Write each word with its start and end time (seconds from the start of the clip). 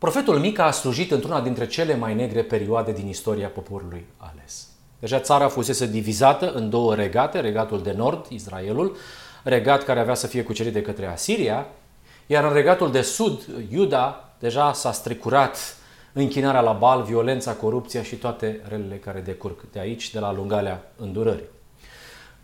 Profetul 0.00 0.38
Mica 0.38 0.64
a 0.64 0.70
slujit 0.70 1.10
într-una 1.10 1.40
dintre 1.40 1.66
cele 1.66 1.96
mai 1.96 2.14
negre 2.14 2.42
perioade 2.42 2.92
din 2.92 3.06
istoria 3.06 3.48
poporului 3.48 4.06
ales. 4.16 4.68
Deja 4.98 5.20
țara 5.20 5.48
fusese 5.48 5.86
divizată 5.86 6.52
în 6.52 6.70
două 6.70 6.94
regate, 6.94 7.40
regatul 7.40 7.82
de 7.82 7.92
nord, 7.92 8.26
Israelul, 8.28 8.96
regat 9.42 9.84
care 9.84 10.00
avea 10.00 10.14
să 10.14 10.26
fie 10.26 10.42
cucerit 10.42 10.72
de 10.72 10.82
către 10.82 11.06
Asiria, 11.06 11.66
iar 12.26 12.44
în 12.44 12.52
regatul 12.52 12.90
de 12.90 13.02
sud, 13.02 13.40
Iuda, 13.70 14.32
deja 14.38 14.72
s-a 14.72 14.92
strecurat 14.92 15.76
închinarea 16.12 16.60
la 16.60 16.72
bal, 16.72 17.02
violența, 17.02 17.52
corupția 17.52 18.02
și 18.02 18.16
toate 18.16 18.60
relele 18.68 18.96
care 18.96 19.20
decurg 19.20 19.70
de 19.72 19.78
aici, 19.80 20.10
de 20.10 20.18
la 20.18 20.32
lungalea 20.32 20.92
îndurării. 20.96 21.48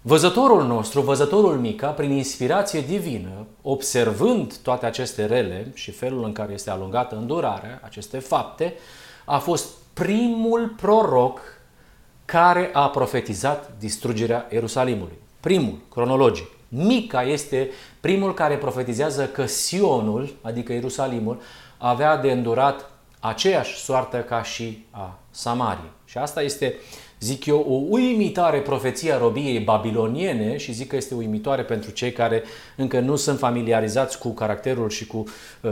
Văzătorul 0.09 0.67
nostru, 0.67 1.01
văzătorul 1.01 1.59
Mica, 1.59 1.91
prin 1.91 2.11
inspirație 2.11 2.81
divină, 2.81 3.47
observând 3.63 4.57
toate 4.57 4.87
aceste 4.87 5.25
rele 5.25 5.71
și 5.75 5.91
felul 5.91 6.25
în 6.25 6.33
care 6.33 6.53
este 6.53 6.71
alungată 6.71 7.17
îndurarea, 7.17 7.81
aceste 7.85 8.19
fapte, 8.19 8.75
a 9.25 9.39
fost 9.39 9.67
primul 9.93 10.75
proroc 10.77 11.41
care 12.25 12.71
a 12.73 12.89
profetizat 12.89 13.73
distrugerea 13.79 14.47
Ierusalimului. 14.51 15.19
Primul, 15.41 15.79
cronologic. 15.91 16.47
Mica 16.69 17.23
este 17.23 17.71
primul 18.01 18.35
care 18.35 18.57
profetizează 18.57 19.27
că 19.27 19.47
Sionul, 19.47 20.37
adică 20.43 20.73
Ierusalimul, 20.73 21.41
avea 21.79 22.17
de 22.17 22.31
îndurat 22.31 22.91
aceeași 23.21 23.77
soartă 23.77 24.17
ca 24.17 24.43
și 24.43 24.87
a 24.91 25.19
Samariei. 25.31 25.91
Și 26.05 26.19
asta 26.19 26.43
este 26.43 26.75
uh, 26.75 27.06
zic 27.21 27.47
eu, 27.47 27.59
o 27.69 27.83
uimitoare 27.89 28.61
profeție 28.61 29.13
a 29.13 29.19
robiei 29.19 29.59
babiloniene 29.59 30.57
și 30.57 30.73
zic 30.73 30.89
că 30.89 30.97
este 30.97 31.15
uimitoare 31.15 31.63
pentru 31.63 31.91
cei 31.91 32.13
care 32.13 32.43
încă 32.77 33.01
nu 33.01 33.17
sunt 33.17 33.39
familiarizați 33.39 34.19
cu 34.19 34.29
caracterul 34.29 34.91
și 34.91 35.07
cu 35.07 35.25
uh, 35.61 35.71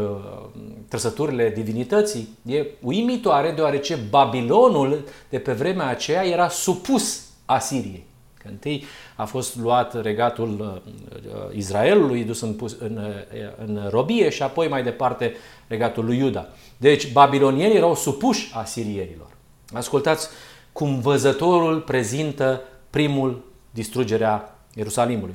trăsăturile 0.89 1.51
divinității. 1.51 2.29
E 2.47 2.67
uimitoare 2.81 3.51
deoarece 3.51 3.99
Babilonul 4.11 5.05
de 5.29 5.39
pe 5.39 5.53
vremea 5.53 5.87
aceea 5.87 6.27
era 6.27 6.49
supus 6.49 7.23
Asiriei. 7.45 8.07
Că 8.43 8.49
întâi 8.51 8.85
a 9.17 9.25
fost 9.25 9.57
luat 9.57 10.03
regatul 10.03 10.83
uh, 10.85 11.57
Israelului, 11.57 12.25
dus 12.25 12.41
în, 12.41 12.53
pus, 12.53 12.77
în, 12.79 12.97
uh, 12.97 13.67
în 13.67 13.89
robie 13.91 14.31
și 14.31 14.43
apoi 14.43 14.69
mai 14.69 14.83
departe 14.83 15.35
regatul 15.67 16.05
lui 16.05 16.19
Iuda. 16.19 16.49
Deci 16.77 17.13
babilonienii 17.13 17.77
erau 17.77 17.95
supuși 17.95 18.53
asirienilor. 18.55 19.29
Ascultați 19.73 20.29
cum 20.75 21.01
văzătorul 21.01 21.81
prezintă 21.81 22.63
primul 22.91 23.45
distrugerea 23.71 24.59
Ierusalimului. 24.75 25.35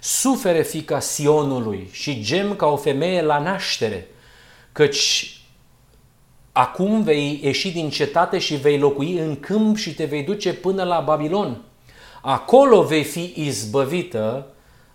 Sufere 0.00 0.62
fica 0.62 1.00
Sionului 1.00 1.88
și 1.92 2.22
gem 2.22 2.54
ca 2.56 2.66
o 2.66 2.76
femeie 2.76 3.22
la 3.22 3.38
naștere, 3.38 4.08
căci 4.72 5.38
acum 6.52 7.02
vei 7.02 7.40
ieși 7.42 7.72
din 7.72 7.90
cetate 7.90 8.38
și 8.38 8.54
vei 8.54 8.78
locui 8.78 9.18
în 9.18 9.40
câmp 9.40 9.76
și 9.76 9.94
te 9.94 10.04
vei 10.04 10.22
duce 10.22 10.54
până 10.54 10.82
la 10.82 11.00
Babilon. 11.00 11.62
Acolo 12.22 12.82
vei 12.82 13.04
fi 13.04 13.32
izbăvită, 13.36 14.46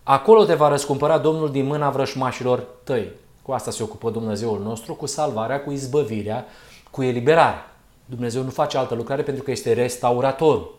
acolo 0.04 0.46
te 0.46 0.54
va 0.54 0.68
răscumpăra 0.68 1.18
Domnul 1.18 1.52
din 1.52 1.66
mâna 1.66 1.90
vrășmașilor 1.90 2.68
tăi. 2.84 3.12
Cu 3.42 3.52
asta 3.52 3.72
se 3.72 3.84
ocupă 3.84 4.10
Dumnezeul 4.10 4.62
nostru, 4.64 4.94
cu 4.94 5.06
salvarea, 5.06 5.62
cu 5.62 5.72
izbăvirea, 5.72 6.46
cu 6.92 7.04
eliberarea. 7.04 7.74
Dumnezeu 8.10 8.44
nu 8.44 8.50
face 8.50 8.78
altă 8.78 8.96
lucrare 8.96 9.22
pentru 9.22 9.44
că 9.44 9.52
este 9.52 9.74
restauratorul. 9.74 10.76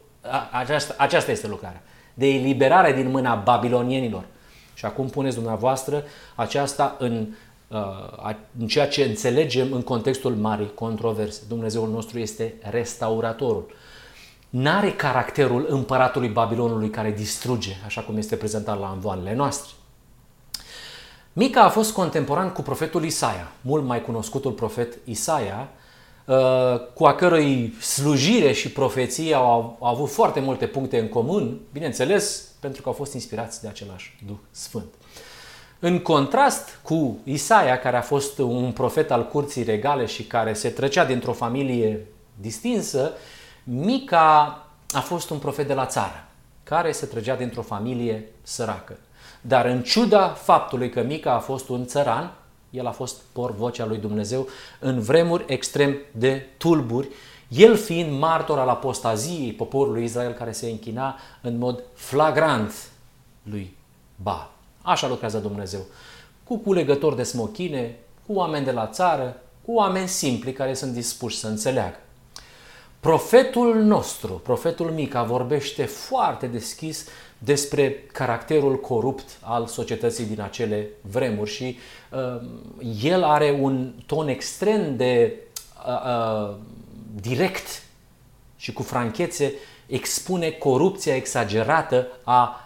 Aceasta, 0.51 0.95
aceasta 0.99 1.31
este 1.31 1.47
lucrarea. 1.47 1.83
De 2.15 2.27
eliberare 2.27 2.93
din 2.93 3.11
mâna 3.11 3.35
babilonienilor. 3.35 4.25
Și 4.75 4.85
acum 4.85 5.09
puneți 5.09 5.35
dumneavoastră 5.35 6.05
aceasta 6.35 6.97
în, 6.99 7.27
uh, 7.69 8.35
în 8.59 8.67
ceea 8.67 8.89
ce 8.89 9.03
înțelegem 9.03 9.73
în 9.73 9.83
contextul 9.83 10.35
marii 10.35 10.75
controverse. 10.75 11.43
Dumnezeul 11.49 11.89
nostru 11.89 12.19
este 12.19 12.55
restauratorul. 12.71 13.67
N-are 14.49 14.93
caracterul 14.93 15.67
împăratului 15.69 16.29
Babilonului 16.29 16.91
care 16.91 17.11
distruge, 17.11 17.73
așa 17.87 18.01
cum 18.01 18.17
este 18.17 18.37
prezentat 18.37 18.79
la 18.81 18.91
învoanele 18.95 19.35
noastre. 19.35 19.73
Mica 21.33 21.63
a 21.63 21.69
fost 21.69 21.93
contemporan 21.93 22.53
cu 22.53 22.63
profetul 22.63 23.05
Isaia, 23.05 23.53
mult 23.61 23.85
mai 23.85 24.03
cunoscutul 24.03 24.53
profet 24.53 24.99
Isaia, 25.05 25.69
Uh, 25.69 25.80
cu 26.95 27.05
a 27.05 27.15
cărui 27.15 27.75
slujire 27.81 28.53
și 28.53 28.73
profeție 28.73 29.35
au, 29.35 29.77
au 29.81 29.87
avut 29.87 30.11
foarte 30.11 30.41
multe 30.41 30.67
puncte 30.67 30.99
în 30.99 31.09
comun, 31.09 31.61
bineînțeles, 31.73 32.49
pentru 32.61 32.83
că 32.83 32.89
au 32.89 32.95
fost 32.95 33.15
inspirați 33.15 33.63
de 33.63 33.69
același 33.69 34.19
Duh 34.27 34.37
Sfânt. 34.51 34.95
În 35.79 35.99
contrast 35.99 36.79
cu 36.83 37.19
Isaia, 37.25 37.79
care 37.79 37.97
a 37.97 38.03
fost 38.03 38.39
un 38.39 38.73
profet 38.73 39.11
al 39.11 39.29
curții 39.29 39.63
regale 39.63 40.07
și 40.07 40.23
care 40.23 40.53
se 40.53 40.69
trecea 40.69 41.05
dintr-o 41.05 41.33
familie 41.33 42.07
distinsă, 42.41 43.13
Mica 43.65 44.65
a 44.91 45.01
fost 45.01 45.31
un 45.31 45.39
profet 45.39 45.67
de 45.67 45.75
la 45.75 45.87
țară, 45.87 46.25
care 46.63 46.93
se 46.93 47.07
trăgea 47.07 47.37
dintr-o 47.37 47.63
familie 47.63 48.29
săracă. 48.43 48.97
Dar 49.41 49.67
în 49.67 49.83
ciuda 49.83 50.29
faptului 50.29 50.91
că 50.91 51.03
Mica 51.03 51.33
a 51.33 51.39
fost 51.39 51.69
un 51.69 51.87
țăran, 51.87 52.33
el 52.71 52.87
a 52.87 52.91
fost 52.91 53.21
por 53.33 53.55
vocea 53.55 53.87
lui 53.87 53.99
Dumnezeu 53.99 54.49
în 54.79 55.01
vremuri 55.01 55.45
extrem 55.47 55.97
de 56.13 56.47
tulburi, 56.57 57.09
el 57.49 57.77
fiind 57.77 58.19
martor 58.19 58.59
al 58.59 58.69
apostaziei 58.69 59.53
poporului 59.53 60.05
Israel 60.05 60.33
care 60.33 60.53
se 60.53 60.71
închina 60.71 61.19
în 61.41 61.59
mod 61.59 61.83
flagrant 61.95 62.73
lui 63.43 63.77
Ba. 64.17 64.51
Așa 64.83 65.09
lucrează 65.09 65.39
Dumnezeu. 65.39 65.81
Cu 66.45 66.57
culegători 66.57 67.17
de 67.17 67.23
smochine, 67.23 67.97
cu 68.27 68.33
oameni 68.33 68.65
de 68.65 68.71
la 68.71 68.87
țară, 68.87 69.41
cu 69.65 69.73
oameni 69.73 70.09
simpli 70.09 70.53
care 70.53 70.75
sunt 70.75 70.93
dispuși 70.93 71.39
să 71.39 71.47
înțeleagă. 71.47 71.97
Profetul 73.01 73.83
nostru, 73.83 74.33
profetul 74.33 74.91
Mica, 74.91 75.23
vorbește 75.23 75.85
foarte 75.85 76.47
deschis 76.47 77.07
despre 77.43 78.05
caracterul 78.13 78.81
corupt 78.81 79.39
al 79.41 79.67
societății 79.67 80.25
din 80.25 80.41
acele 80.41 80.89
vremuri 81.01 81.51
și 81.51 81.79
uh, 82.11 82.43
el 83.03 83.23
are 83.23 83.59
un 83.61 83.93
ton 84.07 84.29
extrem 84.29 84.97
de 84.97 85.35
uh, 85.87 86.49
uh, 86.49 86.57
direct 87.21 87.83
și 88.57 88.73
cu 88.73 88.83
franchețe 88.83 89.53
expune 89.87 90.51
corupția 90.51 91.15
exagerată 91.15 92.07
a 92.25 92.65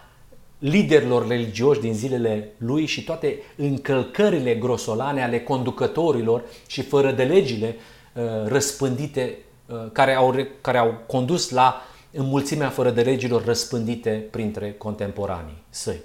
liderilor 0.59 1.27
religioși 1.27 1.79
din 1.79 1.93
zilele 1.93 2.53
lui 2.57 2.85
și 2.85 3.03
toate 3.03 3.37
încălcările 3.55 4.55
grosolane 4.55 5.23
ale 5.23 5.39
conducătorilor 5.39 6.43
și 6.67 6.81
fără 6.81 7.11
de 7.11 7.23
legile 7.23 7.75
uh, 8.13 8.23
răspândite 8.45 9.37
uh, 9.65 9.75
care, 9.91 10.15
au, 10.15 10.35
care 10.61 10.77
au 10.77 11.03
condus 11.07 11.49
la 11.49 11.81
înmulțimea 12.15 12.69
fără 12.69 12.91
de 12.91 13.01
legilor 13.01 13.45
răspândite 13.45 14.27
printre 14.31 14.73
contemporanii 14.73 15.63
săi. 15.69 15.99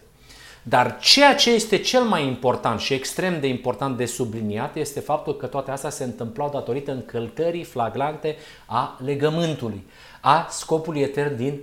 Dar 0.62 0.98
ceea 0.98 1.34
ce 1.34 1.50
este 1.50 1.78
cel 1.78 2.02
mai 2.02 2.26
important 2.26 2.80
și 2.80 2.94
extrem 2.94 3.40
de 3.40 3.46
important 3.46 3.96
de 3.96 4.04
subliniat 4.04 4.76
este 4.76 5.00
faptul 5.00 5.36
că 5.36 5.46
toate 5.46 5.70
astea 5.70 5.90
se 5.90 6.04
întâmplau 6.04 6.50
datorită 6.50 6.92
încălcării 6.92 7.64
flagrante 7.64 8.36
a 8.66 9.00
legământului, 9.04 9.86
a 10.20 10.46
scopului 10.50 11.00
etern 11.00 11.36
din 11.36 11.60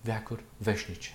veacuri 0.00 0.42
veșnice. 0.56 1.14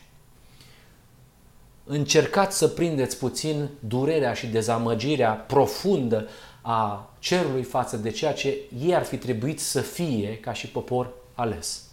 Încercați 1.83 2.57
să 2.57 2.67
prindeți 2.67 3.17
puțin 3.17 3.69
durerea 3.79 4.33
și 4.33 4.47
dezamăgirea 4.47 5.31
profundă 5.31 6.27
a 6.61 7.09
cerului 7.19 7.63
față 7.63 7.97
de 7.97 8.09
ceea 8.09 8.33
ce 8.33 8.57
ei 8.85 8.95
ar 8.95 9.03
fi 9.03 9.17
trebuit 9.17 9.59
să 9.59 9.81
fie 9.81 10.37
ca 10.37 10.53
și 10.53 10.67
popor 10.67 11.13
ales. 11.33 11.84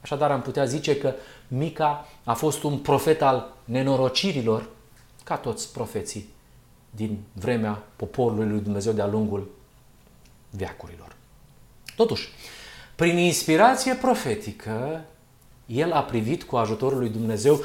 Așadar 0.00 0.30
am 0.30 0.42
putea 0.42 0.64
zice 0.64 0.96
că 0.96 1.14
Mica 1.48 2.06
a 2.24 2.34
fost 2.34 2.62
un 2.62 2.78
profet 2.78 3.22
al 3.22 3.52
nenorocirilor, 3.64 4.68
ca 5.24 5.36
toți 5.36 5.72
profeții 5.72 6.28
din 6.90 7.18
vremea 7.32 7.82
poporului 7.96 8.48
lui 8.48 8.60
Dumnezeu 8.60 8.92
de-a 8.92 9.06
lungul 9.06 9.50
veacurilor. 10.50 11.16
Totuși, 11.96 12.28
prin 12.94 13.18
inspirație 13.18 13.94
profetică, 13.94 15.04
el 15.66 15.92
a 15.92 16.02
privit 16.02 16.42
cu 16.42 16.56
ajutorul 16.56 16.98
lui 16.98 17.08
Dumnezeu 17.08 17.60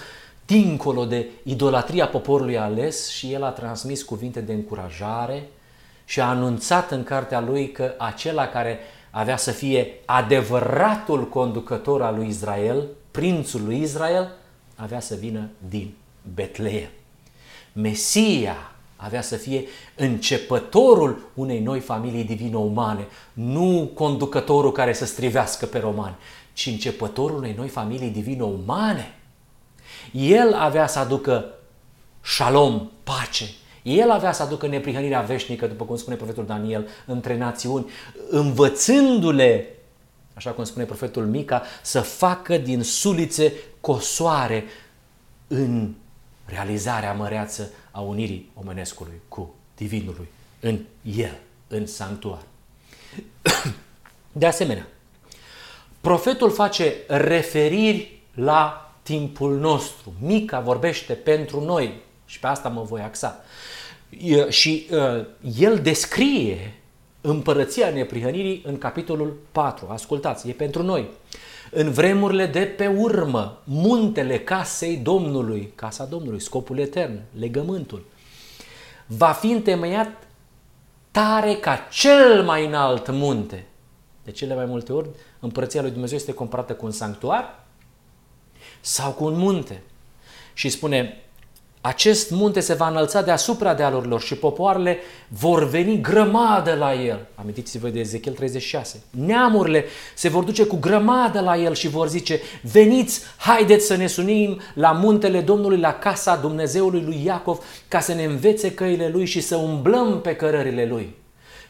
dincolo 0.45 1.05
de 1.05 1.29
idolatria 1.43 2.07
poporului 2.07 2.57
ales 2.57 3.09
și 3.09 3.33
el 3.33 3.43
a 3.43 3.49
transmis 3.49 4.03
cuvinte 4.03 4.41
de 4.41 4.53
încurajare 4.53 5.49
și 6.05 6.21
a 6.21 6.29
anunțat 6.29 6.91
în 6.91 7.03
cartea 7.03 7.39
lui 7.39 7.71
că 7.71 7.93
acela 7.97 8.47
care 8.47 8.79
avea 9.17 9.37
să 9.37 9.51
fie 9.51 9.93
adevăratul 10.05 11.29
conducător 11.29 12.01
al 12.01 12.15
lui 12.15 12.27
Israel, 12.27 12.87
prințul 13.11 13.63
lui 13.63 13.81
Israel, 13.81 14.31
avea 14.75 14.99
să 14.99 15.15
vină 15.15 15.49
din 15.69 15.93
Betleem. 16.33 16.89
Mesia 17.73 18.55
avea 18.95 19.21
să 19.21 19.35
fie 19.35 19.65
începătorul 19.95 21.29
unei 21.33 21.59
noi 21.59 21.79
familii 21.79 22.23
divino-umane, 22.23 23.07
nu 23.33 23.91
conducătorul 23.93 24.71
care 24.71 24.93
să 24.93 25.05
strivească 25.05 25.65
pe 25.65 25.79
romani, 25.79 26.15
ci 26.53 26.65
începătorul 26.65 27.37
unei 27.37 27.53
noi 27.57 27.67
familii 27.67 28.09
divino-umane. 28.09 29.15
El 30.11 30.53
avea 30.53 30.87
să 30.87 30.99
aducă 30.99 31.45
shalom, 32.21 32.89
pace, 33.03 33.45
El 33.85 34.11
avea 34.11 34.31
să 34.31 34.43
aducă 34.43 34.67
neprihănirea 34.67 35.21
veșnică, 35.21 35.67
după 35.67 35.85
cum 35.85 35.95
spune 35.95 36.15
profetul 36.15 36.45
Daniel, 36.45 36.87
între 37.05 37.37
națiuni, 37.37 37.89
învățându-le, 38.29 39.67
așa 40.33 40.51
cum 40.51 40.63
spune 40.63 40.85
profetul 40.85 41.25
Mica, 41.25 41.63
să 41.81 42.01
facă 42.01 42.57
din 42.57 42.83
sulițe 42.83 43.53
cosoare 43.81 44.63
în 45.47 45.93
realizarea 46.45 47.13
măreață 47.13 47.71
a 47.91 47.99
unirii 47.99 48.51
omenescului 48.53 49.21
cu 49.27 49.53
divinului 49.75 50.27
în 50.59 50.79
el, 51.01 51.37
în 51.67 51.85
sanctuar. 51.85 52.41
De 54.31 54.45
asemenea, 54.45 54.87
profetul 56.01 56.51
face 56.51 56.93
referiri 57.07 58.21
la 58.33 58.91
timpul 59.03 59.57
nostru. 59.57 60.13
Mica 60.21 60.59
vorbește 60.59 61.13
pentru 61.13 61.63
noi 61.63 62.01
și 62.25 62.39
pe 62.39 62.47
asta 62.47 62.69
mă 62.69 62.81
voi 62.81 63.01
axa. 63.01 63.44
Și 64.49 64.89
el 65.57 65.79
descrie 65.79 66.73
împărăția 67.21 67.89
neprihănirii 67.89 68.61
în 68.65 68.77
capitolul 68.77 69.37
4. 69.51 69.87
Ascultați, 69.89 70.49
e 70.49 70.51
pentru 70.51 70.83
noi. 70.83 71.09
În 71.71 71.91
vremurile 71.91 72.45
de 72.45 72.59
pe 72.59 72.87
urmă, 72.87 73.61
muntele 73.63 74.39
casei 74.39 74.97
Domnului, 74.97 75.71
casa 75.75 76.05
Domnului, 76.05 76.41
scopul 76.41 76.79
etern, 76.79 77.19
legământul, 77.39 78.05
va 79.05 79.31
fi 79.31 79.51
întemeiat 79.51 80.27
tare 81.11 81.55
ca 81.55 81.87
cel 81.91 82.43
mai 82.43 82.65
înalt 82.65 83.09
munte. 83.09 83.65
De 84.23 84.31
cele 84.31 84.55
mai 84.55 84.65
multe 84.65 84.93
ori, 84.93 85.09
împărăția 85.39 85.81
lui 85.81 85.91
Dumnezeu 85.91 86.17
este 86.17 86.33
comparată 86.33 86.73
cu 86.73 86.85
un 86.85 86.91
sanctuar 86.91 87.65
sau 88.81 89.11
cu 89.11 89.23
un 89.23 89.37
munte. 89.37 89.81
Și 90.53 90.69
spune, 90.69 91.23
acest 91.85 92.31
munte 92.31 92.59
se 92.59 92.73
va 92.73 92.87
înălța 92.87 93.21
deasupra 93.21 93.73
dealurilor 93.73 94.21
și 94.21 94.35
popoarele 94.35 94.97
vor 95.27 95.69
veni 95.69 96.01
grămadă 96.01 96.73
la 96.73 96.93
el. 96.93 97.27
Amintiți-vă 97.35 97.87
de 97.87 97.99
Ezechiel 97.99 98.33
36. 98.33 99.03
Neamurile 99.09 99.85
se 100.15 100.29
vor 100.29 100.43
duce 100.43 100.65
cu 100.65 100.75
grămadă 100.75 101.39
la 101.39 101.57
el 101.57 101.73
și 101.73 101.87
vor 101.87 102.07
zice, 102.07 102.39
veniți, 102.71 103.21
haideți 103.37 103.85
să 103.85 103.95
ne 103.95 104.07
sunim 104.07 104.61
la 104.73 104.91
muntele 104.91 105.41
Domnului, 105.41 105.79
la 105.79 105.93
casa 105.93 106.35
Dumnezeului 106.35 107.01
lui 107.01 107.21
Iacov, 107.25 107.59
ca 107.87 107.99
să 107.99 108.13
ne 108.13 108.23
învețe 108.23 108.71
căile 108.71 109.09
lui 109.09 109.25
și 109.25 109.41
să 109.41 109.55
umblăm 109.55 110.21
pe 110.21 110.35
cărările 110.35 110.85
lui. 110.85 111.15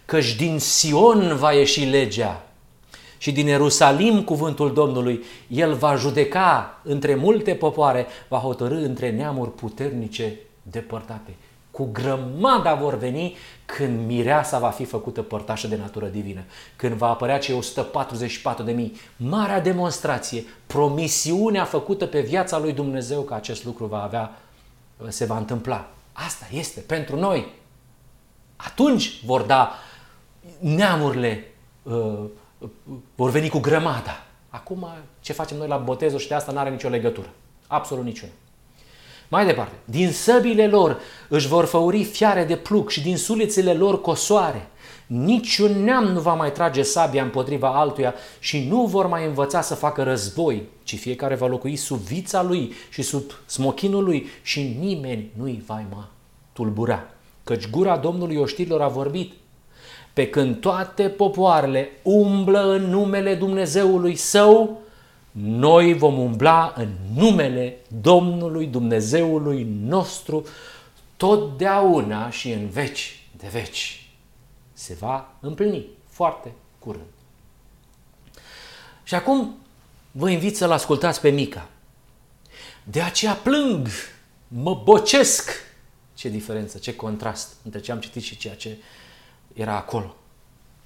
Căci 0.06 0.36
din 0.36 0.60
Sion 0.60 1.36
va 1.36 1.52
ieși 1.52 1.86
legea 1.86 2.45
și 3.26 3.32
din 3.32 3.48
Ierusalim 3.48 4.24
cuvântul 4.24 4.74
Domnului, 4.74 5.24
El 5.48 5.74
va 5.74 5.96
judeca 5.96 6.80
între 6.84 7.16
multe 7.16 7.56
popoare, 7.56 8.08
va 8.28 8.38
hotărâ 8.38 8.76
între 8.76 9.12
neamuri 9.12 9.52
puternice 9.52 10.40
depărtate. 10.62 11.36
Cu 11.72 11.90
grămada 11.92 12.74
vor 12.74 12.98
veni 12.98 13.36
când 13.66 14.08
mireasa 14.08 14.60
va 14.60 14.70
fi 14.70 14.86
făcută 14.86 15.22
părtașă 15.22 15.68
de 15.68 15.76
natură 15.76 16.06
divină, 16.06 16.44
când 16.76 16.94
va 16.94 17.08
apărea 17.08 17.38
cei 17.38 17.56
144 17.56 18.64
de 18.64 18.72
mii. 18.72 18.96
Marea 19.18 19.62
demonstrație, 19.62 20.44
promisiunea 20.68 21.64
făcută 21.64 22.06
pe 22.06 22.22
viața 22.22 22.60
lui 22.60 22.74
Dumnezeu 22.74 23.22
că 23.22 23.34
acest 23.34 23.66
lucru 23.66 23.86
va 23.86 24.04
avea, 24.04 24.38
se 25.08 25.26
va 25.26 25.38
întâmpla. 25.38 25.90
Asta 26.14 26.48
este 26.52 26.80
pentru 26.80 27.20
noi. 27.20 27.54
Atunci 28.56 29.26
vor 29.26 29.42
da 29.42 29.72
neamurile 30.60 31.52
uh, 31.84 32.24
vor 33.16 33.30
veni 33.30 33.50
cu 33.50 33.60
grămada. 33.60 34.24
Acum, 34.50 34.88
ce 35.20 35.34
facem 35.34 35.58
noi 35.58 35.68
la 35.68 35.78
botezul 35.78 36.20
și 36.20 36.28
de 36.28 36.34
asta 36.34 36.52
nu 36.52 36.58
are 36.58 36.70
nicio 36.70 36.90
legătură. 36.90 37.30
Absolut 37.68 38.04
niciuna. 38.04 38.32
Mai 39.28 39.46
departe, 39.46 39.74
din 39.86 40.12
săbile 40.12 40.68
lor 40.68 41.00
își 41.30 41.48
vor 41.48 41.66
făuri 41.66 42.04
fiare 42.04 42.44
de 42.44 42.56
pluc 42.56 42.90
și 42.90 43.02
din 43.02 43.18
sulițele 43.18 43.74
lor 43.74 44.02
cosoare. 44.02 44.68
Niciun 45.08 45.84
neam 45.84 46.04
nu 46.04 46.20
va 46.20 46.34
mai 46.34 46.52
trage 46.52 46.82
sabia 46.82 47.24
împotriva 47.24 47.76
altuia 47.76 48.14
și 48.40 48.68
nu 48.70 48.86
vor 48.86 49.08
mai 49.08 49.26
învăța 49.26 49.62
să 49.62 49.76
facă 49.76 50.04
război, 50.04 50.64
ci 50.84 51.00
fiecare 51.00 51.36
va 51.36 51.48
locui 51.48 51.76
sub 51.76 51.98
vița 51.98 52.44
lui 52.44 52.74
și 52.90 53.02
sub 53.02 53.24
smochinul 53.46 54.04
lui 54.04 54.28
și 54.42 54.76
nimeni 54.80 55.32
nu-i 55.38 55.64
va 55.66 55.74
mai 55.74 56.08
tulbura. 56.54 57.04
Căci 57.44 57.70
gura 57.70 57.98
Domnului 57.98 58.36
oștirilor 58.36 58.82
a 58.82 58.88
vorbit 58.88 59.34
pe 60.16 60.30
când 60.30 60.60
toate 60.60 61.10
popoarele 61.10 61.90
umblă 62.02 62.62
în 62.62 62.82
numele 62.90 63.36
Dumnezeului 63.36 64.16
său, 64.16 64.82
noi 65.32 65.94
vom 65.94 66.20
umbla 66.20 66.74
în 66.76 66.90
numele 67.16 67.78
Domnului 68.02 68.68
Dumnezeului 68.68 69.68
nostru 69.82 70.46
totdeauna 71.18 72.30
și 72.30 72.52
în 72.52 72.70
veci 72.70 73.28
de 73.38 73.48
veci. 73.52 74.10
Se 74.74 74.94
va 74.94 75.36
împlini 75.40 75.86
foarte 76.08 76.52
curând. 76.80 77.06
Și 79.04 79.16
acum 79.16 79.56
vă 80.12 80.30
invit 80.30 80.58
să-l 80.58 80.72
ascultați 80.72 81.22
pe 81.22 81.30
Mica. 81.30 81.70
De 82.84 83.02
aceea 83.02 83.34
plâng, 83.34 83.88
mă 84.48 84.82
bocesc. 84.84 85.52
Ce 86.14 86.30
diferență, 86.30 86.78
ce 86.78 86.96
contrast 86.96 87.54
între 87.64 87.80
ce 87.80 87.92
am 87.92 88.00
citit 88.00 88.24
și 88.24 88.38
ceea 88.38 88.56
ce 88.56 88.78
era 89.56 89.78
acolo. 89.78 90.16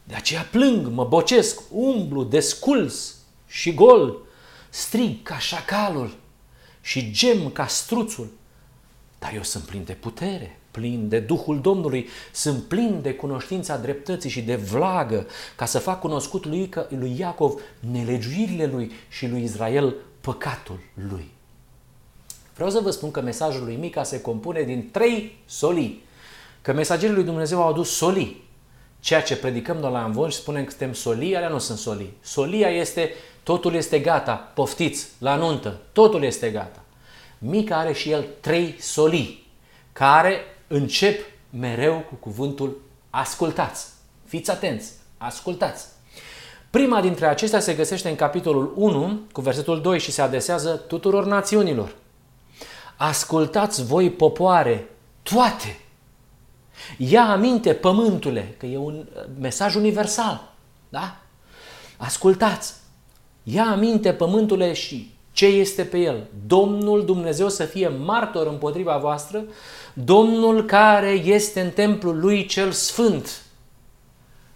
De 0.03 0.15
aceea 0.15 0.47
plâng, 0.51 0.87
mă 0.87 1.05
bocesc, 1.05 1.61
umblu, 1.71 2.23
desculs 2.23 3.15
și 3.47 3.73
gol, 3.73 4.17
strig 4.69 5.23
ca 5.23 5.37
șacalul 5.37 6.17
și 6.81 7.11
gem 7.11 7.49
ca 7.49 7.67
struțul. 7.67 8.29
Dar 9.19 9.33
eu 9.33 9.43
sunt 9.43 9.63
plin 9.63 9.83
de 9.83 9.93
putere, 9.93 10.59
plin 10.71 11.09
de 11.09 11.19
Duhul 11.19 11.61
Domnului, 11.61 12.07
sunt 12.33 12.63
plin 12.63 13.01
de 13.01 13.13
cunoștința 13.13 13.77
dreptății 13.77 14.29
și 14.29 14.41
de 14.41 14.55
vlagă, 14.55 15.27
ca 15.55 15.65
să 15.65 15.79
fac 15.79 15.99
cunoscut 15.99 16.45
lui, 16.45 16.69
lui 16.89 17.15
Iacov 17.19 17.61
nelegiuirile 17.91 18.65
lui 18.65 18.91
și 19.09 19.27
lui 19.27 19.43
Israel 19.43 19.95
păcatul 20.21 20.79
lui. 21.09 21.29
Vreau 22.55 22.69
să 22.69 22.79
vă 22.79 22.91
spun 22.91 23.11
că 23.11 23.21
mesajul 23.21 23.63
lui 23.63 23.75
Mica 23.75 24.03
se 24.03 24.21
compune 24.21 24.61
din 24.61 24.89
trei 24.91 25.37
solii. 25.45 26.03
Că 26.61 26.73
mesagerii 26.73 27.15
lui 27.15 27.23
Dumnezeu 27.23 27.61
au 27.61 27.69
adus 27.69 27.95
solii. 27.95 28.48
Ceea 28.99 29.21
ce 29.21 29.37
predicăm 29.37 29.77
noi 29.77 29.91
la 29.91 30.03
Amvon 30.03 30.29
și 30.29 30.37
spunem 30.37 30.63
că 30.63 30.69
suntem 30.69 30.93
solii, 30.93 31.35
alea 31.35 31.49
nu 31.49 31.57
sunt 31.57 31.77
solii. 31.77 32.17
Solia 32.21 32.69
este, 32.69 33.13
totul 33.43 33.73
este 33.73 33.99
gata, 33.99 34.33
poftiți, 34.33 35.07
la 35.17 35.35
nuntă, 35.35 35.79
totul 35.91 36.23
este 36.23 36.49
gata. 36.49 36.79
Mica 37.37 37.77
are 37.77 37.93
și 37.93 38.11
el 38.11 38.25
trei 38.39 38.75
solii, 38.79 39.47
care 39.93 40.39
încep 40.67 41.25
mereu 41.49 42.05
cu 42.09 42.15
cuvântul 42.15 42.81
ascultați. 43.09 43.87
Fiți 44.25 44.51
atenți, 44.51 44.91
ascultați. 45.17 45.85
Prima 46.69 47.01
dintre 47.01 47.25
acestea 47.25 47.59
se 47.59 47.73
găsește 47.73 48.09
în 48.09 48.15
capitolul 48.15 48.73
1, 48.75 49.19
cu 49.31 49.41
versetul 49.41 49.81
2 49.81 49.99
și 49.99 50.11
se 50.11 50.21
adesează 50.21 50.75
tuturor 50.75 51.25
națiunilor. 51.25 51.95
Ascultați 52.95 53.85
voi 53.85 54.09
popoare, 54.11 54.89
toate 55.23 55.79
Ia 56.97 57.29
aminte, 57.29 57.73
pământule, 57.73 58.55
că 58.57 58.65
e 58.65 58.77
un 58.77 59.05
uh, 59.15 59.23
mesaj 59.39 59.75
universal. 59.75 60.53
Da? 60.89 61.17
Ascultați! 61.97 62.73
Ia 63.43 63.65
aminte, 63.65 64.13
pământule, 64.13 64.73
și 64.73 65.13
ce 65.31 65.45
este 65.45 65.83
pe 65.83 65.97
el. 65.97 66.27
Domnul 66.47 67.05
Dumnezeu 67.05 67.49
să 67.49 67.63
fie 67.63 67.87
martor 67.87 68.47
împotriva 68.47 68.97
voastră, 68.97 69.43
Domnul 69.93 70.65
care 70.65 71.09
este 71.09 71.61
în 71.61 71.69
templul 71.69 72.19
lui 72.19 72.45
cel 72.45 72.71
sfânt. 72.71 73.41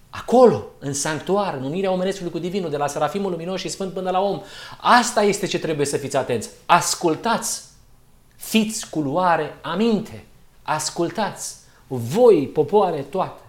Acolo, 0.09 0.65
în 0.79 0.93
sanctuar, 0.93 1.53
în 1.53 1.63
unirea 1.63 1.91
omenescului 1.91 2.31
cu 2.31 2.39
divinul, 2.39 2.69
de 2.69 2.77
la 2.77 2.87
serafimul 2.87 3.31
luminos 3.31 3.59
și 3.59 3.69
sfânt 3.69 3.93
până 3.93 4.09
la 4.09 4.19
om. 4.19 4.41
Asta 4.81 5.23
este 5.23 5.45
ce 5.45 5.59
trebuie 5.59 5.85
să 5.85 5.97
fiți 5.97 6.15
atenți. 6.15 6.49
Ascultați! 6.65 7.63
Fiți 8.35 8.89
cu 8.89 8.99
luare 8.99 9.57
aminte! 9.61 10.25
Ascultați! 10.63 11.55
Voi, 11.95 12.47
popoare 12.47 13.01
toate. 13.01 13.41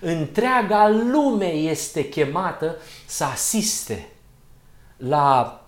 Întreaga 0.00 0.88
lume 0.88 1.46
este 1.46 2.08
chemată 2.08 2.76
să 3.06 3.24
asiste 3.24 4.08
la 4.96 5.60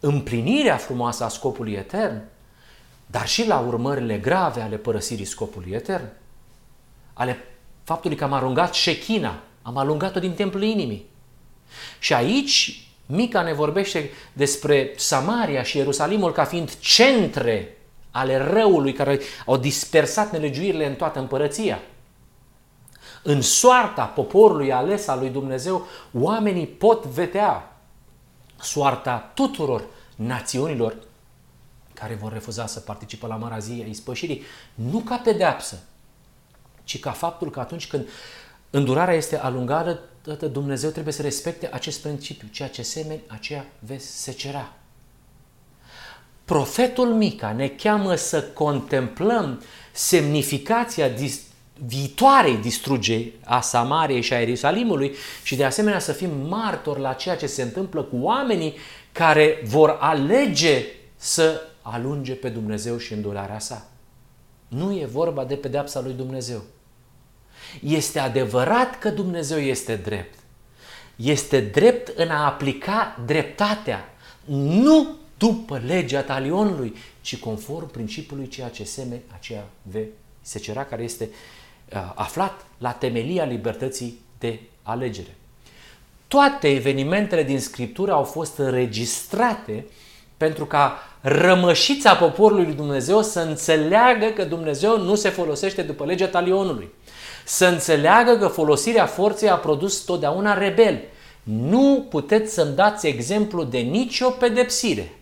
împlinirea 0.00 0.76
frumoasă 0.76 1.24
a 1.24 1.28
scopului 1.28 1.72
etern, 1.72 2.22
dar 3.06 3.28
și 3.28 3.46
la 3.46 3.58
urmările 3.58 4.18
grave 4.18 4.60
ale 4.60 4.76
părăsirii 4.76 5.24
scopului 5.24 5.72
etern, 5.72 6.08
ale 7.12 7.44
faptului 7.84 8.16
că 8.16 8.24
am 8.24 8.32
aruncat 8.32 8.74
șechina, 8.74 9.42
am 9.62 9.76
alungat-o 9.76 10.20
din 10.20 10.34
templul 10.34 10.62
inimii. 10.62 11.06
Și 11.98 12.14
aici 12.14 12.84
Mica 13.06 13.42
ne 13.42 13.52
vorbește 13.52 14.10
despre 14.32 14.92
Samaria 14.96 15.62
și 15.62 15.76
Ierusalimul 15.76 16.32
ca 16.32 16.44
fiind 16.44 16.78
centre 16.78 17.76
ale 18.14 18.36
răului 18.36 18.92
care 18.92 19.20
au 19.46 19.56
dispersat 19.56 20.32
nelegiuirile 20.32 20.86
în 20.86 20.94
toată 20.94 21.18
împărăția. 21.18 21.80
În 23.22 23.42
soarta 23.42 24.04
poporului 24.04 24.72
ales 24.72 25.06
al 25.06 25.18
lui 25.18 25.30
Dumnezeu, 25.30 25.86
oamenii 26.12 26.66
pot 26.66 27.04
vedea 27.04 27.76
soarta 28.60 29.30
tuturor 29.34 29.84
națiunilor 30.16 30.96
care 31.94 32.14
vor 32.14 32.32
refuza 32.32 32.66
să 32.66 32.80
participe 32.80 33.26
la 33.26 33.36
mărazia 33.36 33.84
ispășirii, 33.86 34.42
nu 34.74 34.98
ca 34.98 35.16
pedeapsă, 35.16 35.78
ci 36.84 37.00
ca 37.00 37.10
faptul 37.10 37.50
că 37.50 37.60
atunci 37.60 37.86
când 37.86 38.08
îndurarea 38.70 39.14
este 39.14 39.38
alungată, 39.38 40.00
Dumnezeu 40.52 40.90
trebuie 40.90 41.12
să 41.12 41.22
respecte 41.22 41.72
acest 41.72 42.00
principiu. 42.00 42.48
Ceea 42.48 42.68
ce 42.68 42.82
semeni, 42.82 43.22
aceea 43.26 43.66
vezi 43.78 44.22
secera. 44.22 44.72
Profetul 46.44 47.06
Mica 47.06 47.52
ne 47.52 47.68
cheamă 47.68 48.14
să 48.14 48.42
contemplăm 48.42 49.62
semnificația 49.92 51.10
viitoarei 51.86 52.56
distrugeri 52.56 53.32
a 53.44 53.60
Samariei 53.60 54.20
și 54.20 54.32
a 54.32 54.38
Ierusalimului 54.38 55.14
și 55.42 55.56
de 55.56 55.64
asemenea 55.64 55.98
să 55.98 56.12
fim 56.12 56.30
martori 56.48 57.00
la 57.00 57.12
ceea 57.12 57.36
ce 57.36 57.46
se 57.46 57.62
întâmplă 57.62 58.02
cu 58.02 58.16
oamenii 58.20 58.74
care 59.12 59.62
vor 59.64 59.96
alege 60.00 60.84
să 61.16 61.60
alunge 61.82 62.32
pe 62.32 62.48
Dumnezeu 62.48 62.98
și 62.98 63.12
îndurarea 63.12 63.58
sa. 63.58 63.86
Nu 64.68 64.92
e 64.92 65.06
vorba 65.06 65.44
de 65.44 65.54
pedeapsa 65.54 66.00
lui 66.00 66.12
Dumnezeu. 66.12 66.62
Este 67.82 68.18
adevărat 68.18 68.98
că 68.98 69.08
Dumnezeu 69.08 69.58
este 69.58 69.96
drept. 69.96 70.38
Este 71.16 71.60
drept 71.60 72.18
în 72.18 72.28
a 72.28 72.44
aplica 72.44 73.20
dreptatea, 73.26 74.14
nu 74.44 75.16
după 75.38 75.80
legea 75.86 76.22
talionului, 76.22 76.94
ci 77.20 77.38
conform 77.38 77.90
principiului 77.90 78.48
ceea 78.48 78.68
ce 78.68 78.84
seme, 78.84 79.22
aceea 79.34 79.68
ve 79.82 80.06
secera, 80.40 80.84
care 80.84 81.02
este 81.02 81.28
uh, 81.92 82.12
aflat 82.14 82.66
la 82.78 82.90
temelia 82.90 83.44
libertății 83.44 84.20
de 84.38 84.60
alegere. 84.82 85.36
Toate 86.28 86.68
evenimentele 86.68 87.42
din 87.42 87.60
Scriptură 87.60 88.12
au 88.12 88.22
fost 88.22 88.56
înregistrate 88.56 89.86
pentru 90.36 90.66
ca 90.66 90.98
rămășița 91.20 92.14
poporului 92.14 92.64
lui 92.64 92.74
Dumnezeu 92.74 93.22
să 93.22 93.40
înțeleagă 93.40 94.26
că 94.26 94.44
Dumnezeu 94.44 94.98
nu 94.98 95.14
se 95.14 95.28
folosește 95.28 95.82
după 95.82 96.04
legea 96.04 96.26
talionului. 96.26 96.88
Să 97.44 97.66
înțeleagă 97.66 98.36
că 98.36 98.46
folosirea 98.46 99.06
forței 99.06 99.48
a 99.48 99.56
produs 99.56 99.98
totdeauna 99.98 100.58
rebeli. 100.58 101.04
Nu 101.42 102.06
puteți 102.10 102.54
să-mi 102.54 102.74
dați 102.74 103.06
exemplu 103.06 103.64
de 103.64 103.78
nicio 103.78 104.30
pedepsire 104.30 105.12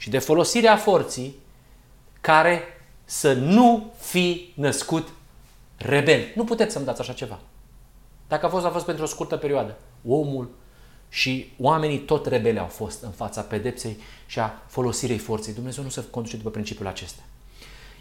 și 0.00 0.10
de 0.10 0.18
folosirea 0.18 0.76
forții 0.76 1.34
care 2.20 2.62
să 3.04 3.32
nu 3.32 3.92
fi 3.98 4.52
născut 4.54 5.08
rebel. 5.76 6.32
Nu 6.34 6.44
puteți 6.44 6.72
să-mi 6.72 6.84
dați 6.84 7.00
așa 7.00 7.12
ceva. 7.12 7.38
Dacă 8.28 8.46
a 8.46 8.48
fost, 8.48 8.64
a 8.64 8.70
fost 8.70 8.84
pentru 8.84 9.04
o 9.04 9.06
scurtă 9.06 9.36
perioadă. 9.36 9.76
Omul 10.08 10.50
și 11.08 11.52
oamenii 11.58 11.98
tot 11.98 12.26
rebele 12.26 12.58
au 12.58 12.66
fost 12.66 13.02
în 13.02 13.10
fața 13.10 13.40
pedepsei 13.40 13.96
și 14.26 14.38
a 14.38 14.62
folosirii 14.66 15.18
forței. 15.18 15.54
Dumnezeu 15.54 15.84
nu 15.84 15.90
se 15.90 16.04
conduce 16.10 16.36
după 16.36 16.50
principiul 16.50 16.86
acesta. 16.86 17.22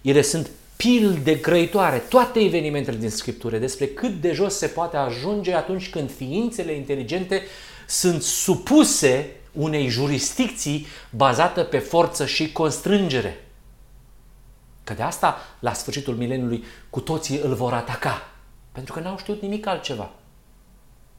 Ele 0.01 0.21
sunt 0.21 0.49
pilde 0.75 1.35
grăitoare, 1.35 1.97
toate 1.97 2.39
evenimentele 2.39 2.97
din 2.97 3.09
Scriptură, 3.09 3.57
despre 3.57 3.87
cât 3.87 4.21
de 4.21 4.31
jos 4.33 4.57
se 4.57 4.67
poate 4.67 4.97
ajunge 4.97 5.53
atunci 5.53 5.89
când 5.89 6.11
ființele 6.11 6.71
inteligente 6.71 7.41
sunt 7.87 8.21
supuse 8.21 9.38
unei 9.51 9.87
jurisdicții 9.87 10.85
bazată 11.09 11.63
pe 11.63 11.77
forță 11.77 12.25
și 12.25 12.51
constrângere. 12.51 13.43
Că 14.83 14.93
de 14.93 15.01
asta, 15.01 15.37
la 15.59 15.73
sfârșitul 15.73 16.15
mileniului, 16.15 16.63
cu 16.89 16.99
toții 16.99 17.39
îl 17.39 17.53
vor 17.53 17.73
ataca. 17.73 18.29
Pentru 18.71 18.93
că 18.93 18.99
n-au 18.99 19.17
știut 19.17 19.41
nimic 19.41 19.67
altceva. 19.67 20.11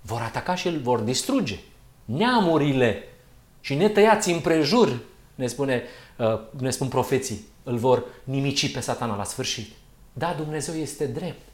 Vor 0.00 0.20
ataca 0.20 0.54
și 0.54 0.66
îl 0.66 0.78
vor 0.78 1.00
distruge. 1.00 1.58
Neamurile 2.04 3.04
și 3.60 3.74
netăiați 3.74 4.30
împrejur, 4.30 4.98
ne, 5.34 5.46
spune, 5.46 5.82
uh, 6.16 6.40
ne 6.58 6.70
spun 6.70 6.88
profeții, 6.88 7.44
îl 7.62 7.76
vor 7.76 8.04
nimici 8.24 8.72
pe 8.72 8.80
satana 8.80 9.16
la 9.16 9.24
sfârșit. 9.24 9.72
Da, 10.12 10.34
Dumnezeu 10.36 10.74
este 10.74 11.06
drept. 11.06 11.49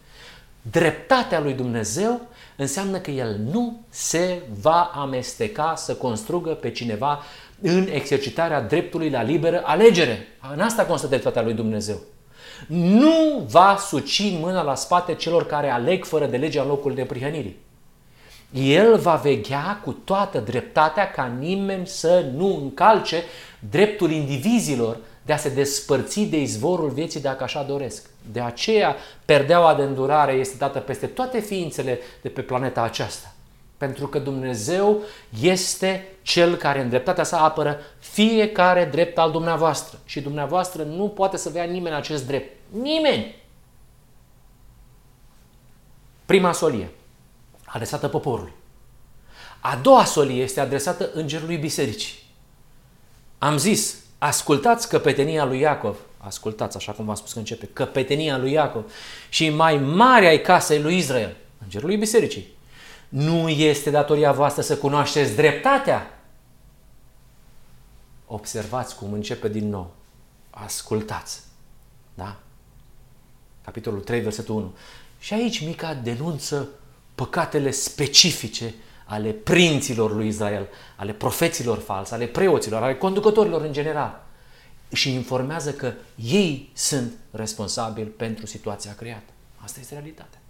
Dreptatea 0.70 1.40
lui 1.40 1.52
Dumnezeu 1.52 2.20
înseamnă 2.56 2.99
că 2.99 3.11
El 3.11 3.37
nu 3.52 3.80
se 3.88 4.42
va 4.61 4.90
amesteca 4.94 5.75
să 5.76 5.94
construgă 5.94 6.50
pe 6.50 6.70
cineva 6.70 7.23
în 7.61 7.88
exercitarea 7.92 8.61
dreptului 8.61 9.11
la 9.11 9.23
liberă 9.23 9.62
alegere. 9.64 10.26
În 10.52 10.61
asta 10.61 10.85
constă 10.85 11.06
dreptatea 11.06 11.42
lui 11.42 11.54
Dumnezeu. 11.54 12.00
Nu 12.66 13.46
va 13.49 13.76
suci 13.88 14.23
mâna 14.40 14.62
la 14.62 14.75
spate 14.75 15.14
celor 15.14 15.46
care 15.46 15.70
aleg 15.70 16.04
fără 16.04 16.26
de 16.26 16.37
legea 16.37 16.62
în 16.62 16.68
locul 16.68 16.94
de 16.94 17.02
prihănirii. 17.02 17.56
El 18.52 18.99
va 18.99 19.14
veghea 19.14 19.80
cu 19.85 19.92
toată 19.92 20.38
dreptatea 20.38 21.11
ca 21.11 21.25
nimeni 21.38 21.87
să 21.87 22.25
nu 22.35 22.58
încalce 22.62 23.23
dreptul 23.70 24.11
indivizilor 24.11 24.96
de 25.26 25.33
a 25.33 25.37
se 25.37 25.49
despărți 25.49 26.21
de 26.21 26.40
izvorul 26.40 26.90
vieții 26.90 27.21
dacă 27.21 27.42
așa 27.42 27.62
doresc. 27.62 28.11
De 28.33 28.40
aceea, 28.40 28.97
perdeaua 29.25 29.75
de 29.75 29.83
îndurare 29.83 30.33
este 30.33 30.56
dată 30.56 30.78
peste 30.78 31.06
toate 31.06 31.40
ființele 31.40 31.99
de 32.23 32.28
pe 32.28 32.42
planeta 32.42 32.83
aceasta. 32.83 33.35
Pentru 33.76 34.06
că 34.06 34.18
Dumnezeu 34.18 35.00
este 35.40 36.09
Cel 36.23 36.56
care 36.56 36.80
în 36.80 36.88
dreptatea 36.88 37.25
sa 37.25 37.45
apără 37.45 37.78
fiecare 37.99 38.85
drept 38.85 39.18
al 39.18 39.30
dumneavoastră. 39.30 39.99
Și 40.04 40.21
dumneavoastră 40.21 40.83
nu 40.83 41.09
poate 41.09 41.37
să 41.37 41.49
vea 41.49 41.64
nimeni 41.64 41.95
acest 41.95 42.26
drept. 42.26 42.56
Nimeni! 42.80 43.45
Prima 46.26 46.52
solie, 46.52 46.90
adresată 47.64 48.09
poporului. 48.09 48.52
A 49.61 49.78
doua 49.83 50.04
solie 50.04 50.42
este 50.42 50.61
adresată 50.61 51.11
îngerului 51.12 51.56
bisericii. 51.56 52.18
Am 53.38 53.56
zis, 53.56 53.97
ascultați 54.18 54.88
căpetenia 54.88 55.44
lui 55.44 55.58
Iacov, 55.58 55.96
ascultați 56.18 56.76
așa 56.76 56.92
cum 56.92 57.04
v-am 57.04 57.14
spus 57.14 57.32
că 57.32 57.38
începe, 57.38 57.66
căpetenia 57.66 58.38
lui 58.38 58.52
Iacov 58.52 58.92
și 59.28 59.49
mai 59.49 59.76
mare 59.76 60.26
ai 60.26 60.40
casei 60.40 60.80
lui 60.80 60.96
Israel, 60.96 61.37
îngerului 61.62 61.96
bisericii. 61.96 62.54
Nu 63.08 63.49
este 63.49 63.90
datoria 63.90 64.32
voastră 64.32 64.62
să 64.62 64.76
cunoașteți 64.76 65.35
dreptatea? 65.35 66.20
Observați 68.26 68.96
cum 68.96 69.12
începe 69.12 69.49
din 69.49 69.68
nou. 69.68 69.94
Ascultați. 70.50 71.40
Da? 72.14 72.37
Capitolul 73.64 74.00
3, 74.00 74.20
versetul 74.20 74.54
1. 74.54 74.75
Și 75.18 75.35
aici 75.35 75.66
Mica 75.66 75.94
denunță 75.94 76.68
păcatele 77.14 77.70
specifice 77.70 78.75
ale 79.06 79.30
prinților 79.30 80.14
lui 80.14 80.26
Israel, 80.26 80.68
ale 80.96 81.12
profeților 81.12 81.78
falsi, 81.78 82.12
ale 82.12 82.26
preoților, 82.26 82.82
ale 82.82 82.94
conducătorilor 82.94 83.62
în 83.62 83.72
general. 83.72 84.25
Și 84.92 85.12
informează 85.12 85.72
că 85.72 85.92
ei 86.14 86.70
sunt 86.75 87.12
responsabili 87.30 88.06
pentru 88.06 88.46
situația 88.46 88.94
creată. 88.94 89.32
Asta 89.64 89.80
este 89.80 89.94
realitatea. 89.94 90.40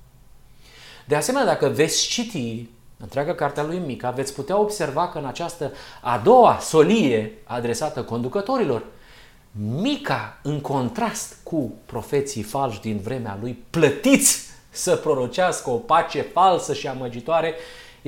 De 1.05 1.15
asemenea, 1.15 1.47
dacă 1.47 1.69
veți 1.69 2.07
citi 2.07 2.69
întreaga 2.99 3.35
cartea 3.35 3.63
lui 3.63 3.79
Mica, 3.79 4.11
veți 4.11 4.35
putea 4.35 4.59
observa 4.59 5.09
că 5.09 5.19
în 5.19 5.27
această 5.27 5.73
a 6.03 6.19
doua 6.19 6.59
solie 6.61 7.33
adresată 7.45 8.03
conducătorilor, 8.03 8.85
Mica, 9.81 10.39
în 10.43 10.61
contrast 10.61 11.37
cu 11.43 11.73
profeții 11.87 12.43
falși 12.43 12.81
din 12.81 12.99
vremea 12.99 13.39
lui, 13.41 13.59
plătiți 13.71 14.45
să 14.71 14.97
prorocească 14.97 15.71
o 15.71 15.77
pace 15.77 16.21
falsă 16.21 16.75
și 16.75 16.89
amăgitoare, 16.89 17.55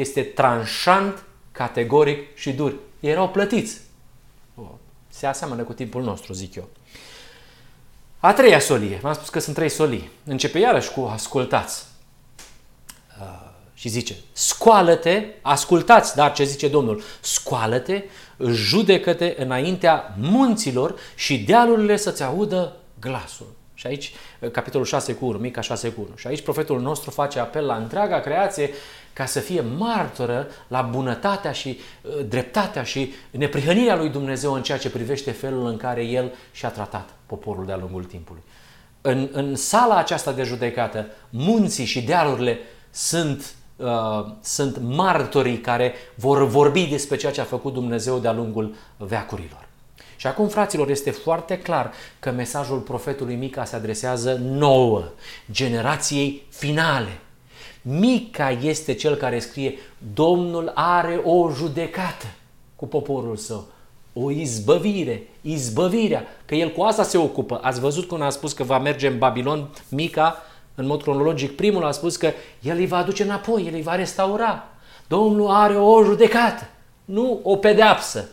este 0.00 0.22
tranșant, 0.22 1.24
categoric 1.52 2.36
și 2.36 2.52
dur. 2.52 2.74
Ei 3.00 3.10
erau 3.10 3.28
plătiți. 3.28 3.80
Se 5.08 5.26
aseamănă 5.26 5.62
cu 5.62 5.72
timpul 5.72 6.02
nostru, 6.02 6.32
zic 6.32 6.54
eu. 6.54 6.68
A 8.18 8.32
treia 8.32 8.58
solie. 8.58 8.98
V-am 9.02 9.14
spus 9.14 9.28
că 9.28 9.38
sunt 9.38 9.54
trei 9.54 9.68
solii. 9.68 10.10
Începe 10.24 10.58
iarăși 10.58 10.90
cu 10.90 11.00
ascultați. 11.00 11.84
Uh, 13.20 13.46
și 13.74 13.88
zice, 13.88 14.16
scoală-te, 14.32 15.24
ascultați, 15.42 16.16
dar 16.16 16.32
ce 16.32 16.44
zice 16.44 16.68
Domnul, 16.68 17.02
scoală-te, 17.20 18.04
judecă-te 18.50 19.34
înaintea 19.38 20.14
munților 20.18 20.98
și 21.14 21.38
dealurile 21.38 21.96
să-ți 21.96 22.22
audă 22.22 22.76
glasul. 23.00 23.57
Și 23.78 23.86
aici, 23.86 24.12
capitolul 24.52 24.86
6 24.86 25.14
cu 25.14 25.26
1, 25.26 25.38
Mica 25.38 25.60
6 25.60 25.88
cu 25.88 26.00
1. 26.00 26.16
Și 26.16 26.26
aici 26.26 26.40
profetul 26.40 26.80
nostru 26.80 27.10
face 27.10 27.38
apel 27.38 27.66
la 27.66 27.76
întreaga 27.76 28.20
creație 28.20 28.70
ca 29.12 29.26
să 29.26 29.40
fie 29.40 29.60
martoră 29.60 30.46
la 30.68 30.82
bunătatea 30.82 31.52
și 31.52 31.78
uh, 32.02 32.24
dreptatea 32.28 32.82
și 32.82 33.12
neprihănirea 33.30 33.96
lui 33.96 34.08
Dumnezeu 34.08 34.52
în 34.52 34.62
ceea 34.62 34.78
ce 34.78 34.90
privește 34.90 35.30
felul 35.30 35.66
în 35.66 35.76
care 35.76 36.04
El 36.04 36.32
și-a 36.52 36.68
tratat 36.68 37.08
poporul 37.26 37.66
de-a 37.66 37.76
lungul 37.76 38.04
timpului. 38.04 38.42
În, 39.00 39.28
în 39.32 39.56
sala 39.56 39.96
aceasta 39.96 40.32
de 40.32 40.42
judecată, 40.42 41.06
munții 41.30 41.84
și 41.84 42.02
dealurile 42.02 42.58
sunt, 42.90 43.54
uh, 43.76 44.26
sunt 44.40 44.78
martorii 44.80 45.58
care 45.58 45.94
vor 46.14 46.46
vorbi 46.46 46.86
despre 46.86 47.16
ceea 47.16 47.32
ce 47.32 47.40
a 47.40 47.44
făcut 47.44 47.72
Dumnezeu 47.72 48.18
de-a 48.18 48.32
lungul 48.32 48.74
veacurilor. 48.96 49.67
Și 50.18 50.26
acum, 50.26 50.48
fraților, 50.48 50.90
este 50.90 51.10
foarte 51.10 51.58
clar 51.58 51.92
că 52.18 52.30
mesajul 52.30 52.78
profetului 52.78 53.34
Mica 53.34 53.64
se 53.64 53.76
adresează 53.76 54.40
nouă, 54.42 55.04
generației 55.50 56.46
finale. 56.48 57.20
Mica 57.82 58.50
este 58.50 58.94
cel 58.94 59.14
care 59.14 59.38
scrie, 59.38 59.78
Domnul 60.14 60.72
are 60.74 61.20
o 61.24 61.50
judecată 61.50 62.26
cu 62.76 62.86
poporul 62.86 63.36
său, 63.36 63.66
o 64.12 64.30
izbăvire, 64.30 65.28
izbăvirea, 65.40 66.24
că 66.44 66.54
el 66.54 66.72
cu 66.72 66.82
asta 66.82 67.02
se 67.02 67.18
ocupă. 67.18 67.60
Ați 67.62 67.80
văzut 67.80 68.08
cum 68.08 68.22
a 68.22 68.30
spus 68.30 68.52
că 68.52 68.62
va 68.62 68.78
merge 68.78 69.06
în 69.06 69.18
Babilon 69.18 69.68
Mica 69.88 70.42
în 70.74 70.86
mod 70.86 71.02
cronologic, 71.02 71.56
primul 71.56 71.84
a 71.84 71.90
spus 71.90 72.16
că 72.16 72.32
el 72.62 72.76
îi 72.76 72.86
va 72.86 72.96
aduce 72.96 73.22
înapoi, 73.22 73.66
el 73.66 73.74
îi 73.74 73.82
va 73.82 73.94
restaura. 73.94 74.64
Domnul 75.06 75.50
are 75.50 75.76
o 75.76 76.04
judecată, 76.04 76.68
nu 77.04 77.40
o 77.42 77.56
pedeapsă. 77.56 78.28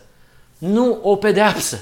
Nu 0.58 0.98
o 1.02 1.16
pedeapsă, 1.16 1.80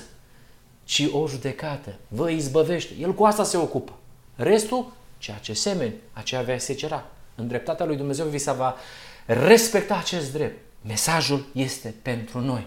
ci 0.85 1.09
o 1.13 1.29
judecată. 1.29 1.95
Vă 2.09 2.31
izbăvește. 2.31 2.95
El 3.01 3.15
cu 3.15 3.25
asta 3.25 3.45
se 3.45 3.57
ocupă. 3.57 3.93
Restul, 4.37 4.93
ceea 5.19 5.37
ce 5.37 5.53
semeni, 5.53 5.95
aceea 6.13 6.43
vei 6.43 6.61
secera. 6.61 7.07
În 7.35 7.49
dreptatea 7.49 7.87
lui 7.87 7.97
Dumnezeu 7.97 8.27
vi 8.27 8.39
se 8.39 8.53
va 8.53 8.77
respecta 9.27 9.97
acest 9.97 10.33
drept. 10.33 10.65
Mesajul 10.81 11.47
este 11.53 11.95
pentru 12.03 12.41
noi. 12.41 12.67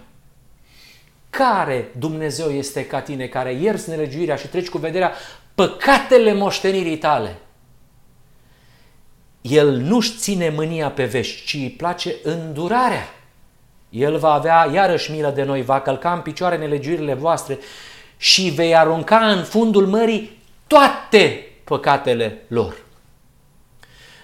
Care 1.29 1.91
Dumnezeu 1.97 2.49
este 2.49 2.85
ca 2.85 3.01
tine, 3.01 3.27
care 3.27 3.53
ierți 3.53 3.89
nelegiuirea 3.89 4.35
și 4.35 4.47
treci 4.47 4.69
cu 4.69 4.77
vederea 4.77 5.13
păcatele 5.55 6.33
moștenirii 6.33 6.97
tale? 6.97 7.37
El 9.41 9.77
nu-și 9.77 10.17
ține 10.17 10.49
mânia 10.49 10.91
pe 10.91 11.05
vești, 11.05 11.45
ci 11.45 11.53
îi 11.53 11.69
place 11.69 12.15
îndurarea. 12.23 13.07
El 13.89 14.17
va 14.17 14.34
avea 14.34 14.70
iarăși 14.74 15.12
milă 15.12 15.32
de 15.36 15.44
noi, 15.44 15.62
va 15.62 15.82
călca 15.82 16.13
în 16.13 16.20
picioare 16.20 16.58
nelegiuirile 16.58 17.13
voastre 17.13 17.60
și 18.17 18.50
vei 18.50 18.75
arunca 18.75 19.17
în 19.17 19.44
fundul 19.44 19.88
mării 19.88 20.38
toate 20.67 21.48
păcatele 21.63 22.41
lor. 22.48 22.86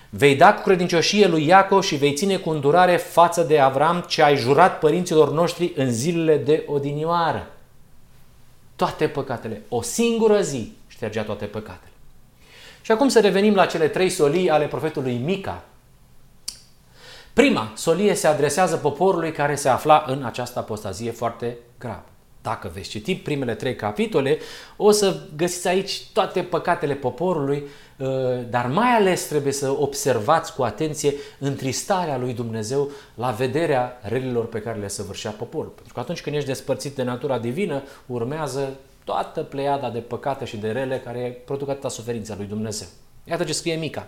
Vei 0.10 0.36
da 0.36 0.54
cu 0.54 0.62
credincioșie 0.62 1.28
lui 1.28 1.46
Iacov 1.46 1.84
și 1.84 1.96
vei 1.96 2.14
ține 2.14 2.38
cu 2.38 2.50
îndurare 2.50 2.98
față 2.98 3.42
de 3.42 3.60
Avram 3.60 4.06
ce 4.08 4.24
ai 4.24 4.36
jurat 4.36 4.80
părinților 4.80 5.32
noștri 5.32 5.74
în 5.76 5.92
zilele 5.92 6.38
de 6.38 6.64
odinioară. 6.68 7.48
Toate 8.76 9.08
păcatele. 9.08 9.62
O 9.70 9.82
singură 9.82 10.42
zi 10.42 10.74
ștergea 10.88 11.24
toate 11.24 11.46
păcatele. 11.46 11.92
Și 12.82 12.92
acum 12.92 13.08
să 13.08 13.20
revenim 13.20 13.56
la 13.56 13.66
cele 13.66 13.88
trei 13.88 14.10
solii 14.10 14.50
ale 14.50 14.66
profetului 14.66 15.16
Mica. 15.16 15.64
Prima 17.34 17.72
solie 17.76 18.14
se 18.14 18.28
adresează 18.28 18.76
poporului 18.76 19.32
care 19.32 19.56
se 19.56 19.70
afla 19.70 20.04
în 20.08 20.24
această 20.24 20.60
apostazie 20.60 21.12
foarte 21.12 21.58
gravă. 21.80 22.06
Dacă 22.42 22.72
veți 22.74 22.90
citi 22.90 23.16
primele 23.16 23.56
trei 23.56 23.76
capitole, 23.76 24.38
o 24.78 24.92
să 24.92 25.20
găsiți 25.36 25.68
aici 25.68 26.02
toate 26.14 26.42
păcatele 26.42 26.94
poporului, 26.94 27.64
uh, 27.98 28.08
dar 28.50 28.68
mai 28.68 28.90
ales 28.90 29.24
trebuie 29.24 29.54
să 29.54 29.76
observați 29.80 30.56
cu 30.56 30.64
atenție 30.64 31.14
întristarea 31.40 32.18
lui 32.18 32.34
Dumnezeu 32.34 32.92
la 33.16 33.32
vederea 33.32 34.00
relilor 34.02 34.46
pe 34.46 34.60
care 34.60 34.80
le 34.80 34.88
săvârșea 34.88 35.32
poporul. 35.32 35.72
Pentru 35.76 35.94
că 35.94 36.00
atunci 36.00 36.22
când 36.22 36.36
ești 36.36 36.48
despărțit 36.48 36.96
de 36.96 37.04
natura 37.04 37.38
divină, 37.40 37.84
urmează 38.06 38.74
toată 39.04 39.42
pleiada 39.42 39.90
de 39.90 40.00
păcate 40.00 40.46
și 40.46 40.58
de 40.58 40.72
rele 40.72 41.02
care 41.06 41.42
produc 41.46 41.70
atâta 41.70 41.90
suferința 41.90 42.34
lui 42.38 42.46
Dumnezeu. 42.46 42.88
Iată 43.24 43.44
ce 43.44 43.54
scrie 43.54 43.76
Mica. 43.76 44.08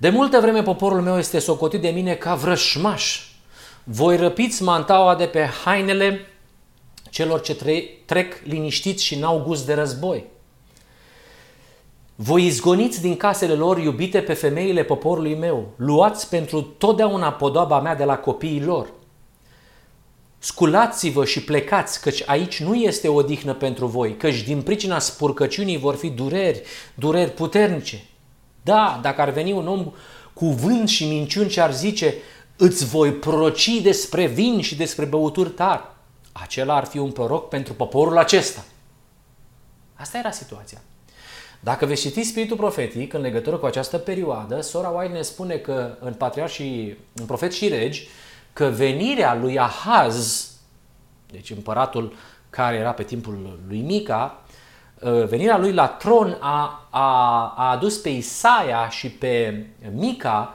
De 0.00 0.08
multă 0.08 0.40
vreme 0.40 0.62
poporul 0.62 1.00
meu 1.00 1.18
este 1.18 1.38
socotit 1.38 1.80
de 1.80 1.88
mine 1.88 2.14
ca 2.14 2.34
vrășmaș. 2.34 3.20
Voi 3.84 4.16
răpiți 4.16 4.62
mantaua 4.62 5.14
de 5.14 5.26
pe 5.26 5.50
hainele 5.64 6.26
celor 7.10 7.40
ce 7.40 7.56
trec 8.04 8.42
liniștiți 8.44 9.04
și 9.04 9.18
n-au 9.18 9.42
gust 9.46 9.66
de 9.66 9.74
război. 9.74 10.24
Voi 12.14 12.46
izgoniți 12.46 13.00
din 13.00 13.16
casele 13.16 13.52
lor 13.52 13.78
iubite 13.78 14.20
pe 14.20 14.32
femeile 14.32 14.82
poporului 14.82 15.34
meu, 15.34 15.68
luați 15.76 16.28
pentru 16.28 16.60
totdeauna 16.60 17.32
podoaba 17.32 17.80
mea 17.80 17.94
de 17.94 18.04
la 18.04 18.16
copiii 18.16 18.62
lor. 18.62 18.92
Sculați-vă 20.38 21.24
și 21.24 21.44
plecați, 21.44 22.00
căci 22.00 22.22
aici 22.26 22.60
nu 22.60 22.74
este 22.74 23.08
odihnă 23.08 23.54
pentru 23.54 23.86
voi, 23.86 24.16
căci 24.16 24.42
din 24.42 24.62
pricina 24.62 24.98
spurcăciunii 24.98 25.78
vor 25.78 25.94
fi 25.94 26.08
dureri, 26.08 26.62
dureri 26.94 27.30
puternice. 27.30 28.04
Da, 28.62 28.98
dacă 29.02 29.20
ar 29.20 29.30
veni 29.30 29.52
un 29.52 29.68
om 29.68 29.92
cu 30.32 30.46
vânt 30.46 30.88
și 30.88 31.06
minciuni 31.06 31.50
și 31.50 31.60
ar 31.60 31.74
zice, 31.74 32.14
îți 32.56 32.84
voi 32.84 33.12
proroci 33.12 33.80
despre 33.80 34.26
vin 34.26 34.60
și 34.60 34.76
despre 34.76 35.04
băuturi 35.04 35.50
tari, 35.50 35.82
acela 36.32 36.76
ar 36.76 36.84
fi 36.84 36.98
un 36.98 37.10
proroc 37.10 37.48
pentru 37.48 37.74
poporul 37.74 38.18
acesta. 38.18 38.64
Asta 39.94 40.18
era 40.18 40.30
situația. 40.30 40.80
Dacă 41.60 41.86
veți 41.86 42.00
citi 42.00 42.22
Spiritul 42.22 42.56
Profetic 42.56 43.12
în 43.12 43.20
legătură 43.20 43.56
cu 43.56 43.66
această 43.66 43.98
perioadă, 43.98 44.60
Sora 44.60 44.88
White 44.88 45.12
ne 45.12 45.22
spune 45.22 45.56
că 45.56 45.96
în 46.00 46.12
Patriar 46.12 46.50
și 46.50 46.96
în 47.14 47.24
Profet 47.24 47.52
și 47.52 47.68
Regi, 47.68 48.08
că 48.52 48.64
venirea 48.64 49.34
lui 49.34 49.58
Ahaz, 49.58 50.48
deci 51.30 51.50
împăratul 51.50 52.14
care 52.50 52.76
era 52.76 52.92
pe 52.92 53.02
timpul 53.02 53.58
lui 53.68 53.80
Mica, 53.80 54.42
Uh, 54.47 54.47
venirea 55.00 55.58
lui 55.58 55.72
la 55.72 55.86
tron 55.86 56.36
a, 56.40 56.86
a, 56.90 57.54
a 57.56 57.70
adus 57.70 57.96
pe 57.96 58.08
Isaia 58.08 58.88
și 58.88 59.10
pe 59.10 59.64
Mica, 59.94 60.54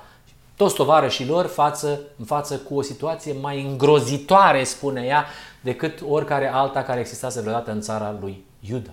toți 0.56 0.75
tovarășii 0.75 1.27
lor, 1.27 1.45
față, 1.45 1.99
în 2.17 2.25
față 2.25 2.58
cu 2.58 2.75
o 2.75 2.82
situație 2.82 3.36
mai 3.41 3.62
îngrozitoare, 3.62 4.63
spune 4.63 5.01
ea, 5.01 5.25
decât 5.62 6.03
oricare 6.10 6.47
alta 6.53 6.84
care 6.84 6.99
existase 6.99 7.41
vreodată 7.41 7.71
în 7.71 7.82
țara 7.82 8.15
lui 8.19 8.45
Iuda. 8.60 8.89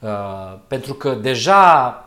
Uh, 0.00 0.58
pentru 0.68 0.94
că 0.94 1.14
deja 1.14 2.02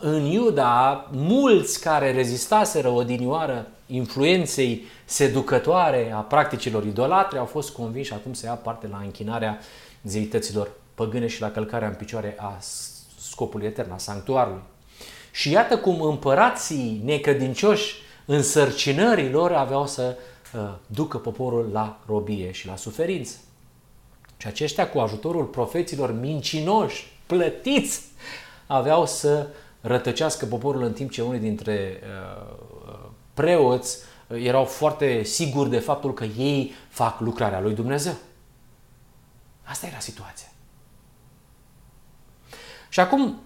în 0.00 0.24
Iuda, 0.24 1.06
mulți 1.10 1.80
care 1.80 2.12
rezistaseră 2.12 2.88
odinioară 2.88 3.66
influenței 3.86 4.84
seducătoare 5.04 6.12
a 6.14 6.18
practicilor 6.18 6.84
idolatre 6.84 7.38
au 7.38 7.44
fost 7.44 7.70
convinși 7.70 8.12
acum 8.12 8.32
să 8.32 8.46
ia 8.46 8.52
parte 8.52 8.88
la 8.90 9.00
închinarea 9.04 9.58
zeităților 10.02 10.68
păgâne 10.98 11.26
și 11.26 11.40
la 11.40 11.50
călcarea 11.50 11.88
în 11.88 11.94
picioare 11.94 12.36
a 12.38 12.58
scopului 13.18 13.66
etern, 13.66 13.90
a 13.90 13.98
sanctuarului. 13.98 14.62
Și 15.30 15.50
iată 15.50 15.78
cum 15.78 16.02
împărații 16.02 17.00
necredincioși 17.04 17.94
însărcinării 18.24 19.30
lor 19.30 19.52
aveau 19.52 19.86
să 19.86 20.16
uh, 20.54 20.74
ducă 20.86 21.18
poporul 21.18 21.68
la 21.72 22.00
robie 22.06 22.50
și 22.50 22.66
la 22.66 22.76
suferință. 22.76 23.36
Și 24.36 24.46
aceștia, 24.46 24.88
cu 24.88 24.98
ajutorul 24.98 25.44
profeților 25.44 26.12
mincinoși, 26.12 27.12
plătiți, 27.26 28.02
aveau 28.66 29.06
să 29.06 29.46
rătăcească 29.80 30.46
poporul 30.46 30.82
în 30.82 30.92
timp 30.92 31.10
ce 31.10 31.22
unii 31.22 31.40
dintre 31.40 32.00
uh, 32.02 32.52
uh 32.86 32.98
preoți 33.34 33.98
uh, 34.26 34.44
erau 34.44 34.64
foarte 34.64 35.22
siguri 35.22 35.70
de 35.70 35.78
faptul 35.78 36.14
că 36.14 36.24
ei 36.24 36.72
fac 36.88 37.20
lucrarea 37.20 37.60
lui 37.60 37.74
Dumnezeu. 37.74 38.14
Asta 39.62 39.86
era 39.86 39.98
situația. 39.98 40.46
Și 42.88 43.00
acum, 43.00 43.40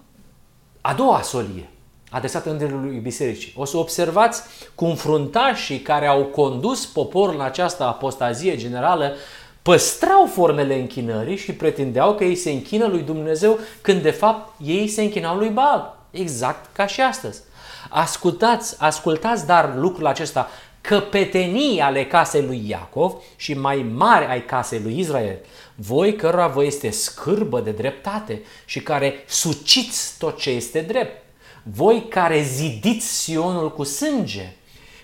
a 0.80 0.94
doua 0.94 1.22
solie 1.22 1.68
adresată 2.12 2.50
îngerului 2.50 2.98
bisericii. 2.98 3.52
O 3.56 3.64
să 3.64 3.76
observați 3.76 4.42
cum 4.74 4.94
fruntașii 4.94 5.80
care 5.80 6.06
au 6.06 6.24
condus 6.24 6.86
poporul 6.86 7.34
în 7.34 7.40
această 7.40 7.84
apostazie 7.84 8.56
generală 8.56 9.14
păstrau 9.62 10.26
formele 10.26 10.80
închinării 10.80 11.36
și 11.36 11.52
pretindeau 11.52 12.14
că 12.14 12.24
ei 12.24 12.34
se 12.34 12.50
închină 12.50 12.86
lui 12.86 13.02
Dumnezeu 13.02 13.58
când 13.80 14.02
de 14.02 14.10
fapt 14.10 14.54
ei 14.64 14.88
se 14.88 15.02
închinau 15.02 15.36
lui 15.36 15.48
Baal. 15.48 15.98
Exact 16.10 16.74
ca 16.74 16.86
și 16.86 17.00
astăzi. 17.00 17.42
Ascultați, 17.88 18.76
ascultați 18.78 19.46
dar 19.46 19.74
lucrul 19.76 20.06
acesta, 20.06 20.48
căpetenii 20.82 21.80
ale 21.80 22.06
casei 22.06 22.42
lui 22.42 22.64
Iacov 22.68 23.12
și 23.36 23.54
mai 23.54 23.86
mari 23.94 24.26
ai 24.26 24.44
casei 24.44 24.80
lui 24.82 24.98
Israel 24.98 25.38
voi 25.74 26.16
cărora 26.16 26.46
vă 26.46 26.64
este 26.64 26.90
scârbă 26.90 27.60
de 27.60 27.70
dreptate 27.70 28.42
și 28.64 28.80
care 28.80 29.24
suciți 29.26 30.18
tot 30.18 30.38
ce 30.38 30.50
este 30.50 30.80
drept, 30.80 31.22
voi 31.62 32.06
care 32.08 32.42
zidiți 32.42 33.22
Sionul 33.22 33.72
cu 33.72 33.82
sânge 33.82 34.52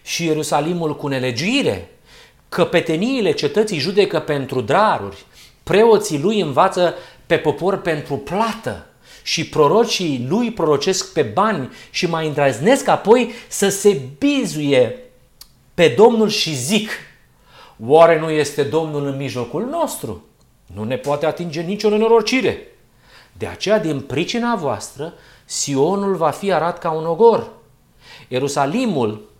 și 0.02 0.24
Ierusalimul 0.24 0.96
cu 0.96 1.06
nelegiuire, 1.06 1.90
căpeteniile 2.48 3.32
cetății 3.32 3.78
judecă 3.78 4.18
pentru 4.18 4.60
draruri, 4.60 5.24
preoții 5.62 6.20
lui 6.20 6.40
învață 6.40 6.94
pe 7.26 7.36
popor 7.36 7.80
pentru 7.80 8.16
plată 8.16 8.86
și 9.22 9.48
prorocii 9.48 10.26
lui 10.28 10.50
prorocesc 10.50 11.12
pe 11.12 11.22
bani 11.22 11.70
și 11.90 12.06
mai 12.06 12.26
îndrăznesc 12.26 12.88
apoi 12.88 13.32
să 13.48 13.68
se 13.68 14.00
bizuie 14.18 14.98
pe 15.78 15.88
Domnul 15.88 16.28
și 16.28 16.54
zic, 16.54 16.90
oare 17.86 18.18
nu 18.18 18.30
este 18.30 18.62
Domnul 18.62 19.06
în 19.06 19.16
mijlocul 19.16 19.64
nostru? 19.64 20.24
Nu 20.74 20.84
ne 20.84 20.96
poate 20.96 21.26
atinge 21.26 21.60
nicio 21.60 21.88
nenorocire. 21.88 22.66
De 23.32 23.46
aceea, 23.46 23.78
din 23.78 24.00
pricina 24.00 24.56
voastră, 24.56 25.12
Sionul 25.44 26.16
va 26.16 26.30
fi 26.30 26.52
arat 26.52 26.78
ca 26.78 26.90
un 26.90 27.06
ogor. 27.06 27.50
Ierusalimul 28.28 29.30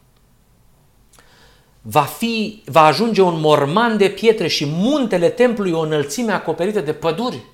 va, 1.83 2.03
fi, 2.03 2.62
va 2.66 2.85
ajunge 2.85 3.22
un 3.22 3.40
morman 3.40 3.96
de 3.96 4.09
pietre 4.09 4.46
și 4.46 4.66
muntele 4.66 5.29
templului 5.29 5.72
o 5.72 5.81
înălțime 5.81 6.33
acoperită 6.33 6.81
de 6.81 6.92
păduri. 6.92 7.44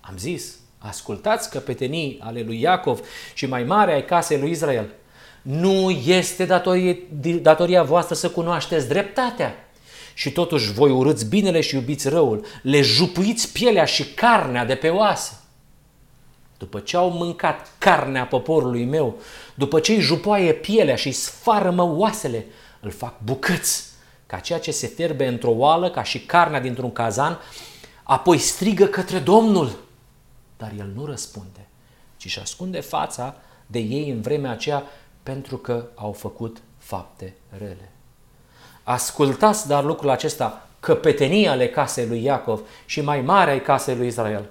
Am 0.00 0.16
zis, 0.16 0.58
ascultați 0.78 1.50
căpetenii 1.50 2.18
ale 2.22 2.42
lui 2.42 2.60
Iacov 2.60 3.00
și 3.34 3.46
mai 3.46 3.64
mare 3.64 3.92
ai 3.92 4.04
casei 4.04 4.40
lui 4.40 4.50
Israel. 4.50 4.90
Nu 5.44 5.90
este 5.90 6.44
datorie, 6.44 6.98
datoria 7.42 7.82
voastră 7.82 8.14
să 8.14 8.30
cunoașteți 8.30 8.88
dreptatea 8.88 9.54
și 10.14 10.30
totuși 10.30 10.72
voi 10.72 10.90
urâți 10.90 11.26
binele 11.26 11.60
și 11.60 11.74
iubiți 11.74 12.08
răul, 12.08 12.44
le 12.62 12.80
jupuiți 12.80 13.52
pielea 13.52 13.84
și 13.84 14.04
carnea 14.04 14.64
de 14.64 14.74
pe 14.74 14.88
oase. 14.88 15.38
după 16.58 16.78
ce 16.78 16.96
au 16.96 17.10
mâncat 17.10 17.70
carnea 17.78 18.26
poporului 18.26 18.84
meu, 18.84 19.16
după 19.54 19.80
ce 19.80 19.92
îi 19.92 20.00
jupoaie 20.00 20.52
pielea 20.52 20.96
și 20.96 21.06
îi 21.06 21.12
sfarămă 21.12 21.82
oasele, 21.82 22.46
îl 22.80 22.90
fac 22.90 23.14
bucăți, 23.24 23.84
ca 24.26 24.38
ceea 24.38 24.58
ce 24.58 24.70
se 24.70 24.86
fierbe 24.86 25.26
într-o 25.26 25.50
oală, 25.50 25.90
ca 25.90 26.02
și 26.02 26.20
carnea 26.20 26.60
dintr-un 26.60 26.92
cazan, 26.92 27.38
apoi 28.02 28.38
strigă 28.38 28.84
către 28.84 29.18
Domnul. 29.18 29.78
Dar 30.56 30.72
el 30.78 30.92
nu 30.94 31.06
răspunde, 31.06 31.68
ci 32.16 32.24
își 32.24 32.40
ascunde 32.40 32.80
fața 32.80 33.36
de 33.66 33.78
ei 33.78 34.10
în 34.10 34.20
vremea 34.20 34.50
aceea 34.50 34.82
pentru 35.24 35.56
că 35.56 35.86
au 35.94 36.12
făcut 36.12 36.56
fapte 36.78 37.34
rele. 37.58 37.92
Ascultați 38.82 39.68
dar 39.68 39.84
lucrul 39.84 40.10
acesta, 40.10 40.68
căpetenia 40.80 41.50
ale 41.50 41.68
casei 41.68 42.06
lui 42.06 42.22
Iacov 42.22 42.60
și 42.86 43.00
mai 43.00 43.20
mare 43.20 43.50
ai 43.50 43.62
casei 43.62 43.96
lui 43.96 44.06
Israel. 44.06 44.44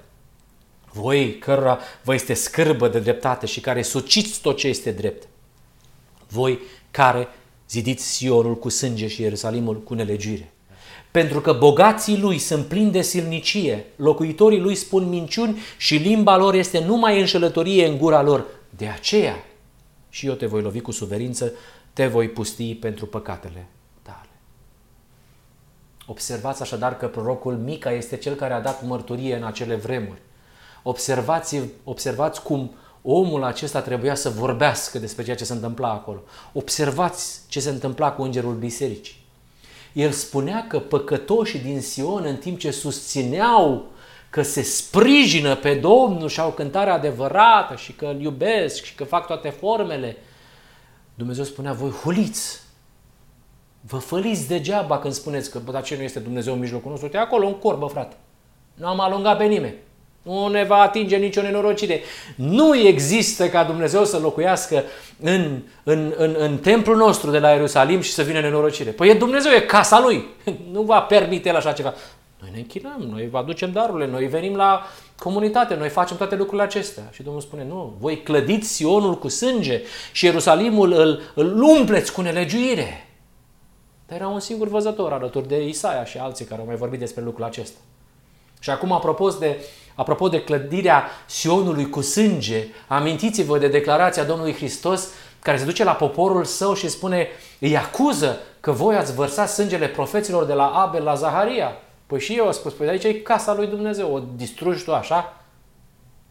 Voi 0.91 1.37
cărora 1.37 1.79
vă 2.03 2.13
este 2.13 2.33
scârbă 2.33 2.87
de 2.87 2.99
dreptate 2.99 3.45
și 3.45 3.59
care 3.59 3.81
suciți 3.81 4.41
tot 4.41 4.57
ce 4.57 4.67
este 4.67 4.91
drept. 4.91 5.27
Voi 6.27 6.59
care 6.91 7.27
zidiți 7.69 8.05
Sionul 8.05 8.57
cu 8.57 8.69
sânge 8.69 9.07
și 9.07 9.21
Ierusalimul 9.21 9.81
cu 9.81 9.93
nelegire. 9.93 10.53
Pentru 11.11 11.41
că 11.41 11.53
bogații 11.53 12.19
lui 12.19 12.37
sunt 12.37 12.65
plini 12.65 12.91
de 12.91 13.01
silnicie, 13.01 13.85
locuitorii 13.95 14.59
lui 14.59 14.75
spun 14.75 15.09
minciuni 15.09 15.59
și 15.77 15.95
limba 15.95 16.37
lor 16.37 16.53
este 16.53 16.79
numai 16.79 17.19
înșelătorie 17.19 17.87
în 17.87 17.97
gura 17.97 18.21
lor. 18.21 18.45
De 18.69 18.87
aceea 18.87 19.35
și 20.13 20.25
eu 20.25 20.33
te 20.33 20.45
voi 20.45 20.61
lovi 20.61 20.81
cu 20.81 20.91
suverință, 20.91 21.51
te 21.93 22.07
voi 22.07 22.29
pusti 22.29 22.75
pentru 22.75 23.05
păcatele 23.05 23.67
tale. 24.01 24.29
Observați 26.05 26.61
așadar 26.61 26.97
că 26.97 27.07
prorocul 27.07 27.57
Mica 27.57 27.91
este 27.91 28.17
cel 28.17 28.35
care 28.35 28.53
a 28.53 28.61
dat 28.61 28.83
mărturie 28.83 29.35
în 29.35 29.43
acele 29.43 29.75
vremuri. 29.75 30.21
Observați, 30.83 31.61
observați 31.83 32.41
cum 32.41 32.71
omul 33.01 33.43
acesta 33.43 33.81
trebuia 33.81 34.15
să 34.15 34.29
vorbească 34.29 34.99
despre 34.99 35.23
ceea 35.23 35.35
ce 35.35 35.45
se 35.45 35.53
întâmpla 35.53 35.91
acolo. 35.91 36.23
Observați 36.53 37.39
ce 37.47 37.59
se 37.59 37.69
întâmpla 37.69 38.11
cu 38.11 38.21
îngerul 38.21 38.55
bisericii. 38.55 39.25
El 39.93 40.11
spunea 40.11 40.65
că 40.67 40.79
păcătoșii 40.79 41.59
din 41.59 41.81
Sion, 41.81 42.23
în 42.25 42.35
timp 42.35 42.59
ce 42.59 42.71
susțineau 42.71 43.91
că 44.33 44.41
se 44.41 44.61
sprijină 44.61 45.55
pe 45.55 45.73
Domnul 45.73 46.29
și 46.29 46.39
au 46.39 46.49
cântare 46.49 46.89
adevărată 46.89 47.75
și 47.75 47.91
că 47.91 48.05
îl 48.05 48.21
iubesc 48.21 48.83
și 48.83 48.95
că 48.95 49.03
fac 49.03 49.27
toate 49.27 49.49
formele, 49.49 50.17
Dumnezeu 51.15 51.43
spunea, 51.43 51.73
voi 51.73 51.89
huliți, 51.89 52.61
vă 53.81 53.97
făliți 53.97 54.47
degeaba 54.47 54.99
când 54.99 55.13
spuneți 55.13 55.51
că, 55.51 55.59
bă, 55.59 55.71
dar 55.71 55.83
ce 55.83 55.95
nu 55.95 56.01
este 56.01 56.19
Dumnezeu 56.19 56.53
în 56.53 56.59
mijlocul 56.59 56.89
nostru? 56.91 57.09
Te 57.09 57.17
acolo, 57.17 57.47
în 57.47 57.53
corbă, 57.53 57.85
frate. 57.85 58.15
Nu 58.73 58.87
am 58.87 58.99
alungat 58.99 59.37
pe 59.37 59.43
nimeni. 59.43 59.75
Nu 60.21 60.47
ne 60.47 60.63
va 60.63 60.77
atinge 60.77 61.15
nicio 61.15 61.41
nenorocire. 61.41 62.01
Nu 62.35 62.77
există 62.77 63.49
ca 63.49 63.63
Dumnezeu 63.63 64.05
să 64.05 64.17
locuiască 64.17 64.83
în, 65.21 65.61
în, 65.83 66.13
în, 66.17 66.35
în 66.37 66.57
templul 66.57 66.97
nostru 66.97 67.31
de 67.31 67.39
la 67.39 67.49
Ierusalim 67.49 68.01
și 68.01 68.11
să 68.11 68.21
vină 68.21 68.39
nenorocire. 68.39 68.89
Păi 68.91 69.09
e 69.09 69.13
Dumnezeu, 69.13 69.51
e 69.51 69.59
casa 69.59 69.99
Lui. 69.99 70.25
Nu 70.71 70.81
va 70.81 71.01
permite 71.01 71.49
El 71.49 71.55
așa 71.55 71.71
ceva. 71.71 71.93
Noi 72.43 72.51
ne 72.53 72.59
închinăm, 72.59 73.01
noi 73.09 73.29
vă 73.29 73.37
aducem 73.37 73.71
darurile, 73.71 74.07
noi 74.07 74.27
venim 74.27 74.55
la 74.55 74.81
comunitate, 75.19 75.75
noi 75.75 75.89
facem 75.89 76.17
toate 76.17 76.35
lucrurile 76.35 76.63
acestea. 76.63 77.03
Și 77.11 77.23
Domnul 77.23 77.41
spune, 77.41 77.65
nu, 77.65 77.95
voi 77.99 78.21
clădiți 78.21 78.73
Sionul 78.73 79.17
cu 79.17 79.27
sânge 79.27 79.81
și 80.11 80.25
Ierusalimul 80.25 80.91
îl, 80.91 81.21
îl 81.35 81.61
umpleți 81.61 82.13
cu 82.13 82.21
nelegiuire. 82.21 83.07
Dar 84.07 84.17
era 84.17 84.27
un 84.27 84.39
singur 84.39 84.67
văzător 84.67 85.11
alături 85.11 85.47
de 85.47 85.67
Isaia 85.67 86.05
și 86.05 86.17
alții 86.17 86.45
care 86.45 86.61
au 86.61 86.67
mai 86.67 86.75
vorbit 86.75 86.99
despre 86.99 87.23
lucrul 87.23 87.45
acesta. 87.45 87.77
Și 88.59 88.69
acum, 88.69 88.91
apropo 88.91 89.29
de, 89.29 89.57
apropo 89.95 90.27
de 90.27 90.43
clădirea 90.43 91.03
Sionului 91.25 91.89
cu 91.89 92.01
sânge, 92.01 92.67
amintiți-vă 92.87 93.57
de 93.57 93.67
declarația 93.67 94.23
Domnului 94.23 94.53
Hristos 94.53 95.07
care 95.39 95.57
se 95.57 95.65
duce 95.65 95.83
la 95.83 95.93
poporul 95.93 96.43
său 96.43 96.73
și 96.73 96.89
spune, 96.89 97.27
îi 97.59 97.77
acuză 97.77 98.37
că 98.59 98.71
voi 98.71 98.95
ați 98.95 99.15
vărsat 99.15 99.49
sângele 99.49 99.87
profeților 99.87 100.45
de 100.45 100.53
la 100.53 100.67
Abel 100.67 101.03
la 101.03 101.13
Zaharia. 101.13 101.71
Păi 102.13 102.21
și 102.21 102.37
eu 102.37 102.45
am 102.45 102.51
spus, 102.51 102.73
păi 102.73 102.87
aici 102.87 103.03
e 103.03 103.13
casa 103.13 103.53
lui 103.53 103.67
Dumnezeu, 103.67 104.13
o 104.13 104.19
distrugi 104.19 104.83
tu 104.83 104.93
așa? 104.93 105.41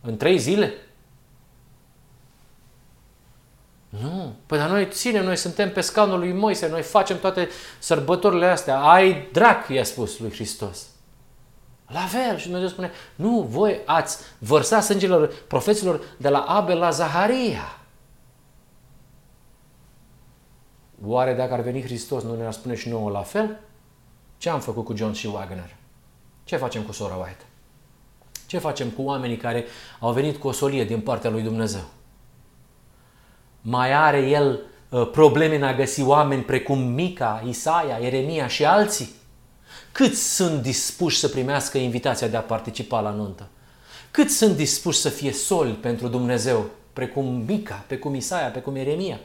În 0.01 0.17
trei 0.17 0.39
zile? 0.39 0.73
Nu. 3.89 4.35
Păi 4.47 4.59
dar 4.59 4.69
noi 4.69 4.89
ținem, 4.91 5.25
noi 5.25 5.37
suntem 5.37 5.73
pe 5.73 5.81
scaunul 5.81 6.19
lui 6.19 6.33
Moise, 6.33 6.69
noi 6.69 6.83
facem 6.83 7.19
toate 7.19 7.49
sărbătorile 7.79 8.47
astea. 8.47 8.81
Ai 8.81 9.29
drac, 9.33 9.69
i-a 9.69 9.85
spus 9.85 10.19
lui 10.19 10.31
Hristos. 10.31 10.87
La 11.87 12.07
fel. 12.07 12.37
Și 12.37 12.45
Dumnezeu 12.45 12.69
spune, 12.69 12.91
nu, 13.15 13.41
voi 13.41 13.81
ați 13.85 14.19
vărsat 14.39 14.83
sângele 14.83 15.27
profeților 15.27 16.01
de 16.17 16.29
la 16.29 16.41
Abel 16.41 16.79
la 16.79 16.91
Zaharia. 16.91 17.79
Oare 21.05 21.35
dacă 21.35 21.53
ar 21.53 21.61
veni 21.61 21.83
Hristos, 21.83 22.23
nu 22.23 22.37
ne-ar 22.37 22.53
spune 22.53 22.75
și 22.75 22.89
nouă 22.89 23.11
la 23.11 23.23
fel? 23.23 23.59
Ce 24.43 24.49
am 24.49 24.61
făcut 24.61 24.85
cu 24.85 24.97
John 24.97 25.13
și 25.13 25.27
Wagner? 25.27 25.77
Ce 26.45 26.57
facem 26.57 26.83
cu 26.83 26.93
sora 26.93 27.15
White? 27.15 27.45
Ce 28.47 28.59
facem 28.59 28.89
cu 28.89 29.03
oamenii 29.03 29.37
care 29.37 29.65
au 29.99 30.13
venit 30.13 30.37
cu 30.37 30.49
o 30.49 30.53
solie 30.53 30.85
din 30.85 31.01
partea 31.01 31.31
lui 31.31 31.43
Dumnezeu? 31.43 31.85
Mai 33.61 33.93
are 33.93 34.19
el 34.19 34.61
uh, 34.89 35.11
probleme 35.11 35.57
în 35.57 35.63
a 35.63 35.75
găsi 35.75 36.03
oameni 36.03 36.43
precum 36.43 36.79
Mica, 36.79 37.45
Isaia, 37.49 37.99
Eremia 37.99 38.47
și 38.47 38.65
alții? 38.65 39.11
Cât 39.93 40.15
sunt 40.15 40.63
dispuși 40.63 41.19
să 41.19 41.29
primească 41.29 41.79
invitația 41.79 42.29
de 42.29 42.37
a 42.37 42.43
participa 42.43 43.01
la 43.01 43.11
nuntă? 43.11 43.49
Cât 44.11 44.31
sunt 44.31 44.57
dispuși 44.57 44.99
să 44.99 45.09
fie 45.09 45.33
soli 45.33 45.73
pentru 45.73 46.09
Dumnezeu, 46.09 46.67
precum 46.93 47.45
Mica, 47.47 47.85
precum 47.87 48.15
Isaia, 48.15 48.49
precum 48.49 48.77
Eremia? 48.77 49.21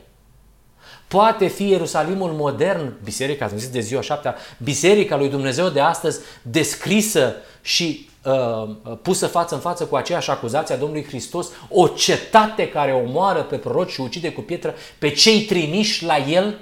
Poate 1.07 1.47
fi 1.47 1.67
Ierusalimul 1.67 2.31
modern, 2.31 2.93
biserica, 3.03 3.45
ați 3.45 3.57
zis 3.57 3.69
de 3.69 3.79
ziua 3.79 4.01
șaptea, 4.01 4.35
biserica 4.57 5.17
lui 5.17 5.29
Dumnezeu 5.29 5.69
de 5.69 5.79
astăzi, 5.79 6.19
descrisă 6.41 7.33
și 7.61 8.09
uh, 8.23 8.95
pusă 9.01 9.27
față 9.27 9.55
în 9.55 9.61
față 9.61 9.85
cu 9.85 9.95
aceeași 9.95 10.29
acuzație 10.29 10.75
a 10.75 10.77
Domnului 10.77 11.05
Hristos, 11.05 11.47
o 11.69 11.87
cetate 11.87 12.69
care 12.69 12.91
omoară 12.91 13.43
pe 13.43 13.57
proroci 13.57 13.91
și 13.91 14.01
ucide 14.01 14.31
cu 14.31 14.41
pietră 14.41 14.73
pe 14.99 15.09
cei 15.09 15.41
trimiși 15.41 16.05
la 16.05 16.17
el? 16.17 16.59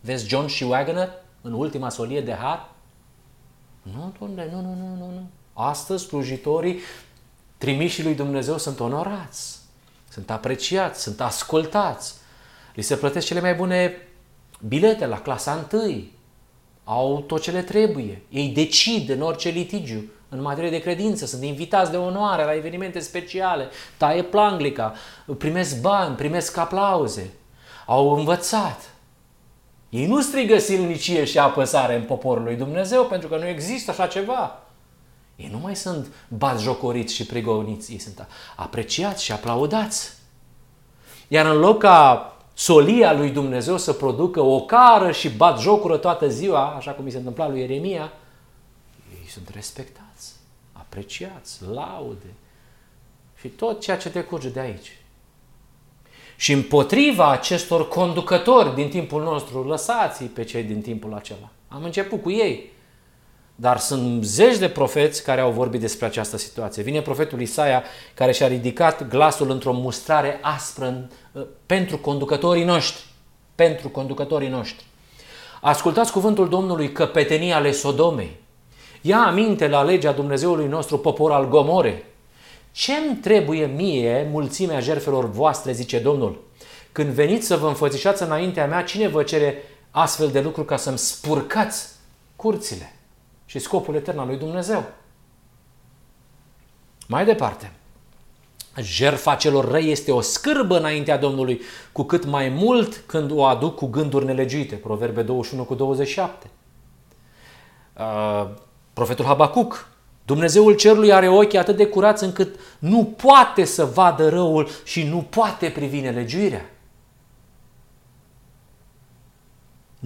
Vezi 0.00 0.28
John 0.28 0.46
și 0.46 0.64
Wagner 0.64 1.10
în 1.40 1.52
ultima 1.52 1.88
solie 1.88 2.20
de 2.20 2.32
har? 2.32 2.68
Nu, 3.82 4.12
domnule, 4.18 4.48
nu, 4.52 4.60
nu, 4.60 4.74
nu, 4.74 4.96
nu, 4.98 5.06
nu. 5.06 5.26
Astăzi 5.52 6.04
slujitorii 6.04 6.80
trimiși 7.58 8.02
lui 8.02 8.14
Dumnezeu 8.14 8.58
sunt 8.58 8.80
onorați, 8.80 9.58
sunt 10.10 10.30
apreciați, 10.30 11.02
sunt 11.02 11.20
ascultați, 11.20 12.14
li 12.74 12.82
se 12.82 12.96
plătesc 12.96 13.26
cele 13.26 13.40
mai 13.40 13.54
bune 13.54 14.08
bilete 14.60 15.06
la 15.06 15.20
clasa 15.20 15.68
1, 15.72 16.04
au 16.84 17.20
tot 17.20 17.42
ce 17.42 17.50
le 17.50 17.62
trebuie, 17.62 18.22
ei 18.28 18.48
decid 18.48 19.08
în 19.08 19.20
orice 19.20 19.48
litigiu, 19.48 20.04
în 20.28 20.40
materie 20.40 20.70
de 20.70 20.80
credință, 20.80 21.26
sunt 21.26 21.42
invitați 21.42 21.90
de 21.90 21.96
onoare 21.96 22.44
la 22.44 22.54
evenimente 22.54 22.98
speciale, 22.98 23.68
taie 23.96 24.22
planglica, 24.22 24.94
primesc 25.38 25.80
bani, 25.80 26.16
primesc 26.16 26.56
aplauze, 26.56 27.30
au 27.86 28.12
învățat. 28.12 28.80
Ei 29.88 30.06
nu 30.06 30.20
strigă 30.20 30.58
silnicie 30.58 31.24
și 31.24 31.38
apăsare 31.38 31.94
în 31.94 32.02
poporul 32.02 32.42
lui 32.42 32.56
Dumnezeu 32.56 33.04
pentru 33.04 33.28
că 33.28 33.36
nu 33.36 33.46
există 33.46 33.90
așa 33.90 34.06
ceva. 34.06 34.58
Ei 35.36 35.48
nu 35.52 35.58
mai 35.58 35.76
sunt 35.76 36.06
batjocoriți 36.28 37.14
și 37.14 37.26
prigoniți, 37.26 37.92
ei 37.92 37.98
sunt 37.98 38.26
apreciați 38.56 39.24
și 39.24 39.32
aplaudați. 39.32 40.12
Iar 41.28 41.46
în 41.46 41.58
loc 41.58 41.78
ca 41.78 42.33
solia 42.54 43.12
lui 43.12 43.30
Dumnezeu 43.30 43.76
să 43.76 43.92
producă 43.92 44.40
o 44.40 44.60
cară 44.60 45.10
și 45.10 45.30
bat 45.30 45.60
jocură 45.60 45.96
toată 45.96 46.28
ziua, 46.28 46.74
așa 46.76 46.90
cum 46.90 47.06
i 47.06 47.10
se 47.10 47.16
întâmpla 47.16 47.48
lui 47.48 47.60
Ieremia, 47.60 48.12
ei 49.22 49.28
sunt 49.28 49.48
respectați, 49.54 50.32
apreciați, 50.72 51.60
laude 51.72 52.34
și 53.40 53.48
tot 53.48 53.80
ceea 53.80 53.96
ce 53.96 54.08
decurge 54.08 54.48
de 54.48 54.60
aici. 54.60 54.96
Și 56.36 56.52
împotriva 56.52 57.30
acestor 57.30 57.88
conducători 57.88 58.74
din 58.74 58.88
timpul 58.88 59.22
nostru, 59.22 59.62
lăsați 59.62 60.24
pe 60.24 60.44
cei 60.44 60.62
din 60.62 60.80
timpul 60.80 61.14
acela. 61.14 61.48
Am 61.68 61.84
început 61.84 62.22
cu 62.22 62.30
ei. 62.30 62.72
Dar 63.54 63.78
sunt 63.78 64.24
zeci 64.24 64.56
de 64.56 64.68
profeți 64.68 65.22
care 65.22 65.40
au 65.40 65.50
vorbit 65.50 65.80
despre 65.80 66.06
această 66.06 66.36
situație. 66.36 66.82
Vine 66.82 67.00
profetul 67.00 67.40
Isaia 67.40 67.82
care 68.14 68.32
și-a 68.32 68.46
ridicat 68.46 69.08
glasul 69.08 69.50
într-o 69.50 69.72
mustrare 69.72 70.38
aspră 70.42 71.08
uh, 71.32 71.42
pentru 71.66 71.98
conducătorii 71.98 72.64
noștri. 72.64 73.04
Pentru 73.54 73.88
conducătorii 73.88 74.48
noștri. 74.48 74.84
Ascultați 75.60 76.12
cuvântul 76.12 76.48
Domnului 76.48 76.92
căpetenia 76.92 77.56
ale 77.56 77.72
Sodomei. 77.72 78.36
Ia 79.00 79.18
aminte 79.18 79.68
la 79.68 79.82
legea 79.82 80.12
Dumnezeului 80.12 80.66
nostru 80.66 80.98
popor 80.98 81.32
al 81.32 81.48
Gomore. 81.48 82.04
Ce-mi 82.72 83.16
trebuie 83.16 83.66
mie 83.66 84.28
mulțimea 84.30 84.80
jertfelor 84.80 85.30
voastre, 85.30 85.72
zice 85.72 85.98
Domnul? 85.98 86.42
Când 86.92 87.08
veniți 87.08 87.46
să 87.46 87.56
vă 87.56 87.66
înfățișați 87.66 88.22
înaintea 88.22 88.66
mea, 88.66 88.82
cine 88.82 89.08
vă 89.08 89.22
cere 89.22 89.62
astfel 89.90 90.28
de 90.28 90.40
lucruri 90.40 90.66
ca 90.66 90.76
să-mi 90.76 90.98
spurcați 90.98 91.88
curțile? 92.36 92.93
Și 93.54 93.60
scopul 93.60 93.94
etern 93.94 94.18
al 94.18 94.26
lui 94.26 94.36
Dumnezeu. 94.36 94.84
Mai 97.08 97.24
departe, 97.24 97.72
Jerfa 98.76 99.34
celor 99.34 99.70
răi 99.70 99.90
este 99.90 100.12
o 100.12 100.20
scârbă 100.20 100.78
înaintea 100.78 101.16
Domnului, 101.16 101.60
cu 101.92 102.02
cât 102.02 102.24
mai 102.24 102.48
mult 102.48 103.02
când 103.06 103.30
o 103.30 103.44
aduc 103.44 103.74
cu 103.74 103.86
gânduri 103.86 104.24
nelegiuite. 104.24 104.74
Proverbe 104.74 105.22
21 105.22 105.64
cu 105.64 105.74
27. 105.74 106.50
Uh, 107.98 108.50
profetul 108.92 109.24
Habacuc. 109.24 109.88
Dumnezeul 110.24 110.74
cerului 110.74 111.12
are 111.12 111.28
ochii 111.28 111.58
atât 111.58 111.76
de 111.76 111.86
curați 111.86 112.24
încât 112.24 112.58
nu 112.78 113.04
poate 113.04 113.64
să 113.64 113.84
vadă 113.84 114.28
răul 114.28 114.68
și 114.84 115.02
nu 115.02 115.26
poate 115.30 115.68
privi 115.70 116.00
nelegiuirea. 116.00 116.70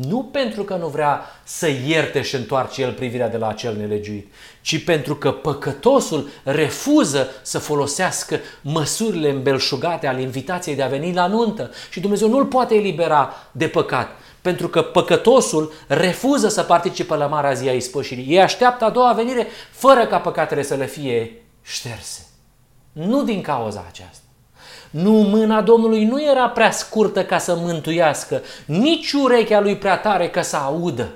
Nu 0.07 0.23
pentru 0.23 0.63
că 0.63 0.75
nu 0.75 0.87
vrea 0.87 1.21
să 1.45 1.69
ierte 1.87 2.23
și 2.23 2.35
întoarce 2.35 2.83
el 2.83 2.93
privirea 2.93 3.29
de 3.29 3.37
la 3.37 3.49
acel 3.49 3.77
nelegiuit, 3.77 4.33
ci 4.61 4.85
pentru 4.85 5.17
că 5.17 5.33
păcătosul 5.33 6.29
refuză 6.43 7.29
să 7.43 7.59
folosească 7.59 8.41
măsurile 8.61 9.31
îmbelșugate 9.31 10.07
ale 10.07 10.21
invitației 10.21 10.75
de 10.75 10.83
a 10.83 10.89
veni 10.89 11.13
la 11.13 11.27
nuntă 11.27 11.71
și 11.91 12.01
Dumnezeu 12.01 12.29
nu 12.29 12.39
îl 12.39 12.47
poate 12.47 12.75
elibera 12.75 13.35
de 13.53 13.69
păcat, 13.69 14.09
pentru 14.41 14.69
că 14.69 14.83
păcătosul 14.83 15.73
refuză 15.87 16.49
să 16.49 16.63
participe 16.63 17.15
la 17.15 17.27
marea 17.27 17.53
zi 17.53 17.69
a 17.69 17.73
ispășirii. 17.73 18.27
Ei 18.29 18.41
așteaptă 18.41 18.85
a 18.85 18.91
doua 18.91 19.13
venire 19.13 19.47
fără 19.71 20.07
ca 20.07 20.19
păcatele 20.19 20.63
să 20.63 20.75
le 20.75 20.87
fie 20.87 21.43
șterse. 21.63 22.27
Nu 22.93 23.23
din 23.23 23.41
cauza 23.41 23.85
aceasta. 23.89 24.28
Nu, 24.91 25.13
mâna 25.13 25.63
Domnului 25.63 26.05
nu 26.05 26.23
era 26.23 26.49
prea 26.49 26.71
scurtă 26.71 27.25
ca 27.25 27.39
să 27.39 27.55
mântuiască, 27.55 28.43
nici 28.67 29.13
urechea 29.13 29.61
lui 29.61 29.77
prea 29.77 29.99
tare 29.99 30.29
ca 30.29 30.43
să 30.43 30.57
audă. 30.57 31.09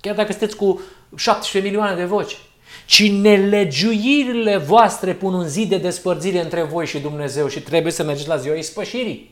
Chiar 0.00 0.14
dacă 0.14 0.30
sunteți 0.30 0.56
cu 0.56 0.80
17 1.16 1.70
milioane 1.70 1.96
de 1.96 2.04
voci. 2.04 2.38
Ci 2.86 3.10
nelegiuirile 3.10 4.56
voastre 4.56 5.14
pun 5.14 5.34
un 5.34 5.46
zid 5.46 5.68
de 5.68 5.76
despărțire 5.76 6.42
între 6.42 6.62
voi 6.62 6.86
și 6.86 6.98
Dumnezeu 6.98 7.48
și 7.48 7.60
trebuie 7.60 7.92
să 7.92 8.02
mergeți 8.02 8.28
la 8.28 8.36
ziua 8.36 8.54
ispășirii. 8.54 9.30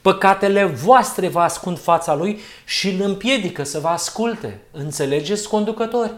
Păcatele 0.00 0.64
voastre 0.64 1.28
vă 1.28 1.40
ascund 1.40 1.78
fața 1.78 2.14
lui 2.14 2.40
și 2.64 2.88
îl 2.88 3.00
împiedică 3.00 3.62
să 3.62 3.78
vă 3.78 3.88
asculte. 3.88 4.60
Înțelegeți, 4.70 5.48
conducători? 5.48 6.12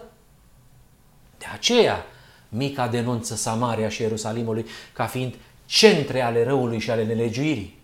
De 1.39 1.47
aceea, 1.53 2.07
Mica 2.49 2.87
denunță 2.87 3.35
Samaria 3.35 3.89
și 3.89 4.03
Ierusalimului 4.03 4.67
ca 4.93 5.07
fiind 5.07 5.35
centre 5.67 6.23
ale 6.23 6.45
răului 6.45 6.79
și 6.79 6.91
ale 6.91 7.05
nelegiuirii. 7.05 7.79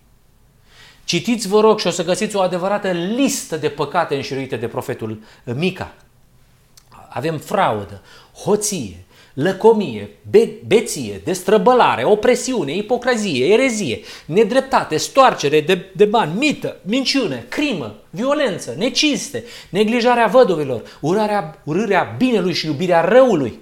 Citiți, 1.04 1.48
vă 1.48 1.60
rog, 1.60 1.78
și 1.78 1.86
o 1.86 1.90
să 1.90 2.04
găsiți 2.04 2.36
o 2.36 2.40
adevărată 2.40 2.90
listă 2.90 3.56
de 3.56 3.68
păcate 3.68 4.14
înșiruite 4.14 4.56
de 4.56 4.66
profetul 4.66 5.18
Mica. 5.44 5.94
Avem 7.08 7.38
fraudă, 7.38 8.02
hoție, 8.44 9.04
lăcomie, 9.34 10.10
be- 10.30 10.52
beție, 10.66 11.20
destrăbălare, 11.24 12.04
opresiune, 12.04 12.74
ipocrazie, 12.76 13.52
erezie, 13.52 14.00
nedreptate, 14.24 14.96
stoarcere 14.96 15.60
de, 15.60 15.90
de 15.96 16.04
bani, 16.04 16.38
mită, 16.38 16.76
minciună, 16.82 17.36
crimă, 17.36 17.94
violență, 18.10 18.74
neciste, 18.78 19.44
neglijarea 19.68 20.26
văduvilor, 20.26 20.98
urarea, 21.00 21.60
urârea 21.64 22.14
binelui 22.18 22.52
și 22.52 22.66
iubirea 22.66 23.00
răului, 23.00 23.58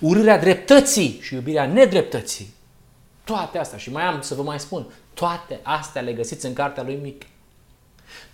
urârea 0.00 0.38
dreptății 0.38 1.18
și 1.22 1.34
iubirea 1.34 1.66
nedreptății, 1.66 2.53
toate 3.24 3.58
astea, 3.58 3.78
și 3.78 3.90
mai 3.90 4.02
am 4.02 4.20
să 4.20 4.34
vă 4.34 4.42
mai 4.42 4.60
spun, 4.60 4.86
toate 5.14 5.60
astea 5.62 6.02
le 6.02 6.12
găsiți 6.12 6.46
în 6.46 6.52
cartea 6.52 6.82
lui 6.82 6.98
Mic. 7.02 7.22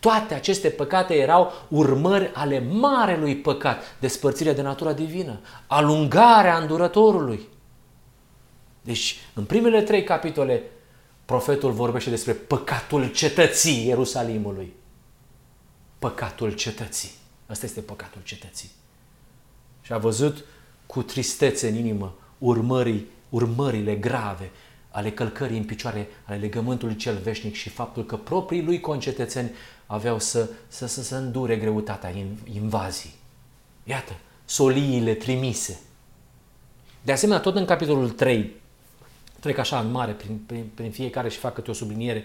Toate 0.01 0.35
aceste 0.35 0.69
păcate 0.69 1.15
erau 1.15 1.53
urmări 1.69 2.31
ale 2.35 2.59
marelui 2.59 3.37
păcat, 3.37 3.83
despărțirea 4.01 4.55
de 4.55 4.63
natura 4.63 4.93
divină, 4.93 5.41
alungarea 5.67 6.59
îndurătorului. 6.59 7.49
Deci, 8.83 9.17
în 9.35 9.45
primele 9.45 9.83
trei 9.83 10.05
capitole, 10.05 10.63
profetul 11.25 11.73
vorbește 11.73 12.11
despre 12.11 12.33
păcatul 12.33 13.13
cetății 13.13 13.87
Ierusalimului. 13.87 14.73
Păcatul 15.99 16.53
cetății. 16.53 17.11
Ăsta 17.51 17.67
este 17.67 17.81
păcatul 17.81 18.21
cetății. 18.25 18.71
Și 19.83 19.93
a 19.93 19.99
văzut 19.99 20.45
cu 20.87 21.03
tristețe 21.03 21.69
în 21.69 21.75
inimă 21.75 22.15
urmării, 22.39 23.07
urmările 23.29 23.95
grave 23.95 24.51
ale 24.91 25.11
călcării 25.11 25.57
în 25.57 25.65
picioare 25.65 26.09
ale 26.25 26.37
legământului 26.37 26.97
cel 26.97 27.17
veșnic 27.23 27.55
și 27.55 27.69
faptul 27.69 28.05
că 28.05 28.17
proprii 28.17 28.63
lui 28.63 28.81
concetățeni 28.81 29.51
aveau 29.87 30.19
să, 30.19 30.49
să, 30.69 30.87
să, 30.87 31.03
să 31.03 31.17
îndure 31.17 31.57
greutatea 31.57 32.13
invazii. 32.53 33.15
Iată, 33.85 34.13
soliile 34.45 35.15
trimise. 35.15 35.81
De 37.03 37.13
asemenea, 37.13 37.41
tot 37.41 37.57
în 37.57 37.65
capitolul 37.65 38.11
3, 38.11 38.53
trec 39.41 39.59
așa 39.59 39.79
în 39.79 39.91
mare 39.91 40.13
prin, 40.13 40.41
prin, 40.47 40.65
prin 40.75 40.91
fiecare 40.91 41.29
și 41.29 41.39
fac 41.39 41.55
câte 41.55 41.71
o 41.71 41.75
subliniere, 41.75 42.25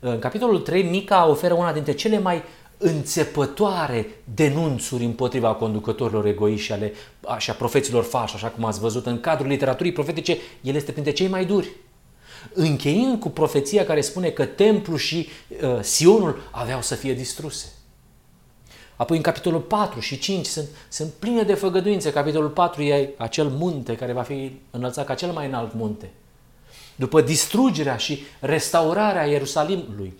în 0.00 0.18
capitolul 0.18 0.60
3, 0.60 0.82
Mica 0.82 1.28
oferă 1.28 1.54
una 1.54 1.72
dintre 1.72 1.92
cele 1.92 2.18
mai 2.18 2.42
înțepătoare 2.78 4.06
denunțuri 4.34 5.04
împotriva 5.04 5.54
conducătorilor 5.54 6.26
egoiști 6.26 6.64
și, 6.64 6.72
ale, 6.72 6.92
și 7.38 7.50
a 7.50 7.54
profeților 7.54 8.04
falși, 8.04 8.34
așa 8.34 8.48
cum 8.48 8.64
ați 8.64 8.80
văzut 8.80 9.06
în 9.06 9.20
cadrul 9.20 9.48
literaturii 9.48 9.92
profetice, 9.92 10.36
el 10.60 10.74
este 10.74 10.92
printre 10.92 11.12
cei 11.12 11.28
mai 11.28 11.44
duri 11.44 11.68
încheind 12.52 13.20
cu 13.20 13.28
profeția 13.28 13.84
care 13.84 14.00
spune 14.00 14.28
că 14.28 14.44
templu 14.44 14.96
și 14.96 15.28
uh, 15.62 15.80
Sionul 15.80 16.48
aveau 16.50 16.82
să 16.82 16.94
fie 16.94 17.14
distruse. 17.14 17.72
Apoi 18.96 19.16
în 19.16 19.22
capitolul 19.22 19.60
4 19.60 20.00
și 20.00 20.18
5 20.18 20.46
sunt, 20.46 20.68
sunt 20.88 21.12
pline 21.12 21.42
de 21.42 21.54
făgăduințe. 21.54 22.12
Capitolul 22.12 22.48
4 22.48 22.82
e 22.82 23.10
acel 23.16 23.48
munte 23.48 23.96
care 23.96 24.12
va 24.12 24.22
fi 24.22 24.58
înălțat 24.70 25.06
ca 25.06 25.14
cel 25.14 25.32
mai 25.32 25.46
înalt 25.46 25.74
munte. 25.74 26.10
După 26.96 27.20
distrugerea 27.20 27.96
și 27.96 28.24
restaurarea 28.40 29.24
Ierusalimului, 29.24 30.14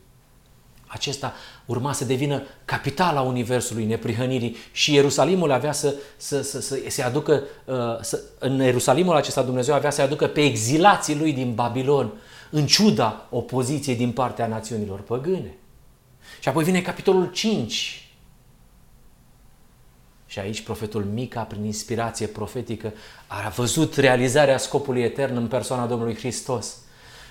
acesta 0.87 1.35
urma 1.65 1.93
să 1.93 2.05
devină 2.05 2.43
capitala 2.65 3.21
Universului 3.21 3.85
neprihănirii 3.85 4.57
și 4.73 4.95
Ierusalimul 4.95 5.51
avea 5.51 5.73
să, 5.73 5.95
să, 6.17 6.43
să, 6.43 6.61
să 6.61 6.79
se 6.89 7.03
aducă, 7.03 7.43
uh, 7.65 7.75
să, 8.01 8.23
în 8.39 8.59
Ierusalimul 8.61 9.17
acesta 9.17 9.43
Dumnezeu 9.43 9.75
avea 9.75 9.91
să 9.91 10.03
aducă 10.03 10.27
pe 10.27 10.45
exilații 10.45 11.17
lui 11.17 11.33
din 11.33 11.55
Babilon, 11.55 12.13
în 12.51 12.67
ciuda 12.67 13.27
opoziției 13.31 13.97
din 13.97 14.13
partea 14.13 14.47
națiunilor 14.47 15.01
păgâne. 15.01 15.55
Și 16.41 16.49
apoi 16.49 16.65
vine 16.65 16.81
capitolul 16.83 17.31
5. 17.31 18.09
Și 20.27 20.39
aici 20.39 20.61
profetul 20.61 21.05
Mica, 21.05 21.43
prin 21.43 21.65
inspirație 21.65 22.27
profetică, 22.27 22.93
a 23.27 23.49
văzut 23.49 23.97
realizarea 23.97 24.59
scopului 24.59 25.03
etern 25.03 25.37
în 25.37 25.47
persoana 25.47 25.87
Domnului 25.87 26.17
Hristos 26.17 26.77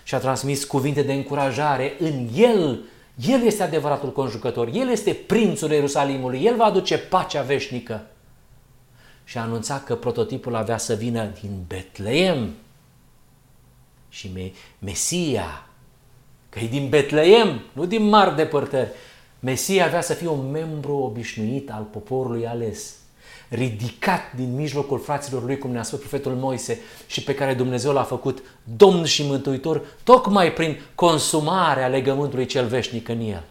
și 0.04 0.16
a 0.16 0.20
transmis 0.20 0.64
cuvinte 0.64 1.02
de 1.02 1.14
încurajare 1.14 1.96
în 2.00 2.28
el 2.36 2.80
el 3.16 3.42
este 3.44 3.64
adevăratul 3.64 4.12
conjucător, 4.12 4.70
El 4.74 4.90
este 4.90 5.14
prințul 5.14 5.72
Ierusalimului, 5.72 6.44
El 6.44 6.56
va 6.56 6.66
aduce 6.66 6.98
pacea 6.98 7.42
veșnică. 7.42 8.08
Și 9.24 9.38
a 9.38 9.42
anunțat 9.42 9.84
că 9.84 9.96
prototipul 9.96 10.56
avea 10.56 10.78
să 10.78 10.94
vină 10.94 11.26
din 11.42 11.64
Betleem. 11.68 12.54
Și 14.10 14.32
me- 14.34 14.52
Mesia, 14.80 15.68
că 16.50 16.60
e 16.60 16.68
din 16.68 16.90
Betleem, 16.90 17.62
nu 17.74 17.86
din 17.86 18.04
mari 18.04 18.36
depărtări. 18.36 18.90
Mesia 19.40 19.86
avea 19.86 20.02
să 20.02 20.14
fie 20.14 20.28
un 20.28 20.52
membru 20.52 20.96
obișnuit 20.96 21.72
al 21.72 21.84
poporului 21.84 22.48
ales 22.48 22.96
ridicat 23.54 24.34
din 24.36 24.56
mijlocul 24.56 25.00
fraților 25.00 25.44
lui, 25.44 25.58
cum 25.58 25.72
ne-a 25.72 25.84
spus 25.84 26.00
profetul 26.00 26.32
Moise, 26.32 26.80
și 27.08 27.24
pe 27.24 27.36
care 27.36 27.54
Dumnezeu 27.54 27.94
l-a 27.94 28.04
făcut 28.04 28.44
Domn 28.78 29.06
și 29.06 29.24
Mântuitor, 29.24 29.82
tocmai 30.04 30.54
prin 30.54 30.80
consumarea 30.96 31.88
legământului 31.88 32.46
cel 32.46 32.68
veșnic 32.68 33.08
în 33.08 33.20
el. 33.20 33.44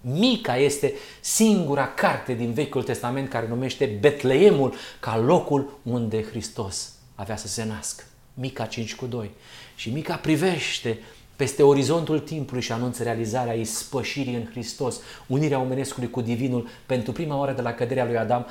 Mica 0.00 0.56
este 0.56 0.92
singura 1.20 1.86
carte 1.94 2.34
din 2.34 2.52
Vechiul 2.52 2.82
Testament 2.82 3.28
care 3.28 3.48
numește 3.48 3.96
Betleemul 4.00 4.74
ca 5.00 5.18
locul 5.18 5.78
unde 5.82 6.22
Hristos 6.22 6.94
avea 7.14 7.36
să 7.36 7.48
se 7.48 7.64
nască. 7.64 8.04
Mica 8.34 8.64
5 8.64 8.94
cu 8.94 9.06
2. 9.06 9.30
Și 9.74 9.90
Mica 9.90 10.14
privește 10.14 10.98
peste 11.36 11.62
orizontul 11.62 12.18
timpului 12.18 12.62
și 12.62 12.72
anunță 12.72 13.02
realizarea 13.02 13.54
ispășirii 13.54 14.34
în 14.34 14.46
Hristos, 14.50 15.00
unirea 15.26 15.60
omenescului 15.60 16.10
cu 16.10 16.20
Divinul 16.20 16.68
pentru 16.86 17.12
prima 17.12 17.38
oară 17.38 17.52
de 17.52 17.62
la 17.62 17.72
căderea 17.72 18.04
lui 18.04 18.18
Adam, 18.18 18.46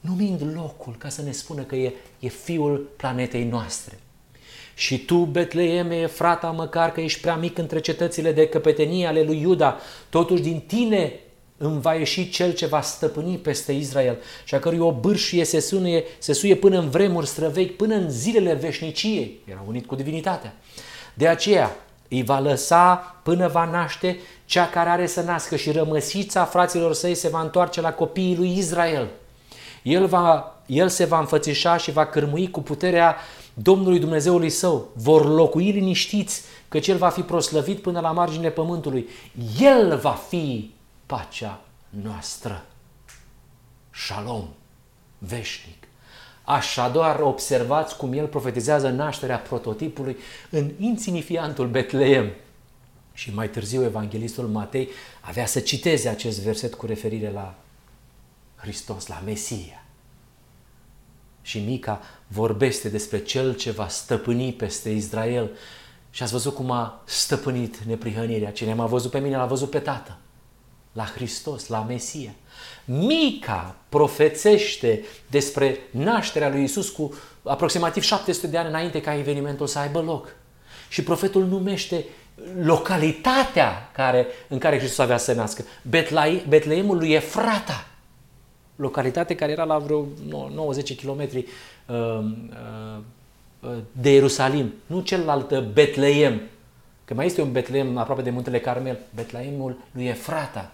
numind 0.00 0.42
locul 0.54 0.94
ca 0.98 1.08
să 1.08 1.22
ne 1.22 1.32
spună 1.32 1.62
că 1.62 1.76
e, 1.76 1.92
e 2.18 2.28
fiul 2.28 2.88
planetei 2.96 3.44
noastre. 3.44 3.98
Și 4.74 4.98
tu, 4.98 5.16
Betleeme, 5.16 6.06
frata, 6.06 6.50
măcar 6.50 6.92
că 6.92 7.00
ești 7.00 7.20
prea 7.20 7.36
mic 7.36 7.58
între 7.58 7.80
cetățile 7.80 8.32
de 8.32 8.48
căpetenie 8.48 9.06
ale 9.06 9.22
lui 9.22 9.40
Iuda, 9.40 9.76
totuși 10.08 10.42
din 10.42 10.62
tine 10.66 11.12
îmi 11.56 11.80
va 11.80 11.94
ieși 11.94 12.30
cel 12.30 12.52
ce 12.52 12.66
va 12.66 12.80
stăpâni 12.80 13.36
peste 13.36 13.72
Israel 13.72 14.18
și 14.44 14.54
a 14.54 14.58
cărui 14.58 14.78
o 14.78 14.92
bârșie 14.92 15.44
se, 15.44 15.60
sunie, 15.60 16.04
se 16.18 16.32
suie 16.32 16.54
până 16.54 16.78
în 16.78 16.90
vremuri 16.90 17.26
străvechi, 17.26 17.76
până 17.76 17.94
în 17.94 18.10
zilele 18.10 18.54
veșniciei. 18.54 19.40
Era 19.44 19.64
unit 19.66 19.86
cu 19.86 19.94
divinitatea. 19.94 20.54
De 21.14 21.28
aceea, 21.28 21.76
îi 22.08 22.22
va 22.22 22.38
lăsa 22.38 22.94
până 23.22 23.48
va 23.48 23.64
naște 23.64 24.18
cea 24.44 24.68
care 24.68 24.88
are 24.88 25.06
să 25.06 25.20
nască 25.20 25.56
și 25.56 25.70
rămăsița 25.70 26.44
fraților 26.44 26.94
săi 26.94 27.14
se 27.14 27.28
va 27.28 27.40
întoarce 27.40 27.80
la 27.80 27.92
copiii 27.92 28.36
lui 28.36 28.56
Israel. 28.56 29.08
El, 29.88 30.06
va, 30.06 30.56
el 30.66 30.88
se 30.88 31.04
va 31.04 31.18
înfățișa 31.18 31.76
și 31.76 31.90
va 31.90 32.06
cârmui 32.06 32.50
cu 32.50 32.62
puterea 32.62 33.16
Domnului 33.54 33.98
Dumnezeului 33.98 34.50
său, 34.50 34.88
vor 34.94 35.26
locui 35.26 35.70
liniștiți, 35.70 36.42
că 36.68 36.78
El 36.86 36.96
va 36.96 37.08
fi 37.08 37.20
proslăvit 37.20 37.82
până 37.82 38.00
la 38.00 38.10
marginile 38.10 38.50
pământului. 38.50 39.08
El 39.60 39.96
va 39.96 40.12
fi 40.12 40.74
pacea 41.06 41.60
noastră. 42.02 42.64
Shalom, 43.90 44.48
veșnic. 45.18 45.76
Așadar, 46.44 47.20
observați 47.20 47.96
cum 47.96 48.12
el 48.12 48.26
profetizează 48.26 48.88
nașterea 48.88 49.38
prototipului 49.38 50.16
în 50.50 50.70
insignifiantul 50.78 51.66
Betleem. 51.66 52.30
Și 53.12 53.34
mai 53.34 53.48
târziu 53.48 53.84
evanghelistul 53.84 54.46
Matei 54.46 54.88
avea 55.20 55.46
să 55.46 55.60
citeze 55.60 56.08
acest 56.08 56.40
verset 56.40 56.74
cu 56.74 56.86
referire 56.86 57.30
la 57.30 57.54
Hristos, 58.56 59.06
la 59.06 59.22
Mesia. 59.24 59.77
Și 61.48 61.58
Mica 61.58 62.00
vorbește 62.26 62.88
despre 62.88 63.18
cel 63.18 63.54
ce 63.54 63.70
va 63.70 63.88
stăpâni 63.88 64.52
peste 64.52 64.90
Israel. 64.90 65.50
Și 66.10 66.22
ați 66.22 66.32
văzut 66.32 66.54
cum 66.54 66.70
a 66.70 67.02
stăpânit 67.04 67.76
neprihănirea. 67.76 68.52
Cine 68.52 68.74
m-a 68.74 68.86
văzut 68.86 69.10
pe 69.10 69.18
mine, 69.18 69.36
l-a 69.36 69.46
văzut 69.46 69.70
pe 69.70 69.78
Tată. 69.78 70.16
La 70.92 71.04
Hristos, 71.04 71.66
la 71.66 71.82
Mesia. 71.82 72.30
Mica 72.84 73.74
profețește 73.88 75.04
despre 75.30 75.78
nașterea 75.90 76.48
lui 76.48 76.62
Isus 76.62 76.88
cu 76.88 77.14
aproximativ 77.42 78.02
700 78.02 78.46
de 78.46 78.58
ani 78.58 78.68
înainte 78.68 79.00
ca 79.00 79.18
evenimentul 79.18 79.66
să 79.66 79.78
aibă 79.78 80.00
loc. 80.00 80.28
Și 80.88 81.02
profetul 81.02 81.46
numește 81.46 82.04
localitatea 82.62 83.90
care, 83.94 84.26
în 84.48 84.58
care 84.58 84.78
Hristos 84.78 84.98
avea 84.98 85.18
să 85.18 85.32
nască. 85.32 85.64
Betleemul 86.48 86.96
lui 86.96 87.12
Efrata. 87.12 87.86
Localitate 88.78 89.34
care 89.34 89.52
era 89.52 89.64
la 89.64 89.78
vreo 89.78 90.06
90 90.54 91.04
km 91.04 91.20
uh, 91.20 91.44
uh, 91.86 92.98
uh, 93.60 93.70
de 93.92 94.12
Ierusalim. 94.12 94.72
Nu 94.86 95.00
celălalt 95.00 95.72
Betleem. 95.72 96.40
Că 97.04 97.14
mai 97.14 97.26
este 97.26 97.42
un 97.42 97.52
Betleem 97.52 97.96
aproape 97.96 98.22
de 98.22 98.30
muntele 98.30 98.60
Carmel. 98.60 98.98
Betleemul 99.14 99.78
lui 99.92 100.06
Efrata. 100.06 100.72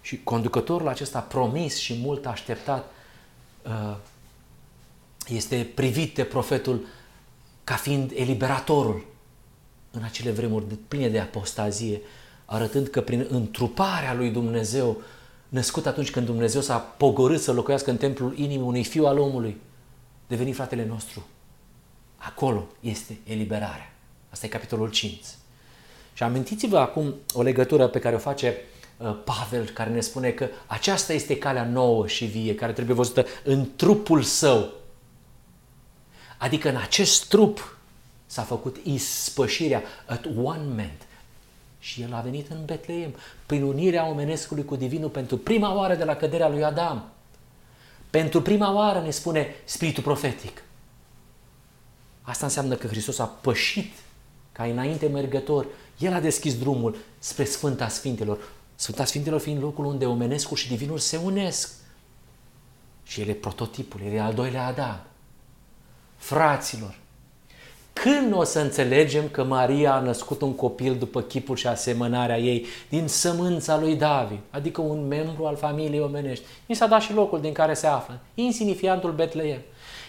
Și 0.00 0.22
conducătorul 0.22 0.88
acesta 0.88 1.20
promis 1.20 1.76
și 1.76 1.98
mult 2.02 2.26
așteptat 2.26 2.92
uh, 3.62 3.96
este 5.28 5.70
privit 5.74 6.14
de 6.14 6.24
profetul 6.24 6.86
ca 7.64 7.74
fiind 7.74 8.12
eliberatorul 8.14 9.04
în 9.90 10.02
acele 10.02 10.30
vremuri 10.30 10.64
pline 10.88 11.08
de 11.08 11.20
apostazie, 11.20 12.00
arătând 12.44 12.86
că 12.86 13.00
prin 13.00 13.26
întruparea 13.30 14.14
lui 14.14 14.30
Dumnezeu, 14.30 15.02
născut 15.48 15.86
atunci 15.86 16.10
când 16.10 16.26
Dumnezeu 16.26 16.60
s-a 16.60 16.76
pogorât 16.76 17.40
să 17.40 17.52
locuiască 17.52 17.90
în 17.90 17.96
templul 17.96 18.38
inimii 18.38 18.66
unui 18.66 18.84
fiu 18.84 19.06
al 19.06 19.18
omului, 19.18 19.60
deveni 20.26 20.52
fratele 20.52 20.86
nostru. 20.86 21.26
Acolo 22.16 22.66
este 22.80 23.18
eliberarea. 23.24 23.92
Asta 24.30 24.46
e 24.46 24.48
capitolul 24.48 24.90
5. 24.90 25.20
Și 26.12 26.22
amintiți-vă 26.22 26.78
acum 26.78 27.14
o 27.34 27.42
legătură 27.42 27.88
pe 27.88 27.98
care 27.98 28.14
o 28.14 28.18
face 28.18 28.56
Uh, 28.98 29.16
Pavel 29.24 29.68
care 29.68 29.90
ne 29.90 30.00
spune 30.00 30.30
că 30.30 30.48
aceasta 30.66 31.12
este 31.12 31.38
calea 31.38 31.64
nouă 31.64 32.06
și 32.06 32.24
vie 32.24 32.54
care 32.54 32.72
trebuie 32.72 32.96
văzută 32.96 33.26
în 33.44 33.68
trupul 33.76 34.22
său. 34.22 34.72
Adică 36.38 36.68
în 36.68 36.76
acest 36.76 37.28
trup 37.28 37.76
s-a 38.26 38.42
făcut 38.42 38.76
ispășirea, 38.82 39.82
atonement. 40.06 41.06
Și 41.78 42.02
el 42.02 42.14
a 42.14 42.20
venit 42.20 42.50
în 42.50 42.64
Betleem, 42.64 43.14
prin 43.46 43.62
unirea 43.62 44.08
omenescului 44.08 44.64
cu 44.64 44.76
divinul 44.76 45.08
pentru 45.08 45.36
prima 45.36 45.74
oară 45.74 45.94
de 45.94 46.04
la 46.04 46.16
căderea 46.16 46.48
lui 46.48 46.64
Adam. 46.64 47.08
Pentru 48.10 48.42
prima 48.42 48.74
oară 48.74 49.00
ne 49.00 49.10
spune 49.10 49.46
spiritul 49.64 50.02
profetic. 50.02 50.62
Asta 52.22 52.46
înseamnă 52.46 52.74
că 52.74 52.86
Hristos 52.86 53.18
a 53.18 53.24
pășit 53.24 53.92
ca 54.52 54.64
înainte 54.64 55.06
mergător. 55.06 55.66
El 55.98 56.12
a 56.12 56.20
deschis 56.20 56.58
drumul 56.58 56.96
spre 57.18 57.44
Sfânta 57.44 57.88
Sfintelor, 57.88 58.38
Sfânta 58.74 59.04
Sfintelor 59.04 59.40
fiind 59.40 59.62
locul 59.62 59.84
unde 59.84 60.06
omenescul 60.06 60.56
și 60.56 60.68
divinul 60.68 60.98
se 60.98 61.16
unesc. 61.16 61.70
Și 63.02 63.20
el 63.20 63.28
e 63.28 63.32
prototipul, 63.32 64.00
el 64.04 64.12
e 64.12 64.20
al 64.20 64.34
doilea 64.34 64.66
Adam. 64.66 65.00
Fraților, 66.16 66.98
când 68.02 68.32
o 68.34 68.44
să 68.44 68.60
înțelegem 68.60 69.28
că 69.28 69.44
Maria 69.44 69.94
a 69.94 70.00
născut 70.00 70.40
un 70.40 70.54
copil 70.54 70.96
după 70.96 71.22
chipul 71.22 71.56
și 71.56 71.66
asemănarea 71.66 72.38
ei, 72.38 72.66
din 72.88 73.08
sămânța 73.08 73.78
lui 73.78 73.96
David, 73.96 74.38
adică 74.50 74.80
un 74.80 75.06
membru 75.06 75.46
al 75.46 75.56
familiei 75.56 76.00
omenești, 76.00 76.44
ni 76.66 76.74
s-a 76.74 76.86
dat 76.86 77.00
și 77.00 77.12
locul 77.12 77.40
din 77.40 77.52
care 77.52 77.74
se 77.74 77.86
află, 77.86 78.20
insignifiantul 78.34 79.12
Betleem. 79.12 79.60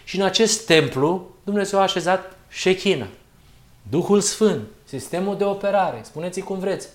Și 0.03 0.19
în 0.19 0.25
acest 0.25 0.65
templu 0.65 1.27
Dumnezeu 1.43 1.79
a 1.79 1.81
așezat 1.81 2.37
șechina, 2.49 3.07
Duhul 3.89 4.21
Sfânt, 4.21 4.67
sistemul 4.83 5.37
de 5.37 5.43
operare, 5.43 6.01
spuneți 6.03 6.39
cum 6.39 6.59
vreți, 6.59 6.87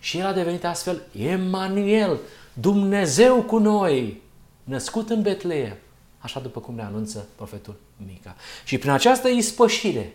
și 0.00 0.18
el 0.18 0.26
a 0.26 0.32
devenit 0.32 0.64
astfel 0.64 1.02
Emanuel, 1.18 2.18
Dumnezeu 2.52 3.42
cu 3.42 3.58
noi, 3.58 4.22
născut 4.64 5.10
în 5.10 5.22
Betleem, 5.22 5.76
așa 6.18 6.40
după 6.40 6.60
cum 6.60 6.74
ne 6.74 6.82
anunță 6.82 7.26
profetul 7.36 7.74
Mica. 8.06 8.36
Și 8.64 8.78
prin 8.78 8.90
această 8.90 9.28
ispășire 9.28 10.12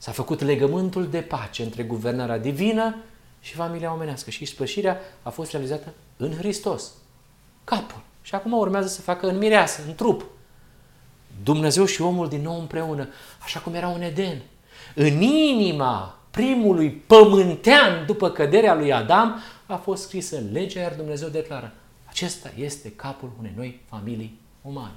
s-a 0.00 0.12
făcut 0.12 0.40
legământul 0.40 1.08
de 1.08 1.20
pace 1.20 1.62
între 1.62 1.82
guvernarea 1.82 2.38
divină 2.38 2.96
și 3.40 3.54
familia 3.54 3.92
omenească. 3.92 4.30
Și 4.30 4.42
ispășirea 4.42 5.00
a 5.22 5.30
fost 5.30 5.50
realizată 5.50 5.92
în 6.16 6.32
Hristos, 6.32 6.92
capul. 7.64 8.00
Și 8.22 8.34
acum 8.34 8.52
urmează 8.52 8.88
să 8.88 9.00
facă 9.00 9.28
în 9.28 9.38
mireasă, 9.38 9.82
în 9.86 9.94
trup. 9.94 10.24
Dumnezeu 11.42 11.84
și 11.84 12.02
omul 12.02 12.28
din 12.28 12.42
nou 12.42 12.58
împreună, 12.58 13.08
așa 13.42 13.60
cum 13.60 13.74
erau 13.74 13.94
în 13.94 14.02
Eden. 14.02 14.42
În 14.94 15.20
inima 15.20 16.18
primului 16.30 16.90
pământean 16.90 18.06
după 18.06 18.30
căderea 18.30 18.74
lui 18.74 18.92
Adam 18.92 19.40
a 19.66 19.76
fost 19.76 20.02
scrisă 20.02 20.42
legea, 20.52 20.80
iar 20.80 20.94
Dumnezeu 20.94 21.28
declară 21.28 21.72
acesta 22.04 22.50
este 22.56 22.92
capul 22.92 23.30
unei 23.38 23.52
noi 23.56 23.80
familii 23.88 24.38
umane. 24.62 24.94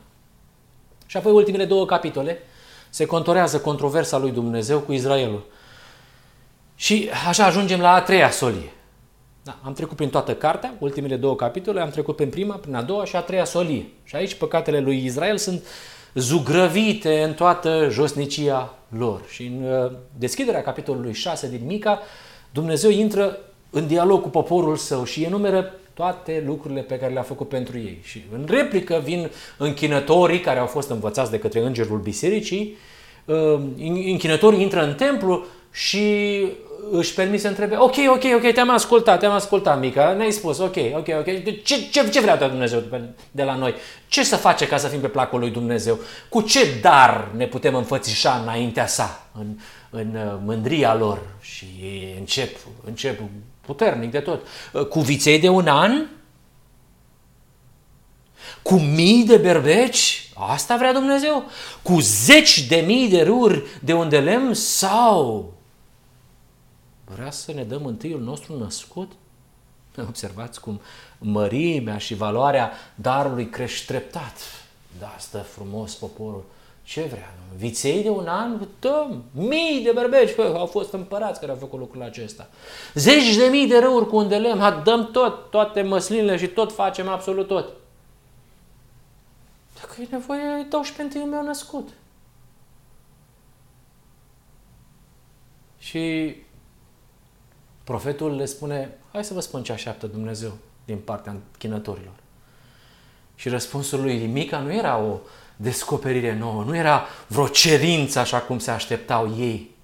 Și 1.06 1.18
apoi 1.18 1.32
ultimele 1.32 1.66
două 1.66 1.86
capitole 1.86 2.38
se 2.94 3.06
contorează 3.06 3.60
controversa 3.60 4.18
lui 4.18 4.32
Dumnezeu 4.32 4.80
cu 4.80 4.92
Israelul. 4.94 5.44
Și 6.76 7.10
așa 7.28 7.46
ajungem 7.46 7.80
la 7.80 7.94
a 7.94 8.02
treia 8.02 8.30
solie. 8.30 8.72
Da, 9.44 9.60
am 9.64 9.74
trecut 9.74 9.96
prin 9.96 10.10
toată 10.10 10.36
cartea, 10.36 10.74
ultimele 10.80 11.16
două 11.16 11.36
capitole, 11.36 11.82
am 11.82 11.90
trecut 11.90 12.16
prin 12.16 12.30
prima, 12.30 12.56
prin 12.56 12.76
a 12.76 12.82
doua 12.82 13.06
și 13.06 13.16
a 13.16 13.20
treia 13.20 13.46
solie. 13.46 13.86
Și 14.04 14.16
aici 14.16 14.34
păcatele 14.34 14.80
lui 14.80 15.06
Israel 15.06 15.38
sunt 15.38 15.64
zugrăvite 16.14 17.24
în 17.24 17.34
toată 17.34 17.88
josnicia 17.92 18.74
lor. 18.98 19.22
Și 19.30 19.46
în 19.46 19.64
uh, 19.64 19.92
deschiderea 20.18 20.62
capitolului 20.62 21.14
6 21.14 21.50
din 21.50 21.66
Mica, 21.66 22.00
Dumnezeu 22.52 22.90
intră 22.90 23.38
în 23.70 23.88
dialog 23.88 24.22
cu 24.22 24.30
poporul 24.30 24.76
său 24.76 25.04
și 25.04 25.24
enumeră 25.24 25.74
toate 25.94 26.44
lucrurile 26.46 26.82
pe 26.82 26.98
care 26.98 27.14
le-a 27.14 27.22
făcut 27.22 27.48
pentru 27.48 27.78
ei. 27.78 28.00
Și 28.04 28.24
în 28.34 28.46
replică 28.50 29.02
vin 29.04 29.30
închinătorii 29.58 30.40
care 30.40 30.60
au 30.60 30.66
fost 30.66 30.90
învățați 30.90 31.32
de 31.32 31.40
către 31.40 31.60
îngerul 31.60 32.00
bisericii, 32.00 32.78
uh, 33.26 33.60
închinătorii 34.06 34.62
intră 34.62 34.84
în 34.84 34.94
templu 34.94 35.46
și 35.72 36.38
își 36.92 37.14
permis 37.14 37.42
să 37.42 37.48
întrebe, 37.48 37.76
ok, 37.78 37.96
ok, 38.08 38.24
ok, 38.36 38.54
te-am 38.54 38.70
ascultat, 38.70 39.20
te-am 39.20 39.32
ascultat, 39.32 39.80
Mica, 39.80 40.14
ne-ai 40.14 40.32
spus, 40.32 40.58
ok, 40.58 40.76
ok, 40.96 41.08
ok, 41.20 41.26
ce, 41.64 41.90
ce, 41.92 42.10
ce 42.10 42.20
vrea 42.20 42.48
Dumnezeu 42.48 42.84
de 43.32 43.44
la 43.44 43.56
noi? 43.56 43.74
Ce 44.08 44.24
să 44.24 44.36
face 44.36 44.68
ca 44.68 44.78
să 44.78 44.88
fim 44.88 45.00
pe 45.00 45.08
placul 45.08 45.40
lui 45.40 45.50
Dumnezeu? 45.50 46.00
Cu 46.30 46.42
ce 46.42 46.60
dar 46.82 47.28
ne 47.36 47.48
putem 47.48 47.76
înfățișa 47.76 48.40
înaintea 48.44 48.88
sa, 48.88 49.28
în, 49.40 49.46
în 49.94 50.16
uh, 50.16 50.40
mândria 50.44 50.96
lor? 50.96 51.22
Și 51.42 51.66
încep, 52.20 52.58
încep 52.86 53.22
puternic 53.62 54.12
de 54.12 54.20
tot. 54.20 54.48
Uh, 54.74 54.86
cu 54.86 55.00
viței 55.00 55.40
de 55.40 55.50
un 55.50 55.68
an? 55.68 56.06
Cu 58.62 58.74
mii 58.74 59.26
de 59.26 59.38
berbeci? 59.38 60.32
Asta 60.36 60.78
vrea 60.78 60.94
Dumnezeu? 60.94 61.44
Cu 61.82 62.00
zeci 62.00 62.68
de 62.68 62.76
mii 62.76 63.10
de 63.10 63.22
ruri 63.22 63.64
de 63.82 63.94
unde 63.94 64.20
lemn 64.20 64.54
sau 64.54 65.54
vrea 67.06 67.32
să 67.32 67.52
ne 67.52 67.64
dăm 67.64 67.86
întâiul 67.86 68.22
nostru 68.22 68.58
născut? 68.58 69.12
Observați 70.08 70.60
cum 70.60 70.82
mărimea 71.18 71.98
și 71.98 72.14
valoarea 72.14 72.72
darului 72.96 73.50
crește 73.50 73.86
treptat. 73.86 74.38
Da, 75.00 75.16
stă 75.20 75.38
frumos 75.38 75.94
poporul. 75.94 76.44
Ce 76.84 77.02
vrea? 77.02 77.34
Viței 77.56 78.04
de 78.04 78.10
un 78.10 78.28
an? 78.28 78.68
Dăm! 78.80 79.24
Mii 79.32 79.84
de 79.84 79.92
berbeci 79.92 80.36
bă, 80.36 80.56
au 80.58 80.66
fost 80.66 80.94
împărați 80.94 81.40
care 81.40 81.52
au 81.52 81.58
făcut 81.58 81.80
lucrul 81.80 82.02
acesta. 82.02 82.50
Zeci 82.94 83.36
de 83.36 83.46
mii 83.46 83.68
de 83.68 83.78
râuri 83.78 84.08
cu 84.08 84.16
un 84.16 84.28
de 84.28 84.38
lemn, 84.38 84.84
dăm 84.84 85.12
tot, 85.12 85.50
toate 85.50 85.82
măslinile 85.82 86.38
și 86.38 86.48
tot 86.48 86.74
facem 86.74 87.08
absolut 87.08 87.48
tot. 87.48 87.74
Dacă 89.80 90.02
e 90.02 90.08
nevoie, 90.12 90.68
dau 90.70 90.82
și 90.82 90.94
pe 90.94 91.02
întâiul 91.02 91.28
meu 91.28 91.44
născut. 91.44 91.90
Și 95.78 96.36
Profetul 97.84 98.36
le 98.36 98.46
spune, 98.46 98.98
hai 99.12 99.24
să 99.24 99.34
vă 99.34 99.40
spun 99.40 99.64
ce 99.64 99.72
așteaptă 99.72 100.08
Dumnezeu 100.08 100.52
din 100.86 100.98
partea 100.98 101.32
închinătorilor. 101.32 102.14
Și 103.36 103.50
răspunsul 103.50 104.02
lui 104.02 104.26
Mica 104.26 104.60
nu 104.60 104.74
era 104.74 104.98
o 104.98 105.20
descoperire 105.56 106.38
nouă, 106.38 106.64
nu 106.64 106.76
era 106.76 107.08
vreo 107.28 107.48
cerință 107.48 108.20
așa 108.20 108.40
cum 108.40 108.60
se 108.60 108.72
așteptau 108.72 109.36
ei. 109.38 109.76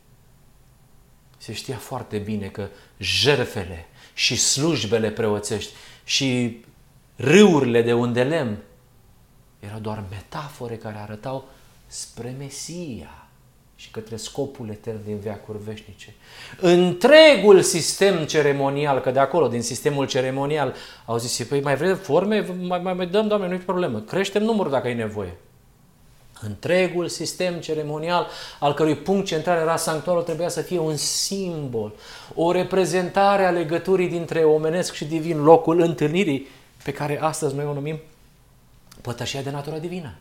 Se 1.37 1.53
știa 1.53 1.77
foarte 1.77 2.17
bine 2.17 2.47
că 2.47 2.67
jerfele 2.97 3.87
și 4.13 4.35
slujbele 4.35 5.11
preoțești 5.11 5.73
și 6.03 6.57
râurile 7.15 7.81
de 7.81 7.93
unde 7.93 8.23
lemn 8.23 8.57
erau 9.59 9.79
doar 9.79 10.03
metafore 10.09 10.75
care 10.75 10.97
arătau 10.97 11.47
spre 11.87 12.35
Mesia 12.37 13.27
și 13.75 13.91
către 13.91 14.15
scopul 14.15 14.69
etern 14.69 15.03
din 15.05 15.19
veacuri 15.19 15.63
veșnice. 15.63 16.13
Întregul 16.59 17.61
sistem 17.61 18.25
ceremonial, 18.25 18.99
că 18.99 19.11
de 19.11 19.19
acolo, 19.19 19.47
din 19.47 19.61
sistemul 19.61 20.07
ceremonial, 20.07 20.75
au 21.05 21.17
zis, 21.17 21.47
păi 21.47 21.61
mai 21.61 21.75
vrem 21.75 21.95
forme, 21.95 22.39
mai, 22.39 22.79
mai, 22.79 22.93
mai 22.93 23.07
dăm, 23.07 23.27
Doamne, 23.27 23.47
nu-i 23.47 23.57
problemă, 23.57 23.99
creștem 23.99 24.43
numărul 24.43 24.71
dacă 24.71 24.87
e 24.87 24.93
nevoie. 24.93 25.37
Întregul 26.41 27.07
sistem 27.07 27.55
ceremonial, 27.55 28.27
al 28.59 28.73
cărui 28.73 28.95
punct 28.95 29.25
central 29.25 29.57
era 29.57 29.75
sanctuarul, 29.75 30.23
trebuia 30.23 30.49
să 30.49 30.61
fie 30.61 30.79
un 30.79 30.95
simbol, 30.95 31.93
o 32.35 32.51
reprezentare 32.51 33.45
a 33.45 33.49
legăturii 33.49 34.07
dintre 34.07 34.43
omenesc 34.43 34.93
și 34.93 35.05
divin, 35.05 35.43
locul 35.43 35.79
întâlnirii 35.79 36.47
pe 36.83 36.91
care 36.91 37.21
astăzi 37.21 37.55
noi 37.55 37.65
o 37.65 37.73
numim 37.73 37.99
pătășia 39.01 39.41
de 39.41 39.49
natură 39.49 39.77
divină. 39.77 40.15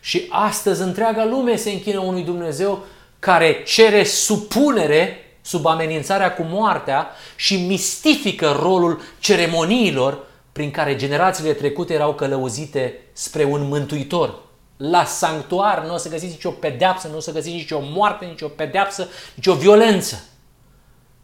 Și 0.00 0.26
astăzi 0.30 0.82
întreaga 0.82 1.24
lume 1.24 1.56
se 1.56 1.70
închină 1.70 1.98
unui 1.98 2.22
Dumnezeu 2.22 2.84
care 3.18 3.62
cere 3.62 4.04
supunere 4.04 5.18
sub 5.40 5.66
amenințarea 5.66 6.34
cu 6.34 6.42
moartea 6.42 7.08
și 7.36 7.56
mistifică 7.56 8.58
rolul 8.60 9.00
ceremoniilor 9.18 10.26
prin 10.52 10.70
care 10.70 10.96
generațiile 10.96 11.52
trecute 11.52 11.94
erau 11.94 12.14
călăuzite 12.14 13.00
spre 13.12 13.44
un 13.44 13.68
mântuitor. 13.68 14.42
La 14.76 15.04
sanctuar 15.04 15.84
nu 15.84 15.94
o 15.94 15.96
să 15.96 16.08
găsiți 16.08 16.32
nicio 16.32 16.50
pedeapsă, 16.50 17.08
nu 17.08 17.16
o 17.16 17.20
să 17.20 17.32
găsiți 17.32 17.54
nicio 17.54 17.80
moarte, 17.82 18.24
nicio 18.24 18.48
pedeapsă, 18.48 19.08
nicio 19.34 19.54
violență. 19.54 20.24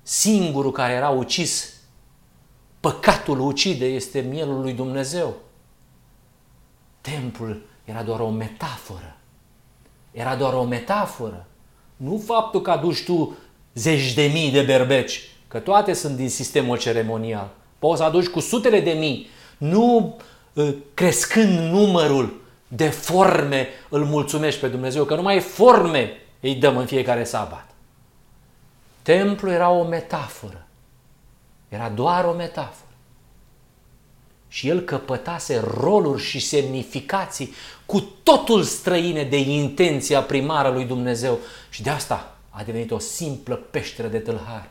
Singurul 0.03 0.72
care 0.72 0.92
era 0.92 1.09
ucis, 1.09 1.72
păcatul 2.80 3.40
ucide, 3.40 3.86
este 3.86 4.20
mielul 4.20 4.61
lui 4.61 4.72
Dumnezeu. 4.72 5.34
Templul 7.01 7.62
era 7.84 8.03
doar 8.03 8.20
o 8.20 8.30
metaforă. 8.30 9.16
Era 10.11 10.36
doar 10.36 10.53
o 10.53 10.64
metaforă. 10.64 11.46
Nu 11.96 12.22
faptul 12.26 12.61
că 12.62 12.70
aduci 12.70 13.05
tu 13.05 13.36
zeci 13.74 14.14
de 14.14 14.30
mii 14.32 14.51
de 14.51 14.62
berbeci, 14.62 15.28
că 15.48 15.59
toate 15.59 15.92
sunt 15.92 16.16
din 16.16 16.28
sistemul 16.28 16.78
ceremonial. 16.78 17.51
Poți 17.78 17.98
să 17.98 18.05
aduci 18.05 18.26
cu 18.26 18.40
sutele 18.40 18.80
de 18.80 18.90
mii, 18.90 19.26
nu 19.59 20.16
ă, 20.57 20.74
crescând 20.94 21.59
numărul 21.59 22.39
de 22.73 22.89
forme 22.89 23.68
îl 23.89 24.05
mulțumești 24.05 24.61
pe 24.61 24.68
Dumnezeu, 24.68 25.05
că 25.05 25.14
numai 25.14 25.41
forme 25.41 26.12
îi 26.41 26.55
dăm 26.55 26.77
în 26.77 26.87
fiecare 26.87 27.25
sabat. 27.25 27.68
Templul 29.03 29.53
era 29.53 29.71
o 29.71 29.85
metaforă. 29.85 30.66
Era 31.68 31.89
doar 31.89 32.25
o 32.25 32.33
metaforă 32.33 32.91
și 34.53 34.68
el 34.68 34.81
căpătase 34.81 35.64
roluri 35.81 36.23
și 36.23 36.39
semnificații 36.39 37.55
cu 37.87 38.01
totul 38.23 38.62
străine 38.62 39.23
de 39.25 39.39
intenția 39.39 40.23
primară 40.23 40.68
lui 40.68 40.85
Dumnezeu 40.85 41.39
și 41.71 41.83
de 41.83 41.91
asta 41.91 42.37
a 42.51 42.62
devenit 42.62 42.91
o 42.91 42.99
simplă 42.99 43.55
peșteră 43.55 44.09
de 44.09 44.18
tâlhar. 44.18 44.68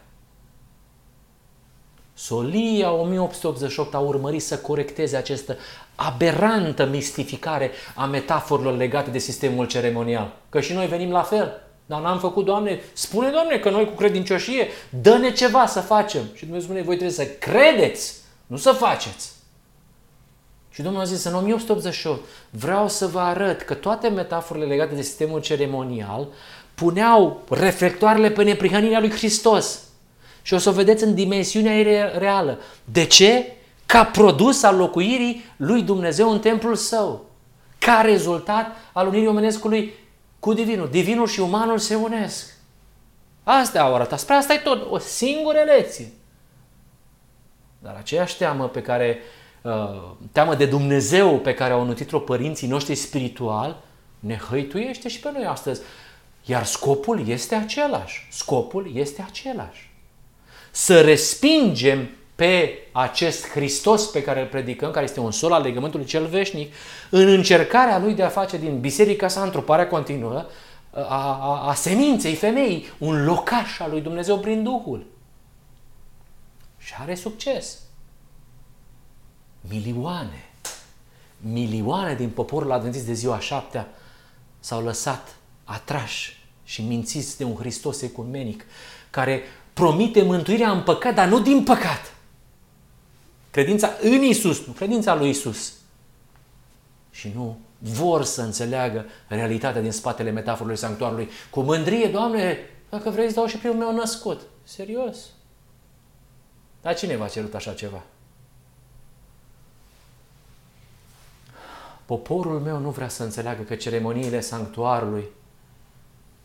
Solia 2.13 2.91
1888 2.91 3.93
a 3.93 3.99
urmărit 3.99 4.41
să 4.41 4.57
corecteze 4.57 5.17
această 5.17 5.57
aberantă 5.99 6.85
mistificare 6.85 7.71
a 7.95 8.05
metaforilor 8.05 8.77
legate 8.77 9.09
de 9.09 9.17
sistemul 9.17 9.67
ceremonial. 9.67 10.35
Că 10.49 10.59
și 10.59 10.73
noi 10.73 10.87
venim 10.87 11.11
la 11.11 11.21
fel. 11.21 11.61
Dar 11.85 12.01
n-am 12.01 12.19
făcut, 12.19 12.45
Doamne, 12.45 12.79
spune, 12.93 13.29
Doamne, 13.29 13.57
că 13.57 13.69
noi 13.69 13.85
cu 13.85 13.95
credincioșie, 13.95 14.67
dă-ne 14.89 15.31
ceva 15.31 15.65
să 15.65 15.79
facem. 15.79 16.21
Și 16.33 16.45
Dumnezeu 16.45 16.67
spune, 16.67 16.85
voi 16.85 16.95
trebuie 16.95 17.25
să 17.25 17.25
credeți, 17.25 18.13
nu 18.47 18.57
să 18.57 18.71
faceți. 18.71 19.31
Și 20.69 20.81
Domnul 20.81 21.01
a 21.01 21.05
zis 21.05 21.23
în 21.23 21.33
1888, 21.33 22.21
vreau 22.49 22.87
să 22.87 23.07
vă 23.07 23.19
arăt 23.19 23.61
că 23.61 23.73
toate 23.73 24.07
metaforele 24.07 24.65
legate 24.65 24.95
de 24.95 25.01
sistemul 25.01 25.41
ceremonial 25.41 26.27
puneau 26.75 27.41
reflectoarele 27.49 28.31
pe 28.31 28.43
neprihănirea 28.43 28.99
lui 28.99 29.11
Hristos. 29.11 29.79
Și 30.41 30.53
o 30.53 30.57
să 30.57 30.69
o 30.69 30.73
vedeți 30.73 31.03
în 31.03 31.13
dimensiunea 31.13 31.77
ei 31.77 32.11
reală. 32.17 32.59
De 32.83 33.05
ce? 33.05 33.53
Ca 33.89 34.05
produs 34.05 34.63
al 34.63 34.75
locuirii 34.75 35.43
lui 35.55 35.81
Dumnezeu 35.81 36.31
în 36.31 36.39
templul 36.39 36.75
său. 36.75 37.25
Ca 37.79 38.01
rezultat 38.01 38.75
al 38.93 39.07
unirii 39.07 39.27
omenescului 39.27 39.93
cu 40.39 40.53
divinul. 40.53 40.89
Divinul 40.89 41.27
și 41.27 41.39
umanul 41.39 41.77
se 41.77 41.95
unesc. 41.95 42.53
Asta 43.43 43.81
au 43.81 43.95
arătat. 43.95 44.19
Spre 44.19 44.33
asta 44.33 44.53
e 44.53 44.57
tot. 44.57 44.91
O 44.91 44.97
singură 44.97 45.59
lecție. 45.65 46.11
Dar 47.79 47.95
aceeași 47.95 48.37
teamă 48.37 48.67
pe 48.67 48.81
care 48.81 49.19
Uh, 49.61 50.11
teamă 50.31 50.55
de 50.55 50.65
Dumnezeu 50.65 51.39
pe 51.39 51.53
care 51.53 51.73
au 51.73 51.85
nutit-o 51.85 52.19
părinții 52.19 52.67
noștri 52.67 52.95
spiritual, 52.95 53.81
ne 54.19 54.37
hăituiește 54.49 55.09
și 55.09 55.19
pe 55.19 55.29
noi 55.33 55.45
astăzi. 55.45 55.81
Iar 56.45 56.65
scopul 56.65 57.27
este 57.27 57.55
același. 57.55 58.27
Scopul 58.31 58.91
este 58.93 59.25
același. 59.27 59.91
Să 60.71 61.01
respingem 61.01 62.09
pe 62.39 62.79
acest 62.91 63.49
Hristos 63.49 64.05
pe 64.05 64.23
care 64.23 64.41
îl 64.41 64.47
predicăm, 64.47 64.91
care 64.91 65.05
este 65.05 65.19
un 65.19 65.31
sol 65.31 65.51
al 65.51 65.61
legământului 65.61 66.05
cel 66.05 66.25
veșnic, 66.25 66.73
în 67.09 67.27
încercarea 67.27 67.99
lui 67.99 68.13
de 68.13 68.23
a 68.23 68.29
face 68.29 68.57
din 68.57 68.79
biserica 68.79 69.27
sa 69.27 69.43
întruparea 69.43 69.87
continuă 69.87 70.45
a, 70.91 71.01
a, 71.01 71.67
a 71.67 71.73
seminței 71.73 72.35
femeii, 72.35 72.85
un 72.97 73.23
locaș 73.23 73.79
al 73.79 73.89
lui 73.89 74.01
Dumnezeu 74.01 74.39
prin 74.39 74.63
Duhul. 74.63 75.05
Și 76.77 76.93
are 76.99 77.15
succes 77.15 77.77
milioane, 79.69 80.49
milioane 81.37 82.15
din 82.15 82.29
poporul 82.29 82.71
adventis 82.71 83.05
de 83.05 83.13
ziua 83.13 83.39
șaptea 83.39 83.87
s-au 84.59 84.83
lăsat 84.83 85.35
atrași 85.63 86.43
și 86.63 86.81
mințiți 86.81 87.37
de 87.37 87.43
un 87.43 87.55
Hristos 87.55 88.01
ecumenic 88.01 88.65
care 89.09 89.41
promite 89.73 90.21
mântuirea 90.21 90.71
în 90.71 90.81
păcat, 90.81 91.15
dar 91.15 91.27
nu 91.27 91.39
din 91.39 91.63
păcat. 91.63 92.17
Credința 93.51 93.89
în 94.01 94.21
Isus, 94.23 94.65
nu 94.65 94.73
credința 94.73 95.15
lui 95.15 95.29
Isus. 95.29 95.73
Și 97.11 97.31
nu 97.35 97.59
vor 97.79 98.23
să 98.23 98.41
înțeleagă 98.41 99.05
realitatea 99.27 99.81
din 99.81 99.91
spatele 99.91 100.31
metaforului 100.31 100.77
sanctuarului. 100.77 101.29
Cu 101.49 101.61
mândrie, 101.61 102.07
Doamne, 102.07 102.57
dacă 102.89 103.09
vreți 103.09 103.33
să 103.33 103.39
dau 103.39 103.47
și 103.47 103.57
primul 103.57 103.77
meu 103.77 103.95
născut. 103.95 104.41
Serios. 104.63 105.17
Dar 106.81 106.95
cine 106.95 107.15
v-a 107.15 107.27
cerut 107.27 107.53
așa 107.53 107.73
ceva? 107.73 108.03
Poporul 112.05 112.59
meu 112.59 112.79
nu 112.79 112.89
vrea 112.89 113.07
să 113.07 113.23
înțeleagă 113.23 113.61
că 113.61 113.75
ceremoniile 113.75 114.39
sanctuarului 114.39 115.23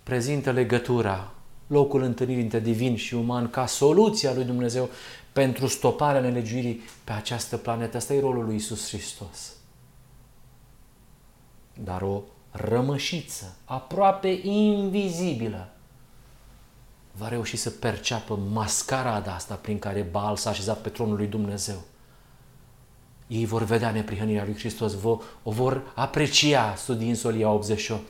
prezintă 0.03 0.51
legătura, 0.51 1.31
locul 1.67 2.03
întâlnirii 2.03 2.43
între 2.43 2.61
divin 2.61 2.97
și 2.97 3.15
uman 3.15 3.51
ca 3.51 3.67
soluția 3.67 4.35
lui 4.35 4.45
Dumnezeu 4.45 4.89
pentru 5.35 5.67
stoparea 5.67 6.21
nelegiuirii 6.21 6.81
pe 7.05 7.13
această 7.13 7.57
planetă. 7.57 7.97
Asta 7.97 8.15
e 8.15 8.21
rolul 8.21 8.45
lui 8.45 8.55
Isus 8.55 8.89
Hristos. 8.89 9.53
Dar 11.75 12.03
o 12.03 12.23
rămășiță 12.51 13.57
aproape 13.65 14.29
invizibilă 14.43 15.69
va 17.13 17.29
reuși 17.29 17.57
să 17.57 17.71
perceapă 17.71 18.37
mascarada 18.37 19.35
asta 19.35 19.55
prin 19.55 19.79
care 19.79 20.03
Baal 20.03 20.37
s-a 20.37 20.51
așezat 20.51 20.81
pe 20.81 20.89
tronul 20.89 21.17
lui 21.17 21.27
Dumnezeu 21.27 21.83
ei 23.27 23.45
vor 23.45 23.63
vedea 23.63 23.91
neprihănirea 23.91 24.45
lui 24.45 24.55
Hristos, 24.59 24.95
o 25.43 25.51
vor 25.51 25.93
aprecia 25.95 26.75
studiind 26.75 27.17
Solia 27.17 27.51
88. 27.51 28.03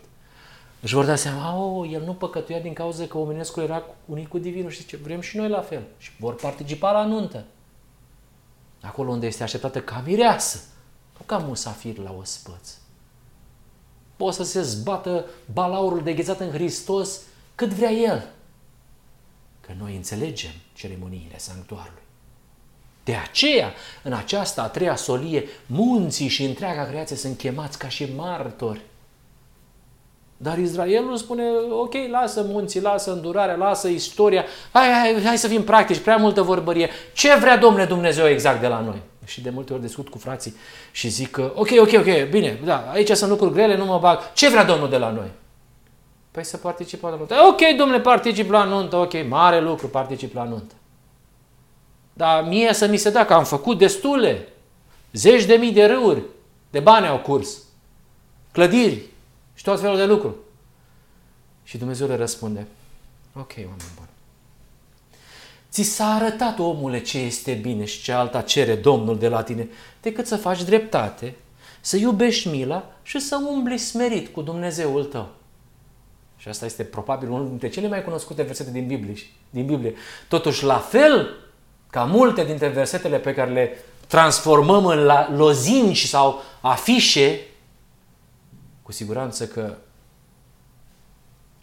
Își 0.84 0.94
vor 0.94 1.04
da 1.04 1.16
seama, 1.16 1.56
oh, 1.56 1.90
el 1.92 2.02
nu 2.02 2.14
păcătuia 2.14 2.58
din 2.58 2.72
cauza 2.72 3.06
că 3.06 3.18
omenescul 3.18 3.62
era 3.62 3.84
unit 4.04 4.28
cu 4.28 4.38
divinul 4.38 4.70
și 4.70 4.86
ce 4.86 4.96
vrem 4.96 5.20
și 5.20 5.36
noi 5.36 5.48
la 5.48 5.60
fel. 5.60 5.82
Și 5.98 6.10
vor 6.18 6.34
participa 6.34 6.92
la 6.92 7.04
nuntă. 7.04 7.44
Acolo 8.80 9.10
unde 9.10 9.26
este 9.26 9.42
așteptată 9.42 9.80
ca 9.80 10.02
mireasă, 10.06 10.60
nu 11.18 11.24
ca 11.26 11.38
musafir 11.38 11.98
la 11.98 12.14
ospăț. 12.18 12.70
Poate 14.16 14.36
să 14.36 14.44
se 14.44 14.62
zbată 14.62 15.24
balaurul 15.52 16.02
de 16.02 16.12
ghețat 16.12 16.40
în 16.40 16.50
Hristos 16.50 17.20
cât 17.54 17.68
vrea 17.68 17.90
el. 17.90 18.28
Că 19.60 19.72
noi 19.78 19.96
înțelegem 19.96 20.52
ceremoniile 20.74 21.38
sanctuarului. 21.38 22.02
De 23.04 23.14
aceea, 23.14 23.72
în 24.02 24.12
această 24.12 24.60
a 24.60 24.68
treia 24.68 24.96
solie, 24.96 25.44
munții 25.66 26.28
și 26.28 26.44
întreaga 26.44 26.84
creație 26.84 27.16
sunt 27.16 27.38
chemați 27.38 27.78
ca 27.78 27.88
și 27.88 28.12
martori. 28.14 28.80
Dar 30.44 30.58
Israelul 30.58 31.16
spune, 31.16 31.42
ok, 31.70 31.94
lasă 32.10 32.46
munții, 32.48 32.80
lasă 32.80 33.12
îndurarea, 33.12 33.54
lasă 33.54 33.88
istoria, 33.88 34.44
hai, 34.72 34.88
hai, 34.88 35.22
hai 35.24 35.38
să 35.38 35.48
fim 35.48 35.62
practici, 35.64 35.98
prea 35.98 36.16
multă 36.16 36.42
vorbărie. 36.42 36.90
Ce 37.12 37.34
vrea 37.34 37.56
Domnule 37.56 37.84
Dumnezeu 37.84 38.26
exact 38.26 38.60
de 38.60 38.66
la 38.66 38.80
noi? 38.80 39.02
Și 39.24 39.40
de 39.40 39.50
multe 39.50 39.72
ori 39.72 39.82
discut 39.82 40.08
cu 40.08 40.18
frații 40.18 40.54
și 40.90 41.08
zic 41.08 41.30
că, 41.30 41.52
ok, 41.54 41.68
ok, 41.78 41.92
ok, 41.92 42.28
bine, 42.30 42.60
da, 42.64 42.90
aici 42.92 43.10
sunt 43.10 43.30
lucruri 43.30 43.52
grele, 43.52 43.76
nu 43.76 43.84
mă 43.84 43.98
bag. 43.98 44.32
Ce 44.32 44.48
vrea 44.48 44.64
Domnul 44.64 44.88
de 44.88 44.96
la 44.96 45.10
noi? 45.10 45.30
Păi 46.30 46.44
să 46.44 46.56
participă 46.56 47.08
la 47.08 47.16
nuntă. 47.16 47.34
Ok, 47.48 47.76
domnule, 47.76 48.00
particip 48.00 48.50
la 48.50 48.64
nuntă, 48.64 48.96
ok, 48.96 49.28
mare 49.28 49.60
lucru, 49.60 49.88
particip 49.88 50.34
la 50.34 50.44
nuntă. 50.44 50.74
Dar 52.12 52.44
mie 52.48 52.72
să 52.72 52.86
mi 52.86 52.96
se 52.96 53.10
dea 53.10 53.26
că 53.26 53.34
am 53.34 53.44
făcut 53.44 53.78
destule. 53.78 54.48
Zeci 55.12 55.44
de 55.44 55.54
mii 55.54 55.72
de 55.72 55.84
râuri 55.84 56.22
de 56.70 56.80
bani 56.80 57.06
au 57.06 57.18
curs. 57.18 57.62
Clădiri 58.52 59.12
și 59.13 59.13
tot 59.64 59.80
felul 59.80 59.96
de 59.96 60.04
lucruri. 60.04 60.34
Și 61.62 61.78
Dumnezeu 61.78 62.06
le 62.06 62.16
răspunde, 62.16 62.66
ok, 63.32 63.52
oameni 63.56 63.92
buni. 63.96 64.08
Ți 65.70 65.82
s-a 65.82 66.06
arătat, 66.06 66.58
omule, 66.58 67.02
ce 67.02 67.18
este 67.18 67.52
bine 67.52 67.84
și 67.84 68.02
ce 68.02 68.12
alta 68.12 68.40
cere 68.40 68.74
Domnul 68.74 69.18
de 69.18 69.28
la 69.28 69.42
tine, 69.42 69.68
decât 70.00 70.26
să 70.26 70.36
faci 70.36 70.62
dreptate, 70.62 71.34
să 71.80 71.96
iubești 71.96 72.48
mila 72.48 72.92
și 73.02 73.20
să 73.20 73.40
umbli 73.48 73.78
smerit 73.78 74.32
cu 74.32 74.42
Dumnezeul 74.42 75.04
tău. 75.04 75.28
Și 76.36 76.48
asta 76.48 76.64
este 76.64 76.84
probabil 76.84 77.30
unul 77.30 77.48
dintre 77.48 77.68
cele 77.68 77.88
mai 77.88 78.04
cunoscute 78.04 78.42
versete 78.42 78.70
din 78.70 78.86
Biblie. 78.86 79.14
Din 79.50 79.66
Biblie. 79.66 79.94
Totuși, 80.28 80.64
la 80.64 80.78
fel 80.78 81.36
ca 81.90 82.04
multe 82.04 82.44
dintre 82.44 82.68
versetele 82.68 83.18
pe 83.18 83.34
care 83.34 83.52
le 83.52 83.78
transformăm 84.06 84.86
în 84.86 84.98
la 84.98 85.34
lozinci 85.36 86.04
sau 86.04 86.42
afișe, 86.60 87.40
cu 88.84 88.92
siguranță 88.92 89.46
că 89.46 89.76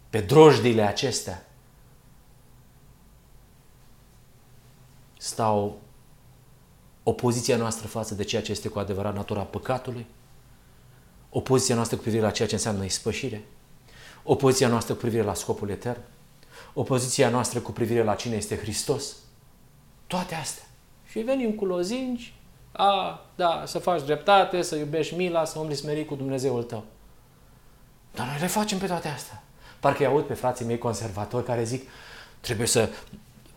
pe 0.10 0.22
drojdile 0.22 0.82
acestea 0.82 1.46
stau 5.18 5.80
opoziția 7.04 7.58
noastră 7.58 7.88
față 7.88 8.16
de 8.16 8.24
ceea 8.24 8.42
ce 8.42 8.52
este 8.52 8.68
cu 8.68 8.80
adevărat 8.80 9.14
natura 9.14 9.42
păcatului, 9.42 10.06
opoziția 11.30 11.76
noastră 11.76 11.96
cu 11.98 12.02
privire 12.02 12.24
la 12.24 12.32
ceea 12.32 12.48
ce 12.48 12.54
înseamnă 12.54 12.84
ispășire, 12.84 13.44
opoziția 14.24 14.68
noastră 14.68 14.94
cu 14.94 15.00
privire 15.00 15.24
la 15.24 15.34
scopul 15.34 15.70
etern, 15.70 16.02
opoziția 16.74 17.30
noastră 17.30 17.60
cu 17.60 17.72
privire 17.72 18.04
la 18.04 18.16
cine 18.16 18.36
este 18.36 18.58
Hristos, 18.58 19.16
toate 20.08 20.36
astea. 20.36 20.66
Și 21.06 21.20
venim 21.20 21.54
cu 21.54 21.66
lozinci, 21.66 22.34
a, 22.72 23.22
da, 23.36 23.64
să 23.66 23.80
faci 23.80 24.06
dreptate, 24.06 24.62
să 24.62 24.76
iubești 24.76 25.16
mila, 25.16 25.46
să 25.46 25.60
umbli 25.60 25.76
smerit 25.76 26.08
cu 26.08 26.16
Dumnezeul 26.16 26.64
tău. 26.64 26.84
Dar 28.12 28.28
noi 28.28 28.38
le 28.40 28.48
facem 28.48 28.78
pe 28.78 28.86
toate 28.86 29.08
astea. 29.08 29.44
Parcă 29.80 30.00
îi 30.00 30.10
aud 30.10 30.24
pe 30.24 30.34
frații 30.34 30.66
mei 30.66 30.78
conservatori 30.78 31.46
care 31.46 31.64
zic, 31.64 31.90
trebuie 32.40 32.68
să 32.68 32.90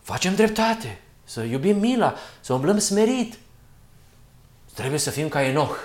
facem 0.01 0.35
dreptate, 0.35 0.99
să 1.23 1.41
iubim 1.41 1.79
mila, 1.79 2.15
să 2.39 2.53
umblăm 2.53 2.77
smerit. 2.77 3.37
Trebuie 4.73 4.99
să 4.99 5.09
fim 5.09 5.27
ca 5.27 5.43
Enoch. 5.43 5.75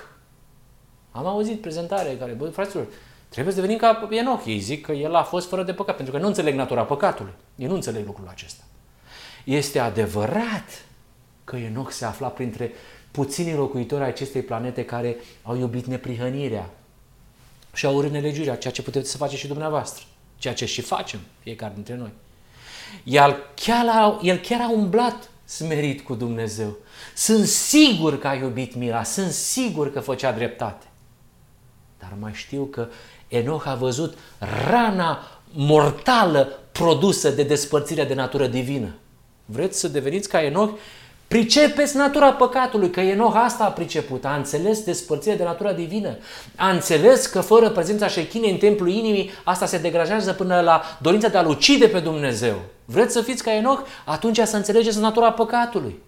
Am 1.10 1.26
auzit 1.26 1.60
prezentare 1.60 2.16
care, 2.16 2.32
bă, 2.32 2.48
fraților, 2.48 2.86
trebuie 3.28 3.54
să 3.54 3.60
devenim 3.60 3.80
ca 3.80 4.08
Enoch. 4.10 4.46
Ei 4.46 4.58
zic 4.58 4.84
că 4.84 4.92
el 4.92 5.14
a 5.14 5.22
fost 5.22 5.48
fără 5.48 5.62
de 5.62 5.72
păcat, 5.72 5.96
pentru 5.96 6.14
că 6.14 6.20
nu 6.20 6.26
înțeleg 6.26 6.54
natura 6.54 6.84
păcatului. 6.84 7.32
Ei 7.56 7.66
nu 7.66 7.74
înțeleg 7.74 8.06
lucrul 8.06 8.28
acesta. 8.28 8.62
Este 9.44 9.78
adevărat 9.78 10.84
că 11.44 11.56
Enoch 11.56 11.90
se 11.90 12.04
afla 12.04 12.28
printre 12.28 12.72
puținii 13.10 13.54
locuitori 13.54 14.02
ai 14.02 14.08
acestei 14.08 14.42
planete 14.42 14.84
care 14.84 15.16
au 15.42 15.56
iubit 15.56 15.86
neprihănirea 15.86 16.70
și 17.74 17.86
au 17.86 17.94
urât 17.94 18.10
nelegiurea, 18.10 18.56
ceea 18.56 18.72
ce 18.72 18.82
puteți 18.82 19.10
să 19.10 19.16
faceți 19.16 19.40
și 19.40 19.46
dumneavoastră, 19.46 20.04
ceea 20.38 20.54
ce 20.54 20.66
și 20.66 20.80
facem 20.80 21.20
fiecare 21.42 21.72
dintre 21.74 21.96
noi. 21.96 22.10
El 23.04 23.36
chiar 23.54 23.86
a, 23.88 24.20
el 24.22 24.38
chiar 24.38 24.60
a 24.60 24.70
umblat 24.70 25.30
smerit 25.44 26.00
cu 26.00 26.14
Dumnezeu. 26.14 26.76
Sunt 27.16 27.46
sigur 27.46 28.18
că 28.18 28.28
a 28.28 28.34
iubit 28.34 28.74
mila, 28.74 29.02
sunt 29.02 29.32
sigur 29.32 29.92
că 29.92 30.00
făcea 30.00 30.32
dreptate. 30.32 30.86
Dar 31.98 32.12
mai 32.18 32.32
știu 32.34 32.64
că 32.64 32.88
Enoch 33.28 33.66
a 33.66 33.74
văzut 33.74 34.18
rana 34.68 35.40
mortală 35.52 36.58
produsă 36.72 37.30
de 37.30 37.42
despărțirea 37.42 38.04
de 38.04 38.14
natură 38.14 38.46
divină. 38.46 38.94
Vreți 39.44 39.78
să 39.78 39.88
deveniți 39.88 40.28
ca 40.28 40.42
Enoch? 40.42 40.78
Pricepeți 41.30 41.96
natura 41.96 42.32
păcatului, 42.32 42.90
că 42.90 43.00
Enoch 43.00 43.34
asta 43.36 43.64
a 43.64 43.70
priceput, 43.70 44.24
a 44.24 44.34
înțeles 44.34 44.82
despărțirea 44.82 45.36
de 45.36 45.42
natura 45.42 45.72
divină, 45.72 46.16
a 46.56 46.70
înțeles 46.70 47.26
că 47.26 47.40
fără 47.40 47.70
prezența 47.70 48.08
șechinei 48.08 48.50
în 48.50 48.56
templul 48.56 48.88
inimii, 48.88 49.30
asta 49.44 49.66
se 49.66 49.78
degrajează 49.78 50.32
până 50.32 50.60
la 50.60 50.82
dorința 51.00 51.28
de 51.28 51.38
a-L 51.38 51.46
ucide 51.46 51.86
pe 51.86 51.98
Dumnezeu. 51.98 52.54
Vreți 52.84 53.12
să 53.12 53.20
fiți 53.20 53.42
ca 53.42 53.54
Enoch? 53.54 53.86
Atunci 54.04 54.38
să 54.38 54.56
înțelegeți 54.56 55.00
natura 55.00 55.32
păcatului. 55.32 55.98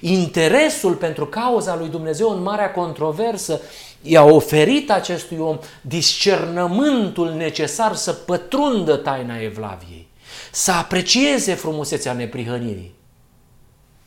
Interesul 0.00 0.94
pentru 0.94 1.26
cauza 1.26 1.76
lui 1.76 1.88
Dumnezeu 1.88 2.30
în 2.30 2.42
marea 2.42 2.70
controversă 2.70 3.60
i-a 4.00 4.24
oferit 4.24 4.90
acestui 4.90 5.38
om 5.38 5.58
discernământul 5.80 7.30
necesar 7.30 7.94
să 7.94 8.12
pătrundă 8.12 8.96
taina 8.96 9.36
Evlaviei, 9.36 10.08
să 10.50 10.72
aprecieze 10.72 11.54
frumusețea 11.54 12.12
neprihănirii. 12.12 13.00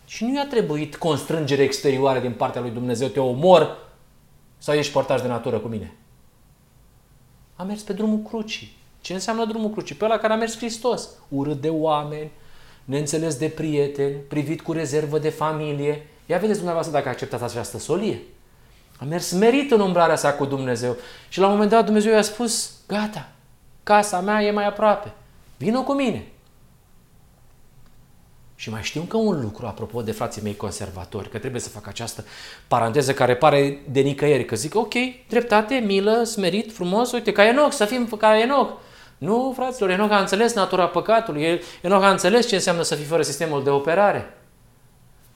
Și 0.05 0.23
nu 0.25 0.35
i-a 0.35 0.47
trebuit 0.47 0.95
constrângere 0.95 1.63
exterioară 1.63 2.19
din 2.19 2.31
partea 2.31 2.61
lui 2.61 2.69
Dumnezeu, 2.69 3.07
te 3.07 3.19
omor 3.19 3.77
sau 4.57 4.75
ești 4.75 4.91
părtaș 4.91 5.21
de 5.21 5.27
natură 5.27 5.59
cu 5.59 5.67
mine. 5.67 5.93
A 7.55 7.63
mers 7.63 7.81
pe 7.81 7.93
drumul 7.93 8.21
crucii. 8.21 8.77
Ce 9.01 9.13
înseamnă 9.13 9.45
drumul 9.45 9.69
crucii? 9.69 9.95
Pe 9.95 10.05
ăla 10.05 10.17
care 10.17 10.33
a 10.33 10.35
mers 10.35 10.57
Hristos. 10.57 11.09
Urât 11.29 11.61
de 11.61 11.69
oameni, 11.69 12.31
neînțeles 12.83 13.35
de 13.35 13.47
prieteni, 13.47 14.15
privit 14.15 14.61
cu 14.61 14.71
rezervă 14.71 15.19
de 15.19 15.29
familie. 15.29 16.07
Ia 16.25 16.37
vedeți 16.37 16.55
dumneavoastră 16.55 16.93
dacă 16.95 17.09
acceptați 17.09 17.43
această 17.43 17.77
solie. 17.77 18.21
A 18.99 19.05
mers 19.05 19.31
merit 19.31 19.71
în 19.71 19.79
umbrarea 19.79 20.15
sa 20.15 20.33
cu 20.33 20.45
Dumnezeu. 20.45 20.95
Și 21.29 21.39
la 21.39 21.45
un 21.45 21.51
moment 21.51 21.69
dat 21.69 21.85
Dumnezeu 21.85 22.13
i-a 22.13 22.21
spus, 22.21 22.71
gata, 22.87 23.29
casa 23.83 24.19
mea 24.21 24.43
e 24.43 24.51
mai 24.51 24.67
aproape. 24.67 25.13
Vino 25.57 25.83
cu 25.83 25.93
mine. 25.93 26.27
Și 28.55 28.69
mai 28.69 28.81
știu 28.83 29.01
încă 29.01 29.17
un 29.17 29.41
lucru, 29.41 29.65
apropo 29.65 30.01
de 30.01 30.11
frații 30.11 30.41
mei 30.41 30.55
conservatori, 30.55 31.29
că 31.29 31.37
trebuie 31.37 31.61
să 31.61 31.69
fac 31.69 31.87
această 31.87 32.25
paranteză 32.67 33.13
care 33.13 33.35
pare 33.35 33.81
de 33.89 33.99
nicăieri, 33.99 34.45
că 34.45 34.55
zic, 34.55 34.75
ok, 34.75 34.93
dreptate, 35.27 35.75
milă, 35.75 36.23
smerit, 36.23 36.73
frumos, 36.73 37.11
uite, 37.11 37.31
ca 37.31 37.47
Enoch, 37.47 37.71
să 37.71 37.85
fim 37.85 38.07
ca 38.07 38.39
Enoch. 38.39 38.77
Nu, 39.17 39.53
fraților, 39.55 39.89
Enoch 39.89 40.11
a 40.11 40.19
înțeles 40.19 40.53
natura 40.53 40.87
păcatului, 40.87 41.61
Enoch 41.81 42.03
a 42.03 42.09
înțeles 42.09 42.47
ce 42.47 42.55
înseamnă 42.55 42.81
să 42.81 42.95
fii 42.95 43.05
fără 43.05 43.21
sistemul 43.21 43.63
de 43.63 43.69
operare. 43.69 44.37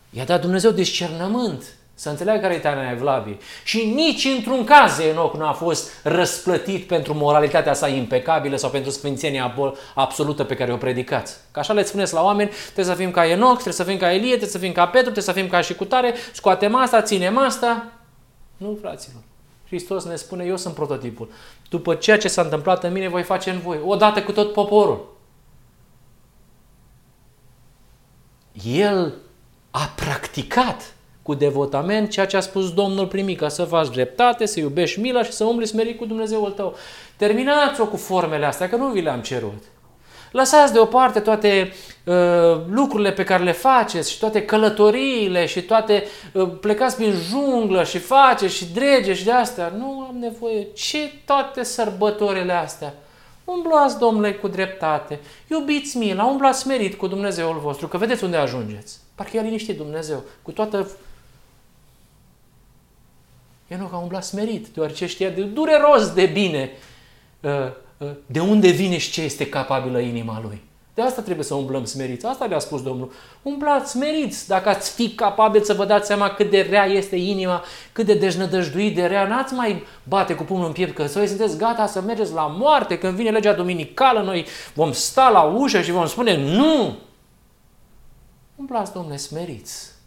I-a 0.10 0.26
dat 0.26 0.42
Dumnezeu 0.42 0.72
discernământ 0.72 1.64
să 2.00 2.10
înțeleagă 2.10 2.42
care 2.42 2.54
e 2.54 2.60
taina 2.60 2.92
Evlaviei. 2.92 3.40
Și 3.64 3.86
nici 3.86 4.26
într-un 4.26 4.64
caz 4.64 5.00
Enoch 5.00 5.38
nu 5.38 5.48
a 5.48 5.52
fost 5.52 5.92
răsplătit 6.04 6.88
pentru 6.88 7.14
moralitatea 7.14 7.74
sa 7.74 7.88
impecabilă 7.88 8.56
sau 8.56 8.70
pentru 8.70 8.92
sfințenia 8.92 9.56
absolută 9.96 10.44
pe 10.44 10.56
care 10.56 10.74
o 10.74 10.78
predicați. 10.78 11.38
Că 11.52 11.60
așa 11.60 11.74
le 11.74 11.84
spuneți 11.84 12.14
la 12.14 12.24
oameni, 12.24 12.50
trebuie 12.64 12.86
să 12.86 12.94
fim 12.94 13.12
ca 13.12 13.26
Enoch, 13.26 13.54
trebuie 13.54 13.74
să 13.74 13.84
fim 13.84 13.98
ca 13.98 14.14
Elie, 14.14 14.30
trebuie 14.30 14.50
să 14.50 14.58
fim 14.58 14.72
ca 14.72 14.86
Petru, 14.86 15.02
trebuie 15.02 15.24
să 15.24 15.32
fim 15.32 15.48
ca 15.48 15.62
și 15.62 15.76
cutare, 15.76 16.14
scoatem 16.34 16.76
asta, 16.76 17.02
ținem 17.02 17.38
asta. 17.38 17.92
Nu, 18.58 18.78
fraților. 18.82 19.22
Hristos 19.66 20.06
ne 20.06 20.16
spune, 20.16 20.46
eu 20.46 20.58
sunt 20.58 20.74
prototipul. 20.74 21.32
După 21.70 21.96
ceea 21.96 22.18
ce 22.18 22.28
s-a 22.28 22.42
întâmplat 22.42 22.84
în 22.84 22.92
mine, 22.92 23.08
voi 23.08 23.24
face 23.24 23.50
în 23.50 23.60
voi, 23.60 23.80
odată 23.86 24.22
cu 24.22 24.32
tot 24.32 24.54
poporul. 24.54 25.16
El 28.64 29.14
a 29.72 29.94
practicat 29.96 30.94
cu 31.22 31.34
devotament 31.34 32.10
ceea 32.10 32.26
ce 32.26 32.38
a 32.38 32.40
spus 32.40 32.74
Domnul 32.74 33.08
primica, 33.08 33.48
să 33.48 33.64
faci 33.64 33.90
dreptate, 33.90 34.46
să 34.46 34.60
iubești 34.60 35.00
mila 35.00 35.24
și 35.24 35.32
să 35.32 35.44
umbli 35.44 35.68
smerit 35.68 35.98
cu 35.98 36.06
Dumnezeul 36.06 36.52
tău. 36.52 36.76
Terminați-o 37.18 37.86
cu 37.88 37.98
formele 37.98 38.46
astea, 38.46 38.70
că 38.70 38.76
nu 38.76 38.88
vi 38.88 39.02
le-am 39.02 39.22
cerut. 39.22 39.64
Lăsați 40.32 40.74
deoparte 40.74 41.20
toate 41.20 41.74
uh, 42.06 42.16
lucrurile 42.70 43.12
pe 43.12 43.24
care 43.24 43.44
le 43.44 43.52
faceți 43.52 44.12
și 44.12 44.20
toate 44.20 44.46
călătoriile 44.46 45.46
și 45.46 45.62
toate 45.62 46.04
uh, 46.34 46.50
plecați 46.62 46.96
prin 46.96 47.14
junglă 47.30 47.84
și 47.84 47.98
faceți 47.98 48.56
și 48.56 48.66
drege 48.74 49.14
și 49.14 49.24
de 49.24 49.32
astea. 49.32 49.74
Nu 49.78 50.06
am 50.10 50.16
nevoie. 50.20 50.68
Ce 50.74 51.12
toate 51.26 51.64
sărbătorile 51.64 52.54
astea? 52.54 52.94
Umblați, 53.46 54.00
domnule, 54.00 54.34
cu 54.34 54.48
dreptate, 54.48 55.20
iubiți 55.48 55.98
mila, 55.98 56.26
umblați 56.26 56.60
smerit 56.60 56.96
cu 56.96 57.08
Dumnezeul 57.08 57.60
vostru, 57.62 57.88
că 57.88 57.98
vedeți 57.98 58.24
unde 58.24 58.38
ajungeți. 58.38 58.98
Parcă 59.16 59.36
i-a 59.36 59.42
liniștit 59.42 59.78
Dumnezeu, 59.78 60.24
cu 60.42 60.52
toată 60.52 60.90
Enoch 63.70 63.94
a 63.94 63.98
umblat 63.98 64.24
smerit, 64.24 64.68
deoarece 64.68 65.06
știa 65.06 65.30
de 65.30 65.42
dureros 65.42 66.14
de 66.14 66.26
bine 66.26 66.72
uh, 67.40 67.52
uh, 67.98 68.10
de 68.26 68.40
unde 68.40 68.70
vine 68.70 68.98
și 68.98 69.12
ce 69.12 69.22
este 69.22 69.50
capabilă 69.50 70.00
inima 70.00 70.40
lui. 70.42 70.62
De 71.00 71.06
asta 71.06 71.22
trebuie 71.22 71.46
să 71.46 71.54
umblăm 71.54 71.86
smeriți. 71.86 72.26
Asta 72.26 72.46
le-a 72.46 72.60
spus 72.60 72.84
Domnul. 72.84 73.12
Umblați 73.42 73.92
smeriți. 73.92 74.48
Dacă 74.48 74.70
ați 74.70 74.92
fi 74.92 75.10
capabili 75.10 75.66
să 75.66 75.74
vă 75.74 75.86
dați 75.86 76.08
seama 76.08 76.30
cât 76.30 76.50
de 76.50 76.68
rea 76.70 76.86
este 76.86 77.16
inima, 77.16 77.64
cât 77.92 78.06
de 78.06 78.14
deznădăjduit 78.14 78.96
de 78.96 79.06
rea, 79.06 79.28
n-ați 79.28 79.54
mai 79.54 79.84
bate 80.04 80.36
cu 80.36 80.44
pumnul 80.44 80.66
în 80.68 80.72
piept 80.72 80.96
că 80.96 81.04
voi 81.04 81.28
sunteți 81.28 81.58
gata 81.58 81.86
să 81.86 82.02
mergeți 82.02 82.34
la 82.34 82.48
moarte. 82.48 82.98
Când 82.98 83.16
vine 83.16 83.30
legea 83.30 83.54
duminicală, 83.54 84.22
noi 84.22 84.46
vom 84.74 84.92
sta 84.92 85.30
la 85.30 85.42
ușă 85.42 85.82
și 85.82 85.92
vom 85.92 86.08
spune 86.08 86.38
nu. 86.38 86.98
Umblați, 88.56 88.94
domnule, 88.94 89.18
smeriți. 89.18 89.99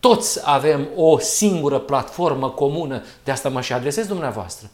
Toți 0.00 0.40
avem 0.44 0.88
o 0.96 1.18
singură 1.18 1.78
platformă 1.78 2.50
comună, 2.50 3.02
de 3.24 3.30
asta 3.30 3.48
mă 3.48 3.60
și 3.60 3.72
adresez 3.72 4.06
dumneavoastră. 4.06 4.70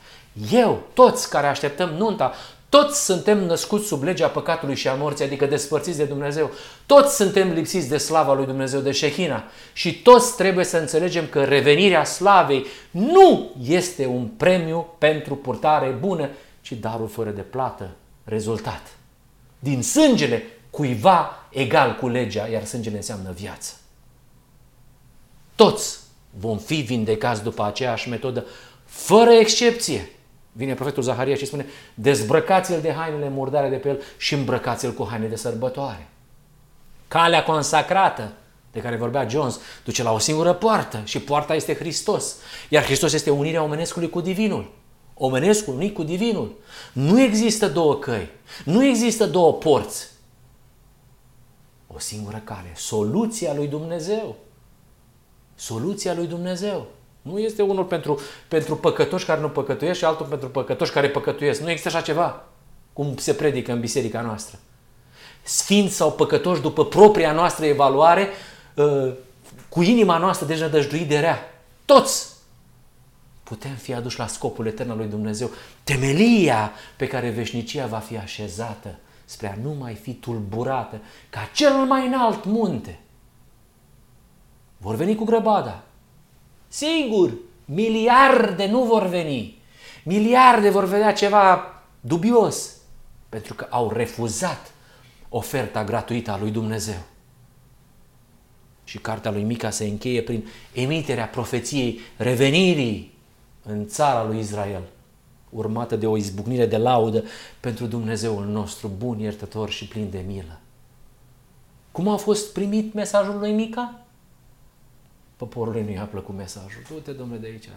Eu, 0.51 0.83
toți 0.95 1.31
care 1.31 1.47
așteptăm 1.47 1.89
nunta, 1.89 2.33
toți 2.69 3.05
suntem 3.05 3.45
născuți 3.45 3.87
sub 3.87 4.03
legea 4.03 4.29
păcatului 4.29 4.75
și 4.75 4.89
a 4.89 4.95
morții, 4.95 5.25
adică 5.25 5.47
despărțiți 5.47 5.97
de 5.97 6.05
Dumnezeu. 6.05 6.51
Toți 6.87 7.17
suntem 7.17 7.53
lipsiți 7.53 7.89
de 7.89 7.97
slava 7.97 8.35
lui 8.35 8.47
Dumnezeu, 8.47 8.81
de 8.81 8.93
Shehina. 8.93 9.45
Și 9.73 10.03
toți 10.03 10.37
trebuie 10.37 10.65
să 10.65 10.77
înțelegem 10.77 11.27
că 11.27 11.45
revenirea 11.45 12.05
slavei 12.05 12.67
nu 12.91 13.51
este 13.63 14.07
un 14.07 14.27
premiu 14.27 14.87
pentru 14.99 15.37
purtare 15.37 15.89
bună, 16.01 16.29
ci 16.61 16.73
darul 16.73 17.09
fără 17.09 17.31
de 17.31 17.41
plată, 17.41 17.91
rezultat. 18.25 18.83
Din 19.59 19.83
sângele 19.83 20.43
cuiva 20.71 21.47
egal 21.51 21.97
cu 22.01 22.09
legea, 22.09 22.47
iar 22.47 22.65
sângele 22.65 22.97
înseamnă 22.97 23.33
viață. 23.37 23.73
Toți 25.57 25.99
vom 26.31 26.59
fi 26.59 26.75
vindecați 26.75 27.43
după 27.43 27.65
aceeași 27.65 28.09
metodă, 28.09 28.45
fără 28.85 29.31
excepție. 29.31 30.11
Vine 30.53 30.75
profetul 30.75 31.03
Zaharia 31.03 31.35
și 31.35 31.47
spune, 31.47 31.67
dezbrăcați-l 31.95 32.81
de 32.81 32.93
hainele 32.93 33.29
murdare 33.29 33.69
de 33.69 33.77
pe 33.77 33.89
el 33.89 34.03
și 34.17 34.35
îmbrăcați-l 34.35 34.93
cu 34.93 35.07
haine 35.11 35.27
de 35.27 35.37
sărbătoare. 35.37 36.09
Calea 37.09 37.43
consacrată 37.43 38.33
de 38.73 38.81
care 38.81 38.97
vorbea 38.97 39.29
Jones 39.29 39.61
duce 39.85 40.03
la 40.03 40.13
o 40.13 40.19
singură 40.19 40.53
poartă 40.53 41.01
și 41.05 41.21
poarta 41.21 41.55
este 41.55 41.75
Hristos. 41.75 42.37
Iar 42.69 42.85
Hristos 42.85 43.13
este 43.13 43.31
unirea 43.31 43.63
omenescului 43.63 44.11
cu 44.11 44.21
divinul. 44.21 44.73
Omenescul 45.15 45.75
unit 45.75 45.95
cu 45.95 46.03
divinul. 46.03 46.55
Nu 46.93 47.21
există 47.21 47.69
două 47.69 47.97
căi. 47.97 48.31
Nu 48.65 48.85
există 48.85 49.27
două 49.27 49.53
porți. 49.53 50.07
O 51.87 51.99
singură 51.99 52.41
cale. 52.45 52.73
Soluția 52.75 53.55
lui 53.55 53.67
Dumnezeu. 53.67 54.37
Soluția 55.57 56.15
lui 56.15 56.27
Dumnezeu. 56.27 56.87
Nu 57.23 57.39
este 57.39 57.63
unul 57.63 57.85
pentru, 57.85 58.21
pentru 58.49 58.77
păcătoși 58.77 59.25
care 59.25 59.41
nu 59.41 59.49
păcătuiesc 59.49 59.99
și 59.99 60.05
altul 60.05 60.27
pentru 60.27 60.49
păcătoși 60.49 60.93
care 60.93 61.09
păcătuiesc. 61.09 61.61
Nu 61.61 61.71
există 61.71 61.89
așa 61.89 62.01
ceva, 62.01 62.45
cum 62.93 63.17
se 63.17 63.35
predică 63.35 63.73
în 63.73 63.81
biserica 63.81 64.21
noastră. 64.21 64.59
Sfinți 65.43 65.95
sau 65.95 66.13
păcătoși 66.13 66.61
după 66.61 66.85
propria 66.85 67.33
noastră 67.33 67.65
evaluare, 67.65 68.29
ă, 68.77 69.13
cu 69.69 69.83
inima 69.83 70.19
noastră 70.19 70.47
dejnădăjduit 70.47 71.09
de 71.09 71.19
rea. 71.19 71.63
Toți 71.85 72.35
putem 73.43 73.75
fi 73.75 73.95
aduși 73.95 74.19
la 74.19 74.27
scopul 74.27 74.67
etern 74.67 74.91
al 74.91 74.97
lui 74.97 75.07
Dumnezeu. 75.07 75.51
Temelia 75.85 76.73
pe 76.97 77.07
care 77.07 77.31
veșnicia 77.31 77.87
va 77.87 77.99
fi 77.99 78.17
așezată 78.17 78.99
spre 79.27 79.53
a 79.53 79.63
nu 79.63 79.71
mai 79.79 79.95
fi 79.95 80.13
tulburată 80.13 81.01
ca 81.31 81.51
cel 81.55 81.73
mai 81.73 82.07
înalt 82.07 82.45
munte. 82.45 82.99
Vor 84.87 84.95
veni 84.95 85.15
cu 85.15 85.25
grăbada, 85.25 85.83
Sigur, 86.69 87.33
miliarde 87.65 88.67
nu 88.67 88.83
vor 88.83 89.07
veni. 89.07 89.59
Miliarde 90.05 90.71
vor 90.71 90.85
vedea 90.85 91.13
ceva 91.13 91.61
dubios, 92.01 92.77
pentru 93.29 93.55
că 93.55 93.67
au 93.71 93.91
refuzat 93.91 94.73
oferta 95.29 95.85
gratuită 95.85 96.31
a 96.31 96.39
lui 96.39 96.51
Dumnezeu. 96.51 96.99
Și 98.85 98.99
cartea 98.99 99.31
lui 99.31 99.43
Mica 99.43 99.71
se 99.71 99.85
încheie 99.85 100.23
prin 100.23 100.47
emiterea 100.73 101.27
profeției 101.27 102.01
revenirii 102.17 103.19
în 103.63 103.87
țara 103.87 104.25
lui 104.25 104.39
Israel, 104.39 104.83
urmată 105.51 105.97
de 105.97 106.07
o 106.07 106.17
izbucnire 106.17 106.67
de 106.67 106.77
laudă 106.77 107.25
pentru 107.61 107.87
Dumnezeul 107.87 108.45
nostru, 108.45 108.91
bun, 108.99 109.19
iertător 109.19 109.71
și 109.71 109.89
plin 109.89 110.11
de 110.11 110.25
milă. 110.27 110.61
Cum 111.93 112.09
a 112.09 112.17
fost 112.17 112.53
primit 112.53 112.95
mesajul 112.95 113.39
lui 113.39 113.53
Mica? 113.53 114.06
Poporului 115.37 115.83
nu 115.83 115.91
i-a 115.91 116.05
plăcut 116.05 116.35
mesajul. 116.35 116.83
Du-te, 116.89 117.13
domnule, 117.13 117.41
de 117.41 117.47
aici. 117.47 117.69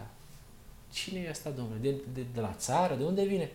Cine 0.91 1.20
e 1.20 1.30
asta, 1.30 1.49
domnule? 1.49 1.80
De, 1.82 1.95
de, 2.14 2.26
de 2.34 2.39
la 2.39 2.53
țară? 2.57 2.95
De 2.95 3.03
unde 3.03 3.24
vine? 3.24 3.51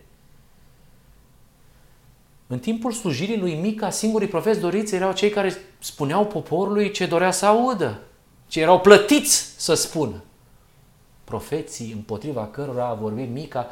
În 2.46 2.58
timpul 2.58 2.92
slujirii 2.92 3.38
lui 3.38 3.54
Mica, 3.54 3.90
singurii 3.90 4.28
profeți 4.28 4.60
doriți 4.60 4.94
erau 4.94 5.12
cei 5.12 5.30
care 5.30 5.52
spuneau 5.78 6.26
poporului 6.26 6.90
ce 6.90 7.06
dorea 7.06 7.30
să 7.30 7.46
audă, 7.46 8.00
ce 8.46 8.60
erau 8.60 8.80
plătiți 8.80 9.54
să 9.56 9.74
spună. 9.74 10.22
Profeții 11.24 11.92
împotriva 11.92 12.46
cărora 12.46 12.86
a 12.86 12.94
vorbit 12.94 13.30
Mica 13.30 13.66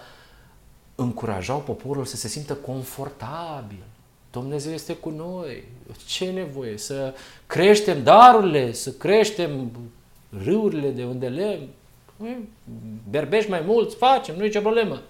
încurajau 0.95 1.59
poporul 1.59 2.05
să 2.05 2.17
se 2.17 2.29
simtă 2.29 2.55
confortabil. 2.55 3.83
Dumnezeu 4.31 4.73
este 4.73 4.95
cu 4.95 5.11
noi. 5.11 5.65
Ce 6.07 6.31
nevoie? 6.31 6.79
Să 6.79 7.15
creștem 7.47 8.03
darurile, 8.03 8.73
să 8.73 8.93
creștem 8.93 9.71
râurile 10.45 10.91
de 10.91 11.05
unde 11.05 11.29
lemn, 11.29 11.69
berbești 13.11 13.51
mai 13.51 13.63
mulți, 13.67 13.97
facem, 13.97 14.37
nu 14.37 14.43
e 14.43 14.47
nicio 14.47 14.61
problemă. 14.61 15.03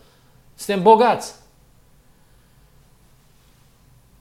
Suntem 0.55 0.83
bogați. 0.83 1.35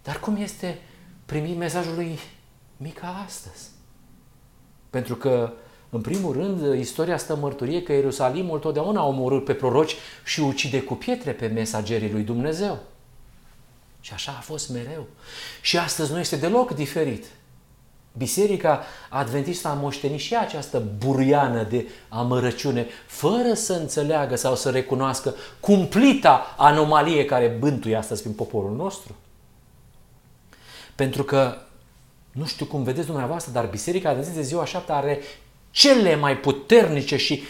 Dar 0.03 0.19
cum 0.19 0.35
este 0.35 0.81
primit 1.25 1.57
mesajul 1.57 1.95
lui 1.95 2.19
Mica 2.77 3.23
astăzi? 3.25 3.69
Pentru 4.89 5.15
că, 5.15 5.53
în 5.89 6.01
primul 6.01 6.33
rând, 6.33 6.79
istoria 6.79 7.17
stă 7.17 7.35
mărturie 7.35 7.83
că 7.83 7.93
Ierusalimul 7.93 8.59
totdeauna 8.59 8.99
a 8.99 9.07
omorât 9.07 9.45
pe 9.45 9.53
proroci 9.53 9.95
și 10.25 10.39
ucide 10.39 10.81
cu 10.81 10.93
pietre 10.93 11.31
pe 11.31 11.47
mesagerii 11.47 12.11
lui 12.11 12.23
Dumnezeu. 12.23 12.79
Și 14.01 14.13
așa 14.13 14.35
a 14.37 14.41
fost 14.41 14.69
mereu. 14.69 15.07
Și 15.61 15.77
astăzi 15.77 16.11
nu 16.11 16.19
este 16.19 16.35
deloc 16.35 16.71
diferit. 16.71 17.25
Biserica 18.17 18.83
Adventistă 19.09 19.67
a 19.67 19.73
moștenit 19.73 20.19
și 20.19 20.35
această 20.35 20.83
buriană 20.97 21.63
de 21.63 21.87
amărăciune, 22.09 22.87
fără 23.07 23.53
să 23.53 23.73
înțeleagă 23.73 24.35
sau 24.35 24.55
să 24.55 24.69
recunoască 24.69 25.35
cumplita 25.59 26.55
anomalie 26.57 27.25
care 27.25 27.55
bântuie 27.59 27.95
astăzi 27.95 28.21
prin 28.21 28.33
poporul 28.33 28.75
nostru. 28.75 29.15
Pentru 30.95 31.23
că, 31.23 31.57
nu 32.31 32.45
știu 32.45 32.65
cum 32.65 32.83
vedeți 32.83 33.07
dumneavoastră, 33.07 33.51
dar 33.51 33.65
Biserica 33.65 34.09
Adventistă 34.09 34.39
de 34.39 34.45
ziua 34.45 34.65
șapte 34.65 34.91
are 34.91 35.19
cele 35.69 36.15
mai 36.15 36.37
puternice 36.37 37.17
și 37.17 37.43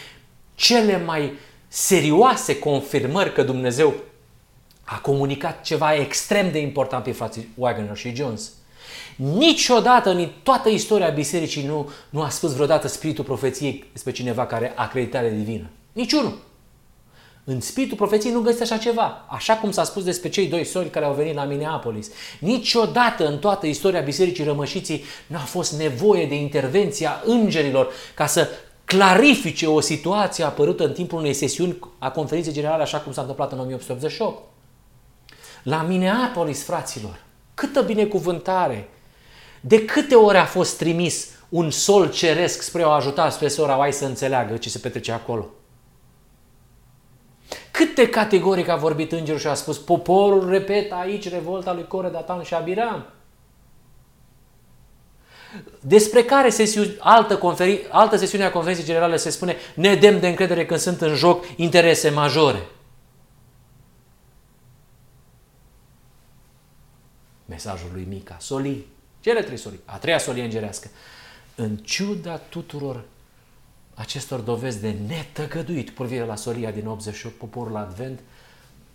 cele 0.54 1.04
mai 1.04 1.32
serioase 1.68 2.58
confirmări 2.58 3.32
că 3.32 3.42
Dumnezeu 3.42 3.94
a 4.84 4.98
comunicat 4.98 5.62
ceva 5.62 5.94
extrem 5.94 6.50
de 6.50 6.58
important 6.58 7.04
pe 7.04 7.12
frații 7.12 7.48
Wagner 7.54 7.96
și 7.96 8.14
Jones– 8.14 8.52
Niciodată 9.16 10.10
în 10.10 10.28
toată 10.42 10.68
istoria 10.68 11.08
bisericii 11.08 11.66
nu, 11.66 11.90
nu 12.10 12.22
a 12.22 12.28
spus 12.28 12.52
vreodată 12.52 12.88
spiritul 12.88 13.24
profeției 13.24 13.84
despre 13.92 14.12
cineva 14.12 14.46
care 14.46 14.72
a 14.76 14.82
acreditare 14.82 15.30
divină. 15.30 15.70
Niciunul. 15.92 16.38
În 17.44 17.60
spiritul 17.60 17.96
profeției 17.96 18.32
nu 18.32 18.40
găsește 18.40 18.74
așa 18.74 18.82
ceva, 18.82 19.24
așa 19.28 19.54
cum 19.54 19.70
s-a 19.70 19.84
spus 19.84 20.04
despre 20.04 20.28
cei 20.28 20.46
doi 20.46 20.64
sori 20.64 20.90
care 20.90 21.04
au 21.04 21.12
venit 21.12 21.34
la 21.34 21.44
Minneapolis. 21.44 22.10
Niciodată 22.40 23.26
în 23.26 23.38
toată 23.38 23.66
istoria 23.66 24.00
Bisericii 24.00 24.44
Rămășiții 24.44 25.04
nu 25.26 25.36
a 25.36 25.40
fost 25.40 25.72
nevoie 25.72 26.26
de 26.26 26.34
intervenția 26.34 27.22
îngerilor 27.24 27.92
ca 28.14 28.26
să 28.26 28.48
clarifice 28.84 29.66
o 29.66 29.80
situație 29.80 30.44
apărută 30.44 30.84
în 30.84 30.92
timpul 30.92 31.18
unei 31.18 31.32
sesiuni 31.32 31.78
a 31.98 32.10
conferinței 32.10 32.52
generale, 32.52 32.82
așa 32.82 32.98
cum 32.98 33.12
s-a 33.12 33.20
întâmplat 33.20 33.52
în 33.52 33.58
1888. 33.58 34.42
La 35.62 35.82
Minneapolis, 35.82 36.62
fraților, 36.62 37.20
câtă 37.54 37.82
binecuvântare, 37.82 38.88
de 39.60 39.84
câte 39.84 40.14
ori 40.14 40.38
a 40.38 40.44
fost 40.44 40.76
trimis 40.76 41.28
un 41.48 41.70
sol 41.70 42.10
ceresc 42.10 42.62
spre 42.62 42.82
o 42.82 42.90
ajuta 42.90 43.30
spre 43.30 43.48
sora 43.48 43.78
Oai 43.78 43.92
să 43.92 44.04
înțeleagă 44.04 44.56
ce 44.56 44.68
se 44.68 44.78
petrece 44.78 45.12
acolo? 45.12 45.48
Câte 47.70 48.08
categoric 48.08 48.68
a 48.68 48.76
vorbit 48.76 49.12
îngerul 49.12 49.40
și 49.40 49.46
a 49.46 49.54
spus 49.54 49.78
poporul 49.78 50.48
repetă 50.48 50.94
aici 50.94 51.28
revolta 51.28 51.72
lui 51.72 51.86
Core, 51.86 52.08
Datan 52.08 52.42
și 52.42 52.54
Abiram? 52.54 53.06
Despre 55.80 56.24
care 56.24 56.48
sesiuni, 56.48 56.96
altă, 56.98 57.36
conferi, 57.36 57.86
altă 57.90 58.16
sesiune 58.16 58.44
a 58.44 58.50
Conferinței 58.50 58.86
Generale 58.86 59.16
se 59.16 59.30
spune 59.30 59.56
ne 59.74 59.94
dem 59.94 60.20
de 60.20 60.28
încredere 60.28 60.66
când 60.66 60.80
sunt 60.80 61.00
în 61.00 61.14
joc 61.14 61.44
interese 61.56 62.10
majore. 62.10 62.62
Mesajul 67.52 67.90
lui 67.92 68.06
Mica, 68.08 68.36
Soli, 68.40 68.86
cele 69.20 69.42
trei 69.42 69.56
soli. 69.56 69.80
A 69.84 69.96
treia 69.96 70.18
solie 70.18 70.44
îngerească. 70.44 70.88
În 71.54 71.76
ciuda 71.76 72.36
tuturor 72.36 73.04
acestor 73.94 74.40
dovezi 74.40 74.80
de 74.80 74.96
netăgăduit 75.06 75.88
cu 75.88 76.02
privire 76.02 76.24
la 76.24 76.36
solia 76.36 76.70
din 76.70 76.86
88, 76.86 77.36
poporul 77.36 77.76
Advent 77.76 78.20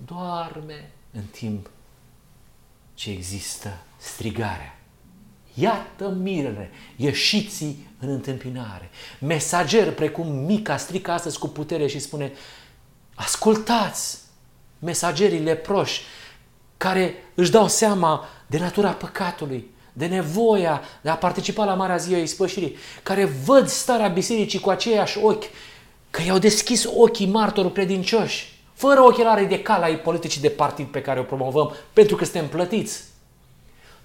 doarme 0.05 0.89
în 1.11 1.23
timp 1.23 1.69
ce 2.93 3.09
există 3.09 3.77
strigarea. 3.97 4.79
Iată 5.53 6.09
mirele, 6.09 6.71
ieșiți 6.95 7.63
în 7.99 8.09
întâmpinare. 8.09 8.89
Mesager 9.19 9.93
precum 9.93 10.27
Mica 10.27 10.77
strică 10.77 11.11
astăzi 11.11 11.39
cu 11.39 11.47
putere 11.47 11.87
și 11.87 11.99
spune 11.99 12.31
ascultați 13.15 14.19
mesagerii 14.79 15.43
leproși 15.43 16.01
care 16.78 17.15
își 17.36 17.51
dau 17.51 17.67
seama 17.67 18.25
de 18.47 18.57
natura 18.57 18.89
păcatului, 18.89 19.71
de 19.93 20.05
nevoia 20.05 20.82
de 21.01 21.09
a 21.09 21.15
participa 21.15 21.65
la 21.65 21.73
Marea 21.73 21.97
Zi 21.97 22.13
a 22.13 22.17
Ispășirii, 22.17 22.75
care 23.03 23.25
văd 23.25 23.67
starea 23.67 24.07
bisericii 24.07 24.59
cu 24.59 24.69
aceiași 24.69 25.17
ochi, 25.21 25.43
că 26.09 26.21
i-au 26.21 26.38
deschis 26.38 26.86
ochii 26.95 27.28
martorul 27.28 27.71
credincioși, 27.71 28.61
fără 28.73 29.01
ochelarii 29.01 29.47
de 29.47 29.61
cal 29.61 29.82
ai 29.82 29.99
politicii 29.99 30.41
de 30.41 30.49
partid 30.49 30.88
pe 30.88 31.01
care 31.01 31.19
o 31.19 31.23
promovăm, 31.23 31.75
pentru 31.93 32.15
că 32.15 32.23
suntem 32.23 32.47
plătiți. 32.47 33.03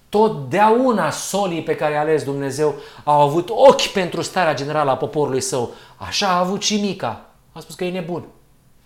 Totdeauna 0.08 1.10
solii 1.10 1.62
pe 1.62 1.74
care 1.74 1.92
i-a 1.92 2.00
ales 2.00 2.22
Dumnezeu 2.24 2.74
au 3.04 3.20
avut 3.20 3.48
ochi 3.50 3.86
pentru 3.86 4.22
starea 4.22 4.54
generală 4.54 4.90
a 4.90 4.96
poporului 4.96 5.40
său. 5.40 5.74
Așa 5.96 6.28
a 6.28 6.38
avut 6.38 6.62
și 6.62 6.80
Mica. 6.80 7.26
A 7.52 7.60
spus 7.60 7.74
că 7.74 7.84
e 7.84 7.90
nebun. 7.90 8.24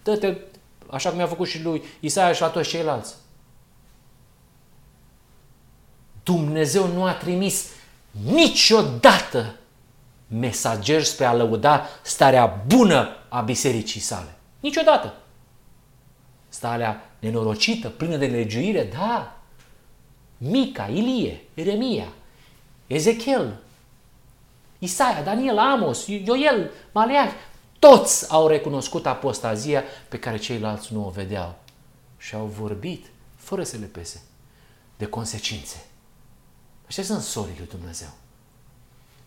Dă-te, 0.02 0.36
așa 0.90 1.10
cum 1.10 1.18
i-a 1.18 1.26
făcut 1.26 1.48
și 1.48 1.62
lui 1.62 1.82
Isaia 2.00 2.32
și 2.32 2.40
la 2.40 2.48
toți 2.48 2.68
ceilalți. 2.68 3.14
Dumnezeu 6.26 6.86
nu 6.86 7.04
a 7.04 7.12
trimis 7.12 7.66
niciodată 8.10 9.56
mesageri 10.26 11.04
spre 11.04 11.24
a 11.24 11.32
lăuda 11.32 11.86
starea 12.02 12.64
bună 12.66 13.08
a 13.28 13.40
bisericii 13.40 14.00
sale. 14.00 14.34
Niciodată. 14.60 15.14
Starea 16.48 17.10
nenorocită, 17.18 17.88
plină 17.88 18.16
de 18.16 18.26
legiuire, 18.26 18.84
da. 18.84 19.40
Mica, 20.38 20.86
Ilie, 20.86 21.40
Eremia, 21.54 22.08
Ezechiel, 22.86 23.60
Isaia, 24.78 25.22
Daniel, 25.22 25.58
Amos, 25.58 26.06
Ioel, 26.06 26.70
Maleah, 26.92 27.32
toți 27.78 28.32
au 28.32 28.46
recunoscut 28.46 29.06
apostazia 29.06 29.84
pe 30.08 30.18
care 30.18 30.36
ceilalți 30.36 30.92
nu 30.92 31.06
o 31.06 31.10
vedeau 31.10 31.58
și 32.18 32.34
au 32.34 32.44
vorbit, 32.44 33.06
fără 33.36 33.62
să 33.62 33.76
le 33.76 33.86
pese, 33.86 34.22
de 34.96 35.06
consecințe. 35.06 35.84
Așa 36.88 37.02
sunt 37.02 37.22
sorii 37.22 37.54
lui 37.58 37.68
Dumnezeu. 37.70 38.08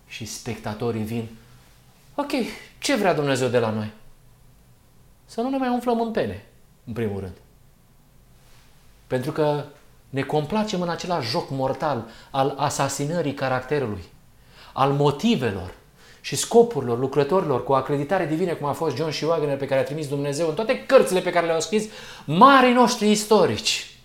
Și 0.08 0.26
spectatorii 0.26 1.04
vin, 1.04 1.28
ok, 2.16 2.32
ce 2.80 2.96
vrea 2.96 3.14
Dumnezeu 3.14 3.48
de 3.48 3.60
la 3.60 3.70
noi? 3.70 3.92
Să 5.26 5.42
nu 5.42 5.50
ne 5.50 5.58
mai 5.58 5.70
umflăm 5.70 6.02
în 6.02 6.12
pene, 6.12 6.46
în 6.86 6.94
primul 6.94 7.20
rând. 7.20 7.36
Pentru 9.08 9.32
că 9.32 9.66
ne 10.10 10.22
complacem 10.22 10.82
în 10.82 10.90
același 10.90 11.30
joc 11.30 11.50
mortal 11.50 12.06
al 12.32 12.56
asasinării 12.58 13.34
caracterului, 13.34 14.04
al 14.74 14.92
motivelor 14.92 15.74
și 16.22 16.36
scopurilor 16.36 17.00
lucrătorilor 17.00 17.64
cu 17.64 17.74
acreditare 17.74 18.26
divină, 18.26 18.54
cum 18.54 18.68
a 18.68 18.72
fost 18.72 18.96
John 18.96 19.10
și 19.10 19.24
Wagner, 19.24 19.58
pe 19.58 19.66
care 19.66 19.80
a 19.80 19.84
trimis 19.84 20.08
Dumnezeu 20.08 20.48
în 20.48 20.56
toate 20.56 20.86
cărțile 20.86 21.20
pe 21.20 21.30
care 21.30 21.46
le-au 21.46 21.60
scris 21.60 21.86
marii 22.26 22.74
noștri 22.74 23.12
istorici. 23.12 23.99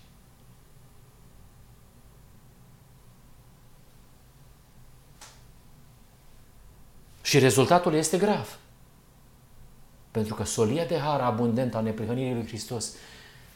Și 7.25 7.39
rezultatul 7.39 7.93
este 7.93 8.17
grav. 8.17 8.57
Pentru 10.11 10.35
că 10.35 10.43
solia 10.43 10.85
de 10.85 10.99
har 10.99 11.21
abundentă 11.21 11.77
a 11.77 11.81
neprihănirii 11.81 12.33
lui 12.33 12.47
Hristos 12.47 12.93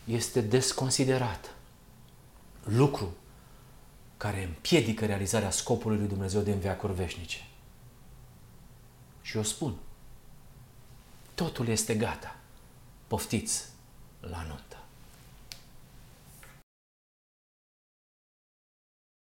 este 0.03 0.41
desconsiderată. 0.41 1.49
Lucru 2.63 3.15
care 4.17 4.43
împiedică 4.43 5.05
realizarea 5.05 5.49
scopului 5.49 5.97
lui 5.97 6.07
Dumnezeu 6.07 6.41
de 6.41 6.51
înveacuri 6.51 6.93
veșnice. 6.93 7.47
Și 9.22 9.38
eu 9.38 9.43
spun, 9.43 9.76
totul 11.36 11.67
este 11.67 11.95
gata. 11.95 12.36
Poftiți 13.07 13.63
la 14.20 14.45
nuntă. 14.47 14.78